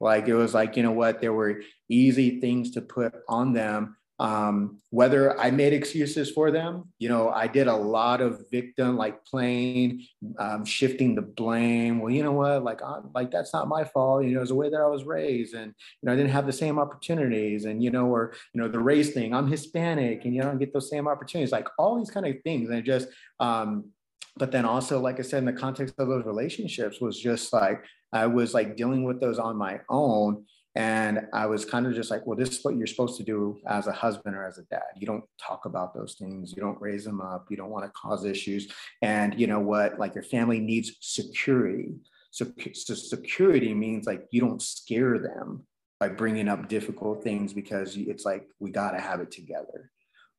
like 0.00 0.28
it 0.28 0.34
was 0.34 0.54
like, 0.54 0.76
you 0.76 0.82
know 0.82 0.92
what, 0.92 1.20
there 1.20 1.32
were 1.32 1.62
easy 1.88 2.40
things 2.40 2.72
to 2.72 2.80
put 2.80 3.14
on 3.28 3.52
them. 3.52 3.96
Um, 4.18 4.78
whether 4.90 5.38
I 5.38 5.50
made 5.50 5.74
excuses 5.74 6.30
for 6.30 6.50
them, 6.50 6.84
you 6.98 7.08
know, 7.10 7.28
I 7.28 7.46
did 7.46 7.66
a 7.66 7.76
lot 7.76 8.22
of 8.22 8.44
victim 8.50 8.96
like 8.96 9.22
playing, 9.26 10.06
um, 10.38 10.64
shifting 10.64 11.14
the 11.14 11.22
blame. 11.22 12.00
Well, 12.00 12.10
you 12.10 12.22
know 12.22 12.32
what, 12.32 12.64
like, 12.64 12.82
I, 12.82 13.00
like 13.14 13.30
that's 13.30 13.52
not 13.52 13.68
my 13.68 13.84
fault. 13.84 14.24
You 14.24 14.30
know, 14.30 14.40
it's 14.40 14.50
the 14.50 14.54
way 14.54 14.70
that 14.70 14.80
I 14.80 14.86
was 14.86 15.04
raised, 15.04 15.54
and 15.54 15.74
you 16.00 16.06
know, 16.06 16.12
I 16.12 16.16
didn't 16.16 16.30
have 16.30 16.46
the 16.46 16.52
same 16.52 16.78
opportunities, 16.78 17.66
and 17.66 17.82
you 17.82 17.90
know, 17.90 18.06
or 18.06 18.32
you 18.54 18.60
know, 18.60 18.68
the 18.68 18.78
race 18.78 19.12
thing. 19.12 19.34
I'm 19.34 19.48
Hispanic, 19.48 20.24
and 20.24 20.34
you 20.34 20.40
don't 20.40 20.58
get 20.58 20.72
those 20.72 20.88
same 20.88 21.06
opportunities. 21.08 21.52
Like 21.52 21.68
all 21.78 21.98
these 21.98 22.10
kind 22.10 22.26
of 22.26 22.34
things, 22.42 22.70
and 22.70 22.84
just 22.84 23.08
um, 23.38 23.90
but 24.38 24.52
then 24.52 24.66
also 24.66 25.00
like 25.00 25.18
i 25.18 25.22
said 25.22 25.38
in 25.38 25.46
the 25.46 25.52
context 25.52 25.94
of 25.96 26.08
those 26.08 26.26
relationships 26.26 27.00
was 27.00 27.18
just 27.18 27.54
like 27.54 27.82
I 28.12 28.26
was 28.26 28.54
like 28.54 28.76
dealing 28.76 29.04
with 29.04 29.20
those 29.20 29.38
on 29.38 29.56
my 29.56 29.80
own. 29.88 30.44
And 30.76 31.26
I 31.32 31.46
was 31.46 31.64
kind 31.64 31.86
of 31.86 31.94
just 31.94 32.10
like, 32.10 32.26
well, 32.26 32.36
this 32.36 32.50
is 32.50 32.62
what 32.62 32.76
you're 32.76 32.86
supposed 32.86 33.16
to 33.16 33.24
do 33.24 33.58
as 33.66 33.86
a 33.86 33.92
husband 33.92 34.36
or 34.36 34.44
as 34.44 34.58
a 34.58 34.62
dad. 34.64 34.82
You 34.94 35.06
don't 35.06 35.24
talk 35.40 35.64
about 35.64 35.94
those 35.94 36.16
things. 36.18 36.52
You 36.54 36.60
don't 36.60 36.80
raise 36.80 37.02
them 37.02 37.22
up. 37.22 37.46
You 37.48 37.56
don't 37.56 37.70
want 37.70 37.86
to 37.86 37.92
cause 37.92 38.26
issues. 38.26 38.70
And 39.00 39.40
you 39.40 39.46
know 39.46 39.58
what? 39.58 39.98
Like 39.98 40.14
your 40.14 40.22
family 40.22 40.60
needs 40.60 40.92
security. 41.00 41.94
So, 42.30 42.46
so 42.74 42.94
security 42.94 43.72
means 43.72 44.06
like 44.06 44.26
you 44.30 44.42
don't 44.42 44.60
scare 44.60 45.18
them 45.18 45.64
by 45.98 46.10
bringing 46.10 46.46
up 46.46 46.68
difficult 46.68 47.24
things 47.24 47.54
because 47.54 47.96
it's 47.96 48.26
like 48.26 48.46
we 48.60 48.70
got 48.70 48.90
to 48.90 49.00
have 49.00 49.20
it 49.20 49.30
together. 49.30 49.90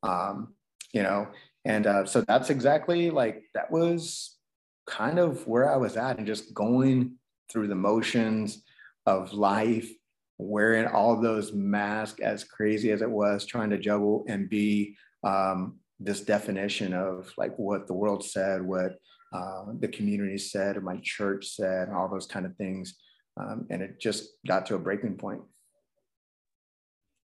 Um, 0.04 0.54
you 0.94 1.02
know, 1.02 1.28
and 1.66 1.88
uh, 1.88 2.06
so 2.06 2.22
that's 2.22 2.52
exactly 2.52 3.10
like 3.10 3.44
that 3.56 3.72
was 3.72 4.38
kind 4.86 5.18
of 5.18 5.48
where 5.48 5.70
I 5.70 5.78
was 5.78 5.98
at 5.98 6.20
and 6.20 6.28
just 6.28 6.54
going 6.54 7.16
through 7.52 7.68
the 7.70 7.76
motions 7.76 8.64
of 9.08 9.34
life, 9.34 9.90
wearing 10.38 10.88
all 10.88 11.20
those 11.20 11.54
masks 11.54 12.20
as 12.22 12.44
crazy 12.44 12.92
as 12.92 13.02
it 13.02 13.10
was, 13.10 13.46
trying 13.46 13.70
to 13.72 13.78
juggle 13.78 14.26
and 14.28 14.50
be 14.50 14.96
um, 15.24 15.80
this 16.00 16.22
definition 16.22 16.94
of 16.94 17.32
like 17.38 17.58
what 17.58 17.88
the 17.88 17.94
world 17.94 18.24
said, 18.24 18.62
what 18.62 18.98
uh, 19.34 19.66
the 19.80 19.88
community 19.88 20.38
said, 20.38 20.78
or 20.78 20.82
my 20.82 20.98
church 21.04 21.48
said, 21.48 21.88
and 21.88 21.98
all 21.98 22.08
those 22.08 22.28
kind 22.28 22.46
of 22.46 22.56
things. 22.56 22.96
Um, 23.40 23.68
and 23.70 23.82
it 23.82 24.00
just 24.00 24.30
got 24.48 24.66
to 24.68 24.76
a 24.76 24.80
breaking 24.80 25.18
point. 25.18 25.42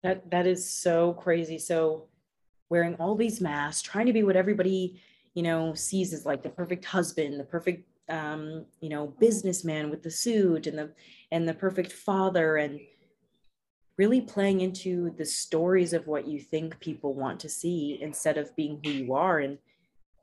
That 0.03 0.31
that 0.31 0.47
is 0.47 0.69
so 0.69 1.13
crazy. 1.13 1.59
So 1.59 2.09
wearing 2.69 2.97
all 2.97 3.15
these 3.15 3.41
masks, 3.41 3.83
trying 3.83 4.07
to 4.07 4.13
be 4.13 4.23
what 4.23 4.37
everybody 4.37 5.01
you 5.35 5.43
know 5.43 5.75
sees 5.75 6.13
as 6.13 6.27
like 6.27 6.43
the 6.43 6.49
perfect 6.49 6.85
husband, 6.85 7.39
the 7.39 7.45
perfect 7.45 7.87
um, 8.09 8.67
you 8.81 8.89
know, 8.89 9.15
businessman 9.19 9.91
with 9.91 10.03
the 10.03 10.11
suit 10.11 10.67
and 10.67 10.79
the 10.79 10.91
and 11.31 11.49
the 11.49 11.55
perfect 11.55 11.93
father 11.93 12.57
and 12.57 12.81
really 13.99 14.21
playing 14.21 14.61
into 14.61 15.11
the 15.19 15.25
stories 15.25 15.93
of 15.93 16.07
what 16.07 16.27
you 16.27 16.41
think 16.41 16.79
people 16.81 17.15
want 17.15 17.39
to 17.41 17.49
see 17.49 17.99
instead 18.01 18.39
of 18.39 18.55
being 18.57 18.81
who 18.83 18.91
you 18.91 19.15
are 19.15 19.39
and 19.39 19.59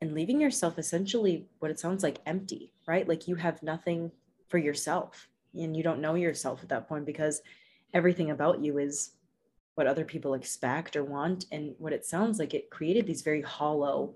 and 0.02 0.14
leaving 0.14 0.40
yourself 0.40 0.78
essentially 0.78 1.46
what 1.58 1.70
it 1.70 1.78
sounds 1.78 2.02
like 2.02 2.18
empty, 2.24 2.72
right? 2.88 3.06
Like 3.06 3.28
you 3.28 3.34
have 3.34 3.62
nothing 3.62 4.10
for 4.48 4.56
yourself 4.56 5.28
and 5.54 5.76
you 5.76 5.82
don't 5.82 6.00
know 6.00 6.14
yourself 6.14 6.62
at 6.62 6.70
that 6.70 6.88
point 6.88 7.04
because 7.04 7.42
everything 7.92 8.30
about 8.30 8.62
you 8.62 8.78
is 8.78 9.10
what 9.74 9.86
other 9.86 10.04
people 10.04 10.34
expect 10.34 10.96
or 10.96 11.04
want 11.04 11.46
and 11.52 11.74
what 11.78 11.92
it 11.92 12.04
sounds 12.04 12.38
like 12.38 12.54
it 12.54 12.70
created 12.70 13.06
these 13.06 13.22
very 13.22 13.42
hollow 13.42 14.14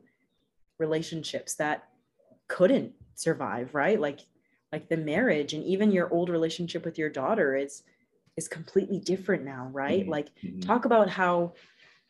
relationships 0.79 1.55
that 1.55 1.89
couldn't 2.49 2.93
survive 3.15 3.75
right 3.75 4.01
like 4.01 4.21
like 4.73 4.89
the 4.89 4.97
marriage 4.97 5.55
and 5.55 5.65
even 5.65 5.93
your 5.93 6.13
old 6.13 6.29
relationship 6.29 6.85
with 6.85 6.99
your 6.99 7.09
daughter 7.09 7.55
is 7.57 7.83
is 8.37 8.49
completely 8.49 8.99
different 9.01 9.45
now 9.45 9.69
right? 9.73 10.03
Mm-hmm. 10.03 10.11
like 10.11 10.29
mm-hmm. 10.45 10.61
talk 10.61 10.85
about 10.85 11.09
how 11.09 11.55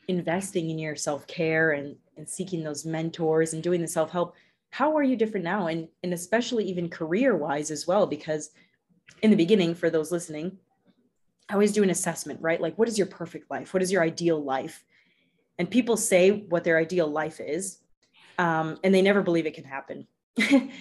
investing 0.09 0.71
in 0.71 0.79
your 0.79 0.97
self-care 0.97 1.73
and 1.73 1.97
and 2.17 2.29
seeking 2.29 2.63
those 2.63 2.85
mentors 2.85 3.55
and 3.55 3.63
doing 3.63 3.81
the 3.81 3.89
self-help 3.89 4.35
how 4.75 4.97
are 4.97 5.05
you 5.05 5.15
different 5.15 5.45
now? 5.45 5.69
And 5.69 5.87
and 6.03 6.13
especially 6.13 6.65
even 6.65 6.89
career 6.89 7.37
wise 7.37 7.71
as 7.71 7.87
well 7.87 8.09
because 8.09 8.51
in 9.23 9.31
the 9.31 9.37
beginning 9.37 9.73
for 9.73 9.89
those 9.89 10.11
listening 10.11 10.59
i 11.49 11.53
always 11.53 11.71
do 11.73 11.85
an 11.85 11.91
assessment 11.91 12.41
right? 12.43 12.61
Like 12.61 12.77
what 12.77 12.89
is 12.89 12.99
your 12.99 13.07
perfect 13.07 13.53
life? 13.53 13.73
What 13.73 13.85
is 13.85 13.93
your 13.93 14.03
ideal 14.03 14.43
life? 14.43 14.85
And 15.59 15.71
people 15.71 15.97
say 15.97 16.31
what 16.49 16.65
their 16.65 16.77
ideal 16.77 17.07
life 17.07 17.39
is 17.39 17.79
um, 18.37 18.77
and 18.83 18.93
they 18.93 19.03
never 19.03 19.23
believe 19.23 19.47
it 19.47 19.55
can 19.55 19.63
happen 19.63 20.09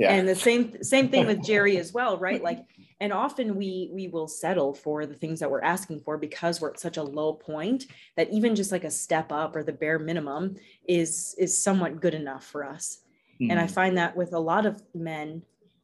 yeah. 0.00 0.14
and 0.14 0.28
the 0.28 0.34
same 0.34 0.82
same 0.82 1.08
thing 1.08 1.26
with 1.26 1.44
jerry 1.44 1.76
as 1.76 1.92
well 1.92 2.16
right 2.18 2.42
like 2.42 2.64
and 3.00 3.12
often 3.12 3.56
we 3.56 3.90
we 3.92 4.08
will 4.08 4.26
settle 4.26 4.74
for 4.74 5.06
the 5.06 5.14
things 5.14 5.40
that 5.40 5.50
we're 5.50 5.62
asking 5.62 6.00
for 6.00 6.16
because 6.16 6.60
we're 6.60 6.70
at 6.70 6.80
such 6.80 6.96
a 6.96 7.02
low 7.02 7.32
point 7.32 7.86
that 8.16 8.30
even 8.30 8.56
just 8.56 8.72
like 8.72 8.84
a 8.84 8.90
step 8.90 9.30
up 9.30 9.54
or 9.54 9.62
the 9.62 9.72
bare 9.72 9.98
minimum 9.98 10.56
is 10.88 11.34
is 11.38 11.62
somewhat 11.62 12.00
good 12.00 12.14
enough 12.14 12.44
for 12.44 12.64
us 12.64 13.00
mm-hmm. 13.40 13.50
and 13.50 13.60
i 13.60 13.66
hmm. 13.66 13.72
find 13.72 13.96
that 13.96 14.16
with 14.16 14.32
a 14.32 14.38
lot 14.38 14.66
of 14.66 14.82
men 14.94 15.42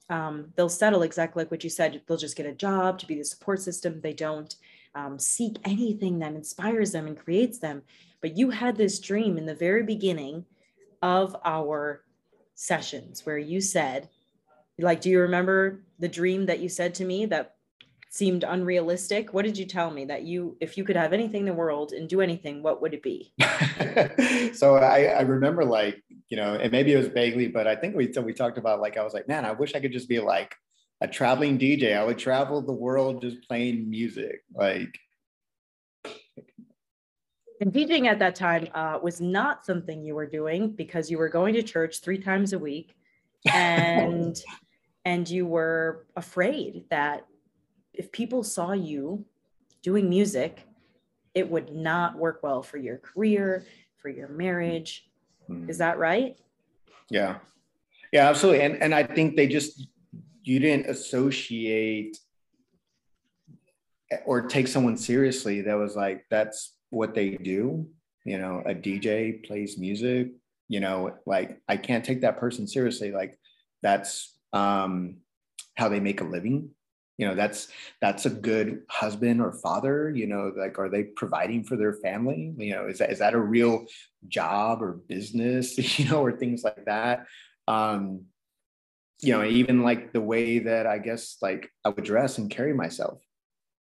um, 0.08 0.52
they'll 0.54 0.68
settle 0.68 1.02
exactly 1.02 1.42
like 1.42 1.50
what 1.50 1.64
you 1.64 1.70
said 1.70 2.00
they'll 2.06 2.16
just 2.16 2.36
get 2.36 2.46
a 2.46 2.54
job 2.54 2.98
to 3.00 3.06
be 3.06 3.16
the 3.16 3.24
support 3.24 3.60
system 3.60 4.00
they 4.00 4.12
don't 4.12 4.54
um, 4.94 5.18
seek 5.18 5.56
anything 5.64 6.20
that 6.20 6.34
inspires 6.34 6.92
them 6.92 7.06
and 7.06 7.18
creates 7.18 7.58
them 7.58 7.82
but 8.20 8.36
you 8.36 8.50
had 8.50 8.76
this 8.76 9.00
dream 9.00 9.36
in 9.36 9.46
the 9.46 9.54
very 9.54 9.82
beginning 9.82 10.44
of 11.02 11.36
our 11.44 12.02
sessions 12.56 13.24
where 13.24 13.38
you 13.38 13.60
said, 13.60 14.08
like, 14.78 15.00
do 15.00 15.08
you 15.08 15.20
remember 15.20 15.84
the 16.00 16.08
dream 16.08 16.46
that 16.46 16.58
you 16.58 16.68
said 16.68 16.94
to 16.96 17.04
me 17.04 17.26
that 17.26 17.54
seemed 18.10 18.44
unrealistic? 18.44 19.32
What 19.32 19.44
did 19.44 19.56
you 19.56 19.66
tell 19.66 19.90
me 19.90 20.06
that 20.06 20.22
you, 20.22 20.56
if 20.60 20.76
you 20.76 20.84
could 20.84 20.96
have 20.96 21.12
anything 21.12 21.40
in 21.40 21.46
the 21.46 21.54
world 21.54 21.92
and 21.92 22.08
do 22.08 22.20
anything, 22.20 22.62
what 22.62 22.82
would 22.82 22.94
it 22.94 23.02
be? 23.02 23.32
so 24.54 24.76
I, 24.76 25.04
I 25.04 25.20
remember 25.20 25.64
like, 25.64 26.02
you 26.28 26.36
know, 26.36 26.54
and 26.54 26.72
maybe 26.72 26.92
it 26.92 26.96
was 26.96 27.08
vaguely, 27.08 27.46
but 27.46 27.66
I 27.66 27.76
think 27.76 27.94
we, 27.94 28.12
we 28.22 28.32
talked 28.32 28.58
about 28.58 28.80
like, 28.80 28.96
I 28.96 29.04
was 29.04 29.14
like, 29.14 29.28
man, 29.28 29.44
I 29.44 29.52
wish 29.52 29.74
I 29.74 29.80
could 29.80 29.92
just 29.92 30.08
be 30.08 30.18
like 30.18 30.54
a 31.00 31.08
traveling 31.08 31.58
DJ. 31.58 31.96
I 31.96 32.04
would 32.04 32.18
travel 32.18 32.62
the 32.62 32.72
world 32.72 33.22
just 33.22 33.46
playing 33.46 33.88
music. 33.88 34.42
Like, 34.54 34.98
and 37.60 37.72
DJing 37.72 38.06
at 38.06 38.18
that 38.18 38.34
time 38.34 38.68
uh, 38.74 38.98
was 39.02 39.20
not 39.20 39.64
something 39.64 40.02
you 40.04 40.14
were 40.14 40.26
doing 40.26 40.70
because 40.70 41.10
you 41.10 41.18
were 41.18 41.28
going 41.28 41.54
to 41.54 41.62
church 41.62 42.00
three 42.00 42.18
times 42.18 42.52
a 42.52 42.58
week, 42.58 42.96
and 43.52 44.40
and 45.04 45.28
you 45.28 45.46
were 45.46 46.06
afraid 46.16 46.84
that 46.90 47.26
if 47.92 48.12
people 48.12 48.42
saw 48.42 48.72
you 48.72 49.24
doing 49.82 50.08
music, 50.08 50.66
it 51.34 51.48
would 51.48 51.74
not 51.74 52.18
work 52.18 52.40
well 52.42 52.62
for 52.62 52.76
your 52.76 52.98
career, 52.98 53.64
for 53.96 54.08
your 54.08 54.28
marriage. 54.28 55.08
Mm-hmm. 55.48 55.70
Is 55.70 55.78
that 55.78 55.98
right? 55.98 56.36
Yeah. 57.08 57.36
Yeah, 58.12 58.28
absolutely. 58.28 58.62
And 58.62 58.82
and 58.82 58.94
I 58.94 59.02
think 59.02 59.36
they 59.36 59.46
just 59.46 59.88
you 60.42 60.58
didn't 60.58 60.86
associate 60.86 62.18
or 64.24 64.42
take 64.42 64.68
someone 64.68 64.96
seriously 64.96 65.60
that 65.62 65.74
was 65.74 65.96
like 65.96 66.24
that's 66.30 66.75
what 66.90 67.14
they 67.14 67.30
do. 67.30 67.88
You 68.24 68.38
know 68.38 68.60
a 68.66 68.74
dj 68.74 69.46
plays 69.46 69.78
music 69.78 70.32
you 70.66 70.80
know 70.80 71.14
like 71.26 71.60
i 71.68 71.76
can't 71.76 72.04
take 72.04 72.22
that 72.22 72.38
person 72.38 72.66
seriously. 72.66 73.12
Like 73.12 73.38
that's 73.82 74.36
um 74.52 75.18
how 75.76 75.88
they 75.88 76.00
make 76.00 76.20
a 76.20 76.24
living. 76.24 76.70
You 77.18 77.28
know 77.28 77.34
that's 77.34 77.68
that's 78.00 78.26
a 78.26 78.30
good 78.30 78.82
husband 78.90 79.40
or 79.40 79.52
father 79.52 80.10
you 80.10 80.26
know 80.26 80.52
like 80.56 80.78
are 80.78 80.90
they 80.90 81.04
providing 81.04 81.62
for 81.62 81.76
their 81.76 81.94
family? 81.94 82.52
You 82.58 82.74
know 82.74 82.88
is 82.88 82.98
that 82.98 83.12
is 83.12 83.20
that 83.20 83.34
a 83.34 83.40
real 83.40 83.86
job 84.26 84.82
or 84.82 84.92
business 85.08 85.78
you 85.98 86.08
know 86.08 86.20
or 86.20 86.32
things 86.32 86.64
like 86.64 86.84
that? 86.86 87.26
Um 87.68 88.26
you 89.20 89.32
know 89.32 89.44
even 89.44 89.82
like 89.82 90.12
the 90.12 90.20
way 90.20 90.58
that 90.58 90.86
i 90.86 90.98
guess 90.98 91.36
like 91.40 91.70
i 91.84 91.88
would 91.88 92.04
dress 92.04 92.38
and 92.38 92.50
carry 92.50 92.74
myself 92.74 93.18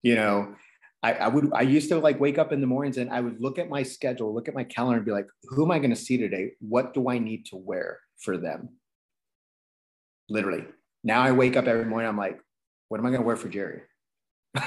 you 0.03 0.14
know 0.14 0.55
I, 1.03 1.12
I 1.14 1.28
would 1.28 1.53
i 1.55 1.62
used 1.62 1.88
to 1.90 1.99
like 1.99 2.18
wake 2.18 2.38
up 2.38 2.53
in 2.53 2.61
the 2.61 2.66
mornings 2.66 2.99
and 2.99 3.11
i 3.11 3.20
would 3.20 3.40
look 3.40 3.59
at 3.59 3.68
my 3.68 3.82
schedule 3.82 4.34
look 4.34 4.49
at 4.49 4.55
my 4.55 4.64
calendar 4.64 4.96
and 4.96 5.07
be 5.07 5.12
like 5.12 5.28
who 5.44 5.64
am 5.64 5.70
i 5.70 5.78
going 5.78 5.90
to 5.90 5.96
see 5.96 6.18
today? 6.18 6.53
What 6.61 6.94
do 6.94 7.09
i 7.09 7.18
need 7.18 7.46
to 7.46 7.57
wear 7.57 8.01
for 8.18 8.36
them? 8.36 8.70
Literally. 10.28 10.64
Now 11.05 11.22
i 11.22 11.32
wake 11.32 11.57
up 11.57 11.66
every 11.66 11.84
morning 11.84 12.09
i'm 12.09 12.16
like 12.16 12.40
what 12.88 12.99
am 12.99 13.07
i 13.07 13.11
going 13.11 13.20
to 13.20 13.26
wear 13.26 13.36
for 13.36 13.49
jerry? 13.49 13.82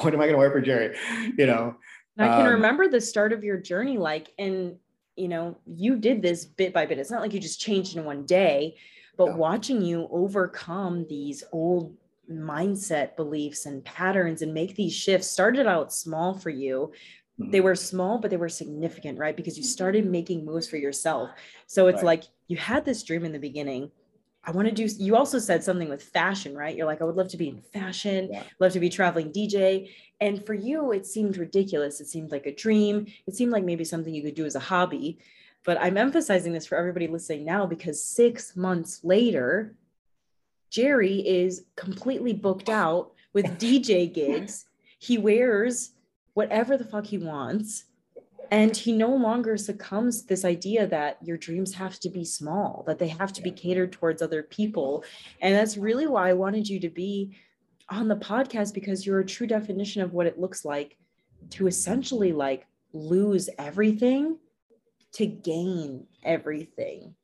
What 0.00 0.14
am 0.14 0.20
i 0.20 0.26
going 0.26 0.32
to 0.32 0.38
wear 0.38 0.50
for 0.50 0.60
jerry? 0.60 0.96
You 1.36 1.46
know? 1.46 1.76
I 2.18 2.26
can 2.26 2.46
um, 2.46 2.52
remember 2.54 2.88
the 2.88 3.00
start 3.00 3.32
of 3.32 3.44
your 3.44 3.56
journey 3.56 3.96
like 3.96 4.32
and 4.38 4.76
you 5.16 5.28
know 5.28 5.56
you 5.66 5.96
did 5.96 6.20
this 6.20 6.44
bit 6.44 6.74
by 6.74 6.84
bit. 6.84 6.98
It's 6.98 7.10
not 7.10 7.22
like 7.22 7.32
you 7.32 7.40
just 7.40 7.60
changed 7.60 7.96
in 7.96 8.04
one 8.04 8.26
day 8.26 8.76
but 9.18 9.36
watching 9.36 9.82
you 9.82 10.08
overcome 10.12 11.04
these 11.10 11.42
old 11.52 11.94
mindset 12.30 13.16
beliefs 13.16 13.66
and 13.66 13.84
patterns 13.84 14.42
and 14.42 14.52
make 14.52 14.74
these 14.74 14.94
shifts 14.94 15.30
started 15.30 15.66
out 15.66 15.92
small 15.92 16.34
for 16.34 16.50
you. 16.50 16.92
Mm-hmm. 17.40 17.52
they 17.52 17.60
were 17.60 17.76
small 17.76 18.18
but 18.18 18.30
they 18.30 18.36
were 18.36 18.48
significant 18.48 19.18
right? 19.18 19.36
Because 19.36 19.56
you 19.56 19.62
started 19.62 20.04
making 20.04 20.44
moves 20.44 20.68
for 20.68 20.76
yourself. 20.76 21.30
So 21.66 21.86
it's 21.86 21.96
right. 21.96 22.04
like 22.04 22.24
you 22.48 22.56
had 22.56 22.84
this 22.84 23.02
dream 23.02 23.24
in 23.24 23.32
the 23.32 23.38
beginning. 23.38 23.92
I 24.42 24.50
want 24.50 24.66
to 24.68 24.74
do 24.74 24.88
you 24.98 25.14
also 25.14 25.38
said 25.38 25.62
something 25.62 25.88
with 25.88 26.02
fashion 26.02 26.56
right? 26.56 26.76
You're 26.76 26.86
like 26.86 27.00
i 27.00 27.04
would 27.04 27.16
love 27.16 27.28
to 27.28 27.36
be 27.36 27.48
in 27.48 27.62
fashion 27.72 28.30
yeah. 28.32 28.42
love 28.58 28.72
to 28.72 28.80
be 28.80 28.88
traveling 28.88 29.32
dj 29.32 29.90
and 30.20 30.44
for 30.44 30.54
you 30.54 30.92
it 30.92 31.06
seemed 31.06 31.36
ridiculous. 31.36 32.00
It 32.00 32.08
seemed 32.08 32.32
like 32.32 32.46
a 32.46 32.54
dream. 32.54 33.06
It 33.26 33.36
seemed 33.36 33.52
like 33.52 33.64
maybe 33.64 33.84
something 33.84 34.12
you 34.12 34.22
could 34.22 34.34
do 34.34 34.46
as 34.46 34.56
a 34.56 34.60
hobby. 34.60 35.18
But 35.64 35.80
i'm 35.80 35.96
emphasizing 35.96 36.52
this 36.52 36.66
for 36.66 36.76
everybody 36.76 37.06
listening 37.06 37.44
now 37.44 37.66
because 37.66 38.02
six 38.02 38.56
months 38.56 39.04
later 39.04 39.76
Jerry 40.70 41.16
is 41.26 41.64
completely 41.76 42.32
booked 42.32 42.68
out 42.68 43.12
with 43.32 43.44
DJ 43.58 44.12
gigs. 44.12 44.66
He 44.98 45.18
wears 45.18 45.92
whatever 46.34 46.76
the 46.76 46.84
fuck 46.84 47.06
he 47.06 47.18
wants. 47.18 47.84
And 48.50 48.74
he 48.74 48.92
no 48.92 49.14
longer 49.14 49.58
succumbs 49.58 50.22
to 50.22 50.28
this 50.28 50.44
idea 50.44 50.86
that 50.86 51.18
your 51.22 51.36
dreams 51.36 51.74
have 51.74 52.00
to 52.00 52.08
be 52.08 52.24
small, 52.24 52.82
that 52.86 52.98
they 52.98 53.08
have 53.08 53.30
to 53.34 53.42
be 53.42 53.50
catered 53.50 53.92
towards 53.92 54.22
other 54.22 54.42
people. 54.42 55.04
And 55.42 55.54
that's 55.54 55.76
really 55.76 56.06
why 56.06 56.30
I 56.30 56.32
wanted 56.32 56.66
you 56.66 56.80
to 56.80 56.88
be 56.88 57.36
on 57.90 58.08
the 58.08 58.16
podcast 58.16 58.72
because 58.72 59.04
you're 59.04 59.20
a 59.20 59.26
true 59.26 59.46
definition 59.46 60.00
of 60.00 60.14
what 60.14 60.26
it 60.26 60.38
looks 60.38 60.64
like 60.64 60.96
to 61.50 61.66
essentially 61.66 62.32
like 62.32 62.66
lose 62.92 63.50
everything 63.58 64.38
to 65.12 65.26
gain 65.26 66.06
everything. 66.22 67.14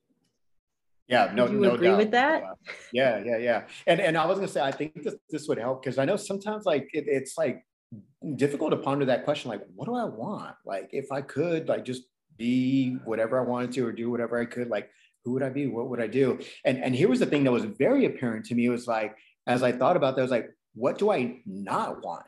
Yeah, 1.08 1.32
no, 1.34 1.46
you 1.46 1.60
no 1.60 1.74
agree 1.74 1.88
doubt. 1.88 1.98
with 1.98 2.10
that? 2.12 2.44
Yeah, 2.92 3.22
yeah, 3.24 3.36
yeah. 3.36 3.64
And 3.86 4.00
and 4.00 4.16
I 4.16 4.24
was 4.26 4.38
gonna 4.38 4.48
say, 4.48 4.62
I 4.62 4.72
think 4.72 5.02
this 5.02 5.14
this 5.30 5.48
would 5.48 5.58
help 5.58 5.82
because 5.82 5.98
I 5.98 6.04
know 6.04 6.16
sometimes 6.16 6.64
like 6.64 6.88
it, 6.92 7.04
it's 7.06 7.36
like 7.36 7.64
difficult 8.36 8.70
to 8.70 8.76
ponder 8.78 9.04
that 9.04 9.24
question, 9.24 9.50
like, 9.50 9.62
what 9.74 9.86
do 9.86 9.94
I 9.94 10.04
want? 10.04 10.56
Like, 10.64 10.88
if 10.92 11.12
I 11.12 11.20
could, 11.20 11.68
like, 11.68 11.84
just 11.84 12.04
be 12.36 12.96
whatever 13.04 13.38
I 13.38 13.44
wanted 13.44 13.72
to 13.72 13.86
or 13.86 13.92
do 13.92 14.10
whatever 14.10 14.40
I 14.40 14.44
could, 14.46 14.68
like, 14.68 14.90
who 15.24 15.32
would 15.32 15.42
I 15.42 15.50
be? 15.50 15.66
What 15.66 15.88
would 15.88 16.00
I 16.00 16.06
do? 16.06 16.38
And 16.64 16.82
and 16.82 16.94
here 16.94 17.08
was 17.08 17.20
the 17.20 17.26
thing 17.26 17.44
that 17.44 17.52
was 17.52 17.64
very 17.64 18.04
apparent 18.04 18.46
to 18.46 18.54
me. 18.54 18.66
It 18.66 18.70
was 18.70 18.86
like, 18.86 19.16
as 19.46 19.62
I 19.62 19.72
thought 19.72 19.96
about 19.96 20.16
that, 20.16 20.22
I 20.22 20.24
was 20.24 20.30
like, 20.30 20.50
what 20.74 20.98
do 20.98 21.10
I 21.10 21.40
not 21.46 22.04
want? 22.04 22.24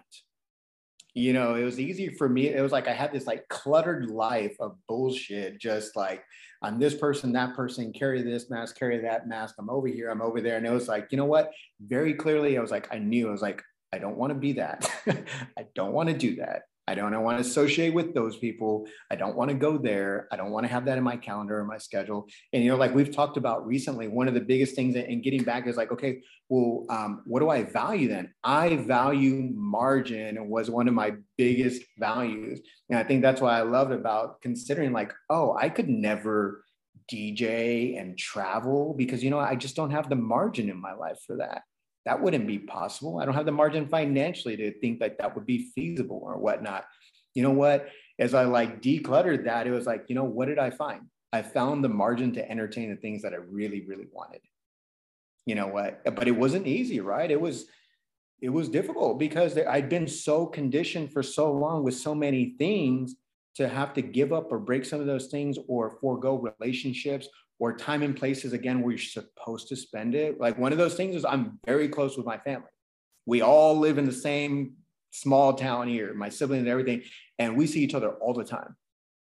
You 1.16 1.32
know 1.32 1.54
it 1.54 1.64
was 1.64 1.80
easy 1.80 2.08
for 2.10 2.28
me 2.28 2.48
it 2.50 2.60
was 2.60 2.72
like 2.72 2.88
i 2.88 2.92
had 2.92 3.10
this 3.10 3.26
like 3.26 3.48
cluttered 3.48 4.10
life 4.10 4.54
of 4.60 4.76
bullshit 4.86 5.58
just 5.58 5.96
like 5.96 6.22
i'm 6.62 6.78
this 6.78 6.94
person 6.94 7.32
that 7.32 7.56
person 7.56 7.90
carry 7.90 8.20
this 8.20 8.50
mask 8.50 8.78
carry 8.78 8.98
that 9.00 9.26
mask 9.26 9.54
i'm 9.58 9.70
over 9.70 9.88
here 9.88 10.10
i'm 10.10 10.20
over 10.20 10.42
there 10.42 10.58
and 10.58 10.66
it 10.66 10.72
was 10.72 10.88
like 10.88 11.08
you 11.10 11.16
know 11.16 11.24
what? 11.24 11.52
Very 11.80 12.12
clearly 12.12 12.58
i 12.58 12.60
was 12.60 12.70
like 12.70 12.86
i 12.92 12.98
knew 12.98 13.28
i 13.28 13.30
was 13.30 13.40
like 13.40 13.62
i 13.94 13.98
don't 13.98 14.18
want 14.18 14.30
to 14.30 14.38
be 14.38 14.52
that. 14.52 14.90
I 15.58 15.64
don't 15.74 15.92
want 15.92 16.10
to 16.10 16.14
do 16.14 16.36
that 16.36 16.64
I 16.88 16.94
don't 16.94 17.22
want 17.22 17.38
to 17.38 17.48
associate 17.48 17.94
with 17.94 18.14
those 18.14 18.36
people. 18.36 18.86
I 19.10 19.16
don't 19.16 19.36
want 19.36 19.50
to 19.50 19.56
go 19.56 19.76
there. 19.76 20.28
I 20.30 20.36
don't 20.36 20.52
want 20.52 20.66
to 20.66 20.72
have 20.72 20.84
that 20.84 20.98
in 20.98 21.02
my 21.02 21.16
calendar 21.16 21.58
or 21.58 21.64
my 21.64 21.78
schedule. 21.78 22.28
And, 22.52 22.62
you 22.62 22.70
know, 22.70 22.76
like 22.76 22.94
we've 22.94 23.14
talked 23.14 23.36
about 23.36 23.66
recently, 23.66 24.06
one 24.06 24.28
of 24.28 24.34
the 24.34 24.40
biggest 24.40 24.76
things 24.76 24.94
in 24.94 25.20
getting 25.20 25.42
back 25.42 25.66
is 25.66 25.76
like, 25.76 25.90
okay, 25.90 26.22
well, 26.48 26.86
um, 26.88 27.22
what 27.26 27.40
do 27.40 27.48
I 27.48 27.64
value 27.64 28.08
then? 28.08 28.32
I 28.44 28.76
value 28.76 29.50
margin 29.54 30.48
was 30.48 30.70
one 30.70 30.86
of 30.86 30.94
my 30.94 31.14
biggest 31.36 31.82
values. 31.98 32.60
And 32.88 32.98
I 32.98 33.02
think 33.02 33.20
that's 33.20 33.40
why 33.40 33.58
I 33.58 33.62
loved 33.62 33.92
about 33.92 34.40
considering 34.40 34.92
like, 34.92 35.12
oh, 35.28 35.56
I 35.58 35.70
could 35.70 35.88
never 35.88 36.64
DJ 37.10 38.00
and 38.00 38.16
travel 38.16 38.94
because, 38.96 39.24
you 39.24 39.30
know, 39.30 39.40
I 39.40 39.56
just 39.56 39.74
don't 39.74 39.90
have 39.90 40.08
the 40.08 40.16
margin 40.16 40.70
in 40.70 40.80
my 40.80 40.94
life 40.94 41.18
for 41.26 41.36
that 41.38 41.62
that 42.06 42.22
wouldn't 42.22 42.46
be 42.46 42.58
possible. 42.58 43.18
I 43.18 43.24
don't 43.24 43.34
have 43.34 43.46
the 43.46 43.52
margin 43.52 43.88
financially 43.88 44.56
to 44.56 44.72
think 44.78 45.00
that 45.00 45.18
that 45.18 45.34
would 45.34 45.44
be 45.44 45.70
feasible 45.74 46.22
or 46.24 46.38
whatnot. 46.38 46.84
You 47.34 47.42
know 47.42 47.50
what? 47.50 47.88
As 48.18 48.32
I 48.32 48.44
like 48.44 48.80
decluttered 48.80 49.44
that, 49.44 49.66
it 49.66 49.72
was 49.72 49.86
like, 49.86 50.06
you 50.08 50.14
know, 50.14 50.24
what 50.24 50.46
did 50.46 50.58
I 50.58 50.70
find? 50.70 51.02
I 51.32 51.42
found 51.42 51.84
the 51.84 51.88
margin 51.88 52.32
to 52.34 52.50
entertain 52.50 52.90
the 52.90 52.96
things 52.96 53.22
that 53.22 53.34
I 53.34 53.38
really, 53.50 53.84
really 53.86 54.06
wanted. 54.12 54.40
You 55.44 55.56
know 55.56 55.66
what? 55.66 56.02
But 56.14 56.28
it 56.28 56.36
wasn't 56.36 56.66
easy, 56.66 57.00
right? 57.00 57.30
It 57.30 57.40
was, 57.40 57.66
it 58.40 58.50
was 58.50 58.68
difficult 58.68 59.18
because 59.18 59.58
I'd 59.58 59.88
been 59.88 60.08
so 60.08 60.46
conditioned 60.46 61.12
for 61.12 61.22
so 61.22 61.52
long 61.52 61.82
with 61.82 61.94
so 61.94 62.14
many 62.14 62.54
things 62.56 63.16
to 63.56 63.68
have 63.68 63.94
to 63.94 64.02
give 64.02 64.32
up 64.32 64.52
or 64.52 64.58
break 64.58 64.84
some 64.84 65.00
of 65.00 65.06
those 65.06 65.26
things 65.26 65.58
or 65.66 65.98
forego 66.00 66.52
relationships 66.60 67.28
or 67.58 67.76
time 67.76 68.02
and 68.02 68.16
places 68.16 68.52
again 68.52 68.82
where 68.82 68.92
you're 68.92 68.98
supposed 68.98 69.68
to 69.68 69.76
spend 69.76 70.14
it. 70.14 70.38
Like 70.40 70.58
one 70.58 70.72
of 70.72 70.78
those 70.78 70.94
things 70.94 71.14
is 71.16 71.24
I'm 71.24 71.58
very 71.66 71.88
close 71.88 72.16
with 72.16 72.26
my 72.26 72.38
family. 72.38 72.68
We 73.24 73.42
all 73.42 73.78
live 73.78 73.98
in 73.98 74.04
the 74.04 74.12
same 74.12 74.74
small 75.10 75.54
town 75.54 75.88
here, 75.88 76.12
my 76.14 76.28
siblings 76.28 76.60
and 76.60 76.68
everything, 76.68 77.02
and 77.38 77.56
we 77.56 77.66
see 77.66 77.82
each 77.82 77.94
other 77.94 78.10
all 78.10 78.34
the 78.34 78.44
time. 78.44 78.76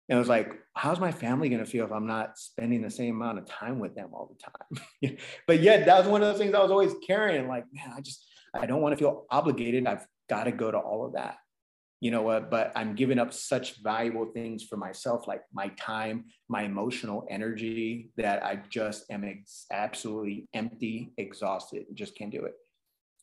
And 0.08 0.16
I 0.16 0.18
was 0.18 0.28
like, 0.28 0.52
how's 0.74 0.98
my 0.98 1.12
family 1.12 1.48
going 1.48 1.64
to 1.64 1.70
feel 1.70 1.84
if 1.84 1.92
I'm 1.92 2.06
not 2.06 2.38
spending 2.38 2.82
the 2.82 2.90
same 2.90 3.16
amount 3.16 3.38
of 3.38 3.46
time 3.46 3.78
with 3.78 3.94
them 3.94 4.10
all 4.12 4.34
the 4.34 5.08
time? 5.08 5.16
but 5.46 5.60
yet, 5.60 5.86
that 5.86 5.98
was 5.98 6.08
one 6.08 6.22
of 6.22 6.28
those 6.28 6.38
things 6.38 6.54
I 6.54 6.62
was 6.62 6.70
always 6.70 6.94
carrying. 7.06 7.46
Like, 7.46 7.64
man, 7.72 7.92
I 7.94 8.00
just, 8.00 8.26
I 8.54 8.64
don't 8.64 8.80
want 8.80 8.94
to 8.94 8.96
feel 8.96 9.26
obligated. 9.30 9.86
I've 9.86 10.06
got 10.30 10.44
to 10.44 10.52
go 10.52 10.70
to 10.70 10.78
all 10.78 11.04
of 11.04 11.12
that 11.12 11.36
you 12.00 12.10
know 12.10 12.22
what 12.22 12.50
but 12.50 12.72
i'm 12.76 12.94
giving 12.94 13.18
up 13.18 13.32
such 13.32 13.82
valuable 13.82 14.26
things 14.26 14.62
for 14.62 14.76
myself 14.76 15.26
like 15.26 15.42
my 15.52 15.68
time 15.70 16.24
my 16.48 16.62
emotional 16.62 17.26
energy 17.28 18.10
that 18.16 18.44
i 18.44 18.60
just 18.70 19.04
am 19.10 19.24
ex- 19.24 19.66
absolutely 19.72 20.48
empty 20.54 21.12
exhausted 21.16 21.84
just 21.94 22.16
can't 22.16 22.30
do 22.30 22.44
it. 22.44 22.54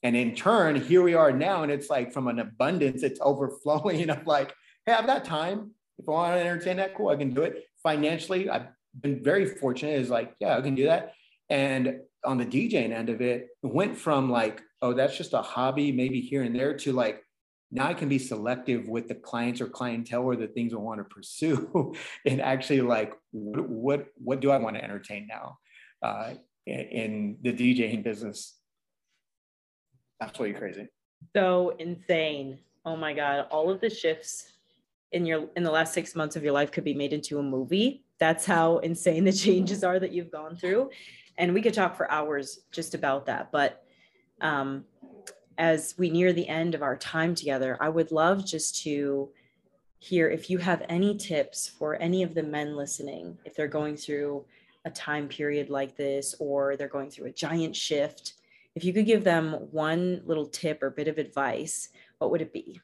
And 0.03 0.15
in 0.15 0.35
turn 0.35 0.75
here 0.75 1.01
we 1.01 1.15
are 1.15 1.31
now 1.31 1.63
and 1.63 1.71
it's 1.71 1.89
like 1.89 2.11
from 2.11 2.27
an 2.27 2.39
abundance 2.39 3.01
it's 3.01 3.19
overflowing 3.21 4.01
and 4.03 4.11
i'm 4.11 4.25
like 4.25 4.53
hey 4.85 4.93
i've 4.93 5.07
got 5.07 5.25
time. 5.25 5.71
If 5.97 6.09
i 6.09 6.11
want 6.11 6.35
to 6.35 6.41
entertain 6.41 6.77
that 6.77 6.95
cool 6.95 7.09
i 7.09 7.15
can 7.15 7.33
do 7.33 7.43
it. 7.43 7.63
Financially 7.81 8.49
i've 8.49 8.67
been 9.01 9.23
very 9.23 9.45
fortunate 9.45 9.99
is 9.99 10.09
like 10.09 10.35
yeah 10.39 10.57
i 10.57 10.61
can 10.61 10.75
do 10.75 10.85
that. 10.85 11.13
And 11.49 11.99
on 12.25 12.37
the 12.37 12.45
djing 12.45 12.91
end 12.91 13.09
of 13.09 13.21
it, 13.21 13.47
it 13.63 13.73
went 13.73 13.97
from 13.97 14.29
like 14.29 14.61
oh 14.81 14.93
that's 14.93 15.17
just 15.17 15.33
a 15.33 15.41
hobby 15.41 15.91
maybe 15.91 16.19
here 16.19 16.43
and 16.43 16.55
there 16.55 16.77
to 16.77 16.91
like 16.91 17.24
now 17.75 17.87
I 17.87 17.93
can 17.93 18.07
be 18.07 18.17
selective 18.17 18.87
with 18.87 19.09
the 19.09 19.15
clients 19.15 19.59
or 19.59 19.67
clientele 19.67 20.23
or 20.23 20.37
the 20.37 20.47
things 20.47 20.73
I 20.73 20.77
want 20.77 20.99
to 20.99 21.03
pursue, 21.03 21.93
and 22.25 22.41
actually 22.41 22.81
like 22.81 23.13
what 23.31 23.69
what, 23.69 24.07
what 24.15 24.39
do 24.39 24.49
I 24.49 24.57
want 24.57 24.77
to 24.77 24.83
entertain 24.83 25.27
now 25.27 25.57
uh, 26.01 26.35
in, 26.65 27.37
the 27.41 27.51
DJing 27.51 28.01
business? 28.01 28.55
Absolutely 30.21 30.57
crazy. 30.57 30.87
So 31.35 31.75
insane! 31.77 32.59
Oh 32.85 32.95
my 32.95 33.13
god! 33.13 33.47
All 33.51 33.69
of 33.69 33.81
the 33.81 33.89
shifts 33.89 34.53
in 35.11 35.25
your 35.25 35.49
in 35.57 35.63
the 35.63 35.71
last 35.71 35.93
six 35.93 36.15
months 36.15 36.37
of 36.37 36.43
your 36.43 36.53
life 36.53 36.71
could 36.71 36.85
be 36.85 36.93
made 36.93 37.11
into 37.11 37.39
a 37.39 37.43
movie. 37.43 38.05
That's 38.19 38.45
how 38.45 38.77
insane 38.77 39.25
the 39.25 39.33
changes 39.33 39.83
are 39.83 39.99
that 39.99 40.13
you've 40.13 40.31
gone 40.31 40.55
through. 40.55 40.91
and 41.37 41.53
we 41.53 41.61
could 41.61 41.73
talk 41.73 41.97
for 41.97 42.09
hours 42.09 42.61
just 42.71 42.95
about 42.95 43.25
that. 43.25 43.51
But 43.51 43.83
um, 44.39 44.85
as 45.57 45.95
we 45.97 46.09
near 46.09 46.33
the 46.33 46.47
end 46.47 46.75
of 46.75 46.81
our 46.81 46.97
time 46.97 47.35
together, 47.35 47.77
I 47.79 47.89
would 47.89 48.11
love 48.11 48.45
just 48.45 48.81
to 48.83 49.29
hear 49.99 50.29
if 50.29 50.49
you 50.49 50.57
have 50.59 50.83
any 50.89 51.17
tips 51.17 51.67
for 51.67 51.95
any 51.95 52.23
of 52.23 52.35
the 52.35 52.43
men 52.43 52.75
listening, 52.75 53.37
if 53.45 53.55
they're 53.55 53.67
going 53.67 53.97
through 53.97 54.45
a 54.85 54.91
time 54.91 55.27
period 55.27 55.69
like 55.69 55.97
this 55.97 56.35
or 56.39 56.77
they're 56.77 56.87
going 56.87 57.09
through 57.09 57.25
a 57.25 57.31
giant 57.31 57.75
shift. 57.75 58.33
If 58.75 58.83
you 58.83 58.93
could 58.93 59.05
give 59.05 59.23
them 59.23 59.53
one 59.71 60.21
little 60.25 60.45
tip 60.45 60.83
or 60.83 60.89
bit 60.89 61.07
of 61.07 61.17
advice, 61.17 61.89
what 62.19 62.29
would 62.31 62.41
it 62.41 62.53
be? 62.53 62.79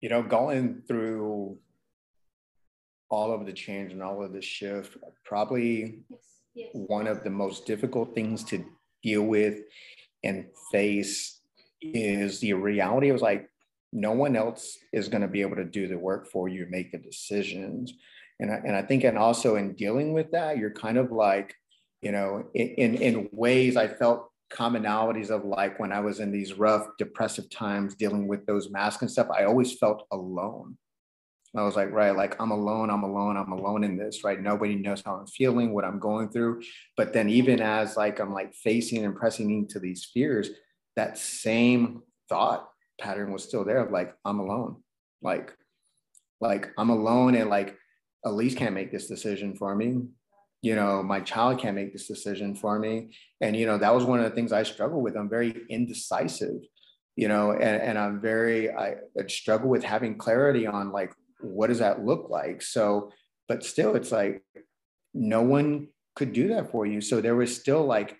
You 0.00 0.08
know, 0.08 0.22
going 0.22 0.82
through 0.88 1.58
all 3.10 3.32
of 3.32 3.44
the 3.44 3.52
change 3.52 3.92
and 3.92 4.02
all 4.02 4.24
of 4.24 4.32
the 4.32 4.40
shift, 4.40 4.96
probably 5.24 6.02
yes, 6.08 6.20
yes. 6.54 6.70
one 6.72 7.06
of 7.06 7.22
the 7.24 7.30
most 7.30 7.66
difficult 7.66 8.14
things 8.14 8.42
to 8.44 8.64
deal 9.02 9.22
with 9.22 9.60
and 10.24 10.46
face 10.70 11.40
is 11.80 12.40
the 12.40 12.52
reality 12.52 13.10
of 13.10 13.20
like 13.20 13.48
no 13.92 14.12
one 14.12 14.36
else 14.36 14.78
is 14.92 15.08
going 15.08 15.22
to 15.22 15.28
be 15.28 15.42
able 15.42 15.56
to 15.56 15.64
do 15.64 15.86
the 15.86 15.98
work 15.98 16.26
for 16.26 16.48
you, 16.48 16.66
make 16.70 16.92
the 16.92 16.98
decisions. 16.98 17.92
And 18.40 18.50
I, 18.50 18.54
and 18.64 18.74
I 18.74 18.82
think, 18.82 19.04
and 19.04 19.18
also 19.18 19.56
in 19.56 19.74
dealing 19.74 20.12
with 20.12 20.30
that, 20.32 20.56
you're 20.56 20.70
kind 20.70 20.96
of 20.96 21.12
like, 21.12 21.54
you 22.00 22.12
know, 22.12 22.44
in, 22.54 22.94
in 22.94 23.28
ways 23.32 23.76
I 23.76 23.88
felt 23.88 24.30
commonalities 24.50 25.30
of 25.30 25.44
like 25.44 25.78
when 25.78 25.92
I 25.92 26.00
was 26.00 26.20
in 26.20 26.32
these 26.32 26.54
rough, 26.54 26.86
depressive 26.98 27.50
times 27.50 27.94
dealing 27.94 28.26
with 28.26 28.46
those 28.46 28.70
masks 28.70 29.02
and 29.02 29.10
stuff, 29.10 29.28
I 29.30 29.44
always 29.44 29.76
felt 29.76 30.06
alone. 30.10 30.76
I 31.54 31.62
was 31.62 31.76
like, 31.76 31.90
right, 31.92 32.16
like 32.16 32.40
I'm 32.40 32.50
alone, 32.50 32.88
I'm 32.88 33.02
alone, 33.02 33.36
I'm 33.36 33.52
alone 33.52 33.84
in 33.84 33.98
this, 33.98 34.24
right? 34.24 34.40
Nobody 34.40 34.74
knows 34.74 35.02
how 35.04 35.16
I'm 35.16 35.26
feeling, 35.26 35.74
what 35.74 35.84
I'm 35.84 35.98
going 35.98 36.30
through. 36.30 36.62
But 36.96 37.12
then 37.12 37.28
even 37.28 37.60
as 37.60 37.96
like 37.96 38.20
I'm 38.20 38.32
like 38.32 38.54
facing 38.54 39.04
and 39.04 39.14
pressing 39.14 39.50
into 39.50 39.78
these 39.78 40.08
fears, 40.14 40.48
that 40.96 41.18
same 41.18 42.02
thought 42.28 42.70
pattern 42.98 43.32
was 43.32 43.44
still 43.44 43.64
there 43.64 43.78
of 43.78 43.90
like, 43.90 44.14
I'm 44.24 44.40
alone. 44.40 44.76
Like, 45.20 45.54
like 46.40 46.70
I'm 46.78 46.88
alone 46.88 47.34
and 47.34 47.50
like 47.50 47.76
Elise 48.24 48.54
can't 48.54 48.74
make 48.74 48.90
this 48.90 49.06
decision 49.06 49.54
for 49.54 49.74
me. 49.74 50.06
You 50.62 50.76
know, 50.76 51.02
my 51.02 51.20
child 51.20 51.58
can't 51.58 51.76
make 51.76 51.92
this 51.92 52.06
decision 52.06 52.54
for 52.54 52.78
me. 52.78 53.14
And, 53.40 53.54
you 53.56 53.66
know, 53.66 53.78
that 53.78 53.94
was 53.94 54.04
one 54.04 54.20
of 54.20 54.24
the 54.24 54.34
things 54.34 54.52
I 54.52 54.62
struggle 54.62 55.02
with. 55.02 55.16
I'm 55.16 55.28
very 55.28 55.62
indecisive, 55.68 56.62
you 57.16 57.28
know, 57.28 57.52
and, 57.52 57.82
and 57.82 57.98
I'm 57.98 58.20
very, 58.20 58.72
I, 58.72 58.94
I 59.18 59.26
struggle 59.26 59.68
with 59.68 59.82
having 59.84 60.16
clarity 60.16 60.66
on 60.66 60.92
like, 60.92 61.12
what 61.42 61.68
does 61.68 61.78
that 61.80 62.04
look 62.04 62.28
like? 62.30 62.62
So, 62.62 63.10
but 63.48 63.64
still, 63.64 63.94
it's 63.96 64.12
like 64.12 64.42
no 65.14 65.42
one 65.42 65.88
could 66.16 66.32
do 66.32 66.48
that 66.48 66.70
for 66.70 66.86
you. 66.86 67.00
So 67.00 67.20
there 67.20 67.36
was 67.36 67.54
still 67.54 67.84
like, 67.84 68.16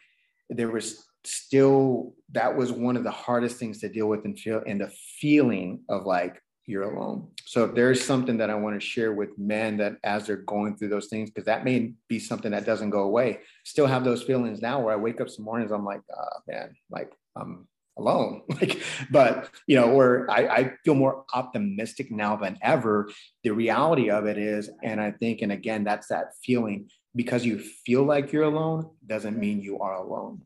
there 0.51 0.71
was 0.71 1.05
still, 1.25 2.15
that 2.33 2.57
was 2.57 2.73
one 2.73 2.97
of 2.97 3.05
the 3.05 3.11
hardest 3.11 3.57
things 3.57 3.81
to 3.81 3.89
deal 3.89 4.07
with 4.07 4.25
and 4.25 4.39
feel, 4.39 4.63
and 4.67 4.81
the 4.81 4.93
feeling 5.21 5.81
of 5.89 6.05
like, 6.05 6.43
you're 6.67 6.95
alone. 6.95 7.29
So 7.45 7.65
if 7.65 7.75
there's 7.75 8.03
something 8.03 8.37
that 8.39 8.49
I 8.49 8.55
want 8.55 8.81
to 8.81 8.87
share 8.87 9.13
with 9.13 9.37
men 9.37 9.77
that 9.79 9.97
as 10.05 10.27
they're 10.27 10.37
going 10.37 10.77
through 10.77 10.91
those 10.91 11.09
things, 11.09 11.29
because 11.29 11.47
that 11.47 11.65
may 11.65 11.93
be 12.09 12.21
something 12.21 12.53
that 12.53 12.65
doesn't 12.65 12.91
go 12.91 13.01
away, 13.01 13.41
still 13.65 13.87
have 13.87 14.05
those 14.05 14.23
feelings 14.23 14.63
now 14.63 14.81
where 14.81 14.95
I 14.95 14.97
wake 14.97 15.21
up 15.21 15.29
some 15.29 15.45
mornings, 15.45 15.73
I'm 15.73 15.85
like, 15.85 16.03
oh, 16.17 16.39
man, 16.47 16.77
like 16.89 17.11
I'm 17.37 17.67
alone. 17.99 18.43
like, 18.61 18.83
but 19.11 19.51
you 19.67 19.77
know, 19.77 19.91
or 19.91 20.31
I, 20.31 20.47
I 20.47 20.73
feel 20.85 20.95
more 20.95 21.25
optimistic 21.35 22.11
now 22.11 22.37
than 22.37 22.59
ever. 22.63 23.11
The 23.45 23.51
reality 23.51 24.11
of 24.11 24.27
it 24.27 24.39
is, 24.39 24.71
and 24.83 25.01
I 25.01 25.13
think, 25.13 25.43
and 25.43 25.53
again, 25.53 25.85
that's 25.85 26.09
that 26.09 26.33
feeling 26.45 26.89
because 27.15 27.45
you 27.45 27.59
feel 27.59 28.05
like 28.05 28.33
you're 28.33 28.45
alone 28.45 28.91
doesn't 29.07 29.39
mean 29.39 29.61
you 29.61 29.81
are 29.81 29.95
alone. 29.95 30.43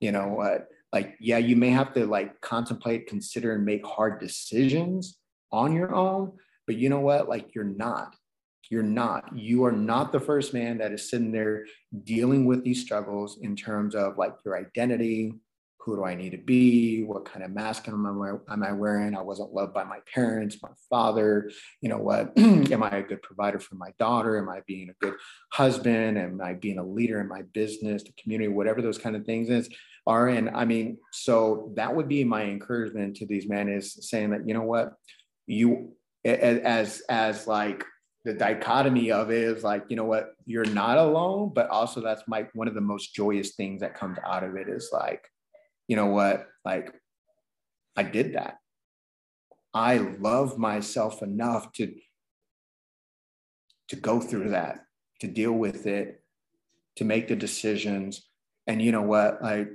You 0.00 0.12
know 0.12 0.28
what? 0.28 0.68
like, 0.92 1.16
yeah, 1.18 1.38
you 1.38 1.56
may 1.56 1.70
have 1.70 1.94
to 1.94 2.06
like 2.06 2.40
contemplate, 2.40 3.06
consider, 3.06 3.54
and 3.54 3.64
make 3.64 3.84
hard 3.86 4.20
decisions 4.20 5.18
on 5.50 5.72
your 5.72 5.94
own. 5.94 6.32
But 6.66 6.76
you 6.76 6.88
know 6.88 7.00
what? 7.00 7.28
Like 7.28 7.54
you're 7.54 7.64
not. 7.64 8.14
You're 8.70 8.82
not. 8.82 9.36
You 9.36 9.64
are 9.64 9.72
not 9.72 10.12
the 10.12 10.20
first 10.20 10.54
man 10.54 10.78
that 10.78 10.92
is 10.92 11.10
sitting 11.10 11.32
there 11.32 11.64
dealing 12.04 12.44
with 12.46 12.62
these 12.62 12.82
struggles 12.82 13.38
in 13.40 13.56
terms 13.56 13.94
of 13.94 14.18
like 14.18 14.34
your 14.44 14.56
identity. 14.56 15.34
Who 15.84 15.96
do 15.96 16.04
I 16.04 16.14
need 16.14 16.30
to 16.30 16.38
be? 16.38 17.02
What 17.02 17.24
kind 17.24 17.44
of 17.44 17.50
mask 17.50 17.88
am 17.88 18.06
I, 18.06 18.52
am 18.52 18.62
I 18.62 18.72
wearing? 18.72 19.16
I 19.16 19.22
wasn't 19.22 19.52
loved 19.52 19.74
by 19.74 19.84
my 19.84 19.98
parents, 20.12 20.58
my 20.62 20.70
father. 20.88 21.50
You 21.80 21.88
know 21.88 21.98
what? 21.98 22.32
am 22.38 22.82
I 22.82 22.90
a 22.90 23.02
good 23.02 23.22
provider 23.22 23.58
for 23.58 23.74
my 23.74 23.92
daughter? 23.98 24.38
Am 24.38 24.48
I 24.48 24.60
being 24.66 24.90
a 24.90 25.04
good 25.04 25.14
husband? 25.52 26.18
Am 26.18 26.40
I 26.40 26.54
being 26.54 26.78
a 26.78 26.86
leader 26.86 27.20
in 27.20 27.28
my 27.28 27.42
business, 27.52 28.02
the 28.04 28.12
community, 28.20 28.48
whatever 28.48 28.80
those 28.80 28.98
kind 28.98 29.16
of 29.16 29.24
things 29.24 29.50
is 29.50 29.68
are 30.06 30.28
in? 30.28 30.54
I 30.54 30.64
mean, 30.64 30.98
so 31.12 31.72
that 31.76 31.94
would 31.94 32.08
be 32.08 32.24
my 32.24 32.44
encouragement 32.44 33.16
to 33.16 33.26
these 33.26 33.48
men 33.48 33.68
is 33.68 33.98
saying 34.08 34.30
that, 34.30 34.46
you 34.46 34.54
know 34.54 34.62
what? 34.62 34.94
you 35.46 35.92
as 36.24 37.02
as 37.08 37.46
like 37.46 37.84
the 38.24 38.32
dichotomy 38.32 39.10
of 39.10 39.30
it 39.30 39.42
is 39.42 39.64
like 39.64 39.84
you 39.88 39.96
know 39.96 40.04
what 40.04 40.30
you're 40.46 40.64
not 40.64 40.98
alone 40.98 41.50
but 41.52 41.68
also 41.68 42.00
that's 42.00 42.22
my 42.28 42.46
one 42.54 42.68
of 42.68 42.74
the 42.74 42.80
most 42.80 43.14
joyous 43.14 43.54
things 43.54 43.80
that 43.80 43.98
comes 43.98 44.18
out 44.24 44.44
of 44.44 44.54
it 44.54 44.68
is 44.68 44.90
like 44.92 45.24
you 45.92 45.96
know 45.96 46.06
what? 46.06 46.48
Like 46.64 46.90
i 47.98 48.02
did 48.02 48.32
that. 48.32 48.56
I 49.74 49.98
love 49.98 50.56
myself 50.56 51.22
enough 51.22 51.70
to 51.72 51.94
to 53.88 53.96
go 53.96 54.18
through 54.18 54.48
that 54.50 54.86
to 55.20 55.28
deal 55.28 55.52
with 55.52 55.86
it 55.86 56.22
to 56.96 57.04
make 57.04 57.28
the 57.28 57.36
decisions. 57.36 58.26
And 58.66 58.80
you 58.80 58.90
know 58.90 59.02
what? 59.02 59.42
Like 59.42 59.68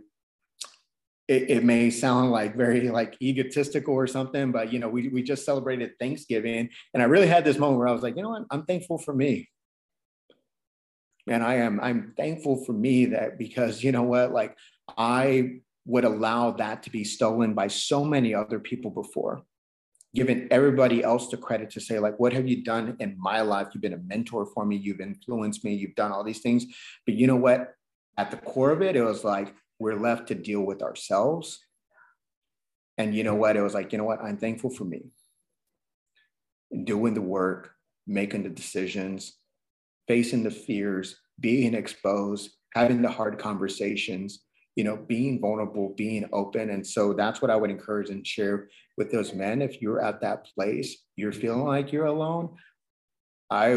it, 1.27 1.51
it, 1.51 1.63
may 1.63 1.91
sound 1.91 2.31
like 2.31 2.55
very 2.55 2.89
like 2.89 3.15
egotistical 3.21 3.93
or 3.93 4.07
something, 4.07 4.51
but 4.51 4.73
you 4.73 4.79
know, 4.79 4.89
we, 4.89 5.09
we 5.09 5.21
just 5.21 5.45
celebrated 5.45 5.91
Thanksgiving. 5.99 6.69
And 6.95 7.03
I 7.03 7.05
really 7.05 7.27
had 7.27 7.45
this 7.45 7.59
moment 7.59 7.77
where 7.77 7.89
I 7.89 7.91
was 7.91 8.01
like, 8.01 8.15
you 8.17 8.23
know 8.23 8.29
what, 8.29 8.45
I'm 8.49 8.65
thankful 8.65 8.97
for 8.97 9.13
me. 9.13 9.49
And 11.27 11.43
I 11.43 11.55
am, 11.57 11.79
I'm 11.79 12.15
thankful 12.17 12.65
for 12.65 12.73
me 12.73 13.05
that 13.07 13.37
because 13.37 13.83
you 13.83 13.91
know 13.91 14.03
what, 14.03 14.31
like 14.31 14.57
I 14.97 15.59
would 15.87 16.03
allow 16.03 16.51
that 16.51 16.83
to 16.83 16.91
be 16.91 17.03
stolen 17.05 17.53
by 17.53 17.67
so 17.67 18.03
many 18.03 18.35
other 18.35 18.59
people 18.59 18.91
before, 18.91 19.43
giving 20.13 20.47
everybody 20.51 21.01
else 21.01 21.29
the 21.29 21.37
credit 21.37 21.71
to 21.71 21.79
say, 21.79 21.97
like, 21.97 22.19
what 22.19 22.33
have 22.33 22.45
you 22.45 22.61
done 22.61 22.97
in 22.99 23.15
my 23.17 23.39
life? 23.39 23.69
You've 23.73 23.81
been 23.81 23.93
a 23.93 23.97
mentor 24.05 24.45
for 24.45 24.65
me, 24.65 24.75
you've 24.75 24.99
influenced 24.99 25.63
me, 25.63 25.73
you've 25.73 25.95
done 25.95 26.11
all 26.11 26.25
these 26.25 26.41
things. 26.41 26.65
But 27.05 27.15
you 27.15 27.25
know 27.25 27.37
what? 27.37 27.73
At 28.17 28.31
the 28.31 28.37
core 28.37 28.71
of 28.71 28.81
it, 28.81 28.97
it 28.97 29.03
was 29.03 29.23
like, 29.23 29.53
we're 29.79 29.95
left 29.95 30.27
to 30.27 30.35
deal 30.35 30.61
with 30.61 30.81
ourselves. 30.81 31.59
And 32.97 33.15
you 33.15 33.23
know 33.23 33.35
what? 33.35 33.55
It 33.55 33.61
was 33.61 33.73
like, 33.73 33.93
you 33.93 33.97
know 33.97 34.03
what? 34.03 34.21
I'm 34.21 34.37
thankful 34.37 34.71
for 34.71 34.83
me. 34.83 35.03
Doing 36.83 37.13
the 37.13 37.21
work, 37.21 37.71
making 38.05 38.43
the 38.43 38.49
decisions, 38.49 39.37
facing 40.07 40.43
the 40.43 40.51
fears, 40.51 41.15
being 41.39 41.75
exposed, 41.75 42.49
having 42.73 43.01
the 43.01 43.09
hard 43.09 43.39
conversations, 43.39 44.43
you 44.77 44.83
know, 44.83 44.95
being 44.95 45.41
vulnerable, 45.41 45.89
being 45.97 46.29
open. 46.31 46.69
And 46.69 46.85
so 46.85 47.11
that's 47.11 47.41
what 47.41 47.49
I 47.49 47.55
would 47.55 47.71
encourage 47.71 48.11
and 48.11 48.25
share 48.25 48.69
with 48.95 49.11
those 49.11 49.33
men. 49.33 49.63
If 49.63 49.81
you're 49.81 49.99
at 49.99 50.21
that 50.21 50.45
place, 50.53 51.03
you're 51.15 51.33
feeling 51.33 51.65
like 51.65 51.91
you're 51.91 52.05
alone, 52.05 52.55
I 53.49 53.75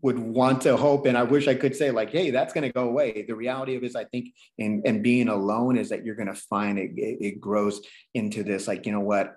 would 0.00 0.18
want 0.18 0.60
to 0.62 0.76
hope 0.76 1.06
and 1.06 1.18
I 1.18 1.24
wish 1.24 1.48
I 1.48 1.56
could 1.56 1.74
say 1.74 1.90
like, 1.90 2.10
hey, 2.10 2.30
that's 2.30 2.52
going 2.52 2.62
to 2.62 2.72
go 2.72 2.84
away. 2.84 3.24
The 3.26 3.34
reality 3.34 3.74
of 3.74 3.82
it 3.82 3.86
is, 3.86 3.96
I 3.96 4.04
think, 4.04 4.28
in 4.58 4.82
and 4.86 5.02
being 5.02 5.28
alone 5.28 5.76
is 5.76 5.88
that 5.88 6.04
you're 6.04 6.14
going 6.14 6.28
to 6.28 6.34
find 6.34 6.78
it, 6.78 6.92
it, 6.96 7.18
it, 7.20 7.40
grows 7.40 7.80
into 8.14 8.44
this 8.44 8.68
like, 8.68 8.86
you 8.86 8.92
know 8.92 9.00
what? 9.00 9.34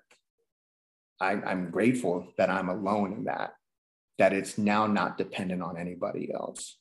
I, 1.20 1.32
I'm 1.32 1.72
grateful 1.72 2.28
that 2.38 2.52
I'm 2.52 2.70
alone 2.70 3.14
in 3.14 3.24
that, 3.24 3.54
that 4.20 4.34
it's 4.34 4.60
now 4.60 4.86
not 4.86 5.18
dependent 5.18 5.64
on 5.64 5.78
anybody 5.78 6.32
else. 6.32 6.78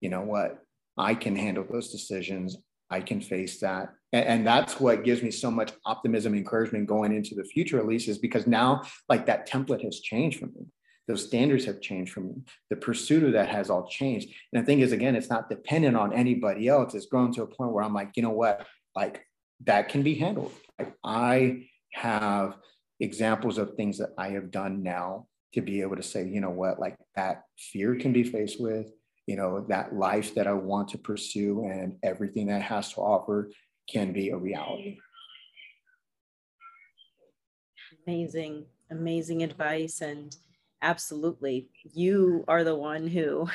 You 0.00 0.08
know 0.08 0.22
what? 0.22 0.62
I 0.96 1.14
can 1.14 1.36
handle 1.36 1.66
those 1.68 1.90
decisions. 1.90 2.56
I 2.90 3.00
can 3.00 3.20
face 3.20 3.60
that. 3.60 3.90
And, 4.12 4.24
and 4.24 4.46
that's 4.46 4.80
what 4.80 5.04
gives 5.04 5.22
me 5.22 5.30
so 5.30 5.50
much 5.50 5.72
optimism, 5.84 6.32
and 6.32 6.40
encouragement 6.40 6.86
going 6.86 7.12
into 7.12 7.34
the 7.34 7.44
future, 7.44 7.78
at 7.78 7.86
least, 7.86 8.08
is 8.08 8.18
because 8.18 8.46
now 8.46 8.82
like 9.08 9.26
that 9.26 9.48
template 9.48 9.84
has 9.84 10.00
changed 10.00 10.40
for 10.40 10.46
me 10.46 10.66
those 11.10 11.26
standards 11.26 11.64
have 11.64 11.80
changed 11.80 12.12
from 12.12 12.44
the 12.70 12.76
pursuit 12.76 13.24
of 13.24 13.32
that 13.32 13.48
has 13.48 13.68
all 13.68 13.88
changed. 13.88 14.28
And 14.52 14.62
the 14.62 14.66
thing 14.66 14.78
is, 14.78 14.92
again, 14.92 15.16
it's 15.16 15.28
not 15.28 15.48
dependent 15.48 15.96
on 15.96 16.12
anybody 16.12 16.68
else. 16.68 16.94
It's 16.94 17.06
grown 17.06 17.32
to 17.32 17.42
a 17.42 17.46
point 17.46 17.72
where 17.72 17.82
I'm 17.82 17.92
like, 17.92 18.12
you 18.14 18.22
know 18.22 18.30
what, 18.30 18.64
like 18.94 19.26
that 19.64 19.88
can 19.88 20.02
be 20.02 20.14
handled. 20.14 20.52
Like 20.78 20.94
I 21.04 21.66
have 21.94 22.56
examples 23.00 23.58
of 23.58 23.74
things 23.74 23.98
that 23.98 24.10
I 24.16 24.28
have 24.30 24.52
done 24.52 24.84
now 24.84 25.26
to 25.54 25.60
be 25.60 25.82
able 25.82 25.96
to 25.96 26.02
say, 26.02 26.28
you 26.28 26.40
know 26.40 26.50
what, 26.50 26.78
like 26.78 26.96
that 27.16 27.42
fear 27.58 27.96
can 27.96 28.12
be 28.12 28.22
faced 28.22 28.60
with, 28.60 28.86
you 29.30 29.36
know, 29.36 29.64
that 29.68 29.94
life 29.94 30.34
that 30.34 30.48
I 30.48 30.52
want 30.52 30.88
to 30.88 30.98
pursue 30.98 31.64
and 31.64 31.96
everything 32.02 32.48
that 32.48 32.62
has 32.62 32.92
to 32.94 33.00
offer 33.00 33.52
can 33.88 34.12
be 34.12 34.30
a 34.30 34.36
reality. 34.36 34.98
Amazing, 38.04 38.64
amazing 38.90 39.44
advice. 39.44 40.00
And 40.00 40.34
absolutely 40.82 41.68
you 41.92 42.44
are 42.48 42.64
the 42.64 42.74
one 42.74 43.06
who 43.06 43.48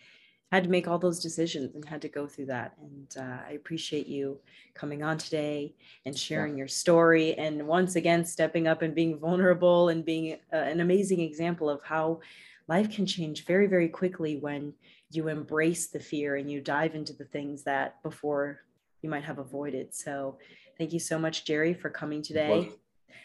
had 0.50 0.64
to 0.64 0.70
make 0.70 0.88
all 0.88 0.98
those 0.98 1.20
decisions 1.20 1.74
and 1.74 1.84
had 1.84 2.00
to 2.00 2.08
go 2.08 2.26
through 2.26 2.46
that. 2.46 2.72
And 2.80 3.14
uh, 3.18 3.42
I 3.46 3.52
appreciate 3.52 4.06
you 4.06 4.38
coming 4.72 5.02
on 5.02 5.18
today 5.18 5.74
and 6.06 6.18
sharing 6.18 6.54
yeah. 6.54 6.60
your 6.60 6.68
story. 6.68 7.34
And 7.34 7.66
once 7.66 7.96
again, 7.96 8.24
stepping 8.24 8.66
up 8.66 8.80
and 8.80 8.94
being 8.94 9.18
vulnerable 9.18 9.90
and 9.90 10.06
being 10.06 10.38
uh, 10.54 10.56
an 10.56 10.80
amazing 10.80 11.20
example 11.20 11.68
of 11.68 11.82
how 11.82 12.20
life 12.66 12.90
can 12.90 13.04
change 13.04 13.44
very, 13.44 13.66
very 13.66 13.88
quickly 13.88 14.38
when 14.38 14.72
you 15.10 15.28
embrace 15.28 15.88
the 15.88 16.00
fear 16.00 16.36
and 16.36 16.50
you 16.50 16.60
dive 16.60 16.94
into 16.94 17.12
the 17.12 17.24
things 17.24 17.62
that 17.64 18.02
before 18.02 18.60
you 19.02 19.08
might 19.08 19.24
have 19.24 19.38
avoided. 19.38 19.94
So 19.94 20.38
thank 20.76 20.92
you 20.92 21.00
so 21.00 21.18
much, 21.18 21.44
Jerry, 21.44 21.74
for 21.74 21.90
coming 21.90 22.22
today. 22.22 22.70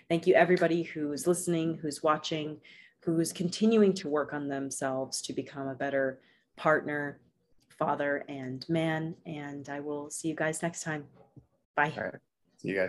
Thank 0.09 0.27
you, 0.27 0.33
everybody 0.35 0.83
who's 0.83 1.27
listening, 1.27 1.77
who's 1.81 2.03
watching, 2.03 2.59
who's 3.01 3.33
continuing 3.33 3.93
to 3.93 4.07
work 4.07 4.33
on 4.33 4.47
themselves 4.47 5.21
to 5.23 5.33
become 5.33 5.67
a 5.67 5.75
better 5.75 6.19
partner, 6.55 7.19
father, 7.69 8.23
and 8.29 8.67
man. 8.69 9.15
And 9.25 9.67
I 9.69 9.79
will 9.79 10.09
see 10.09 10.29
you 10.29 10.35
guys 10.35 10.61
next 10.61 10.83
time. 10.83 11.05
Bye. 11.75 11.91
See 12.57 12.69
you 12.69 12.75
guys. 12.75 12.81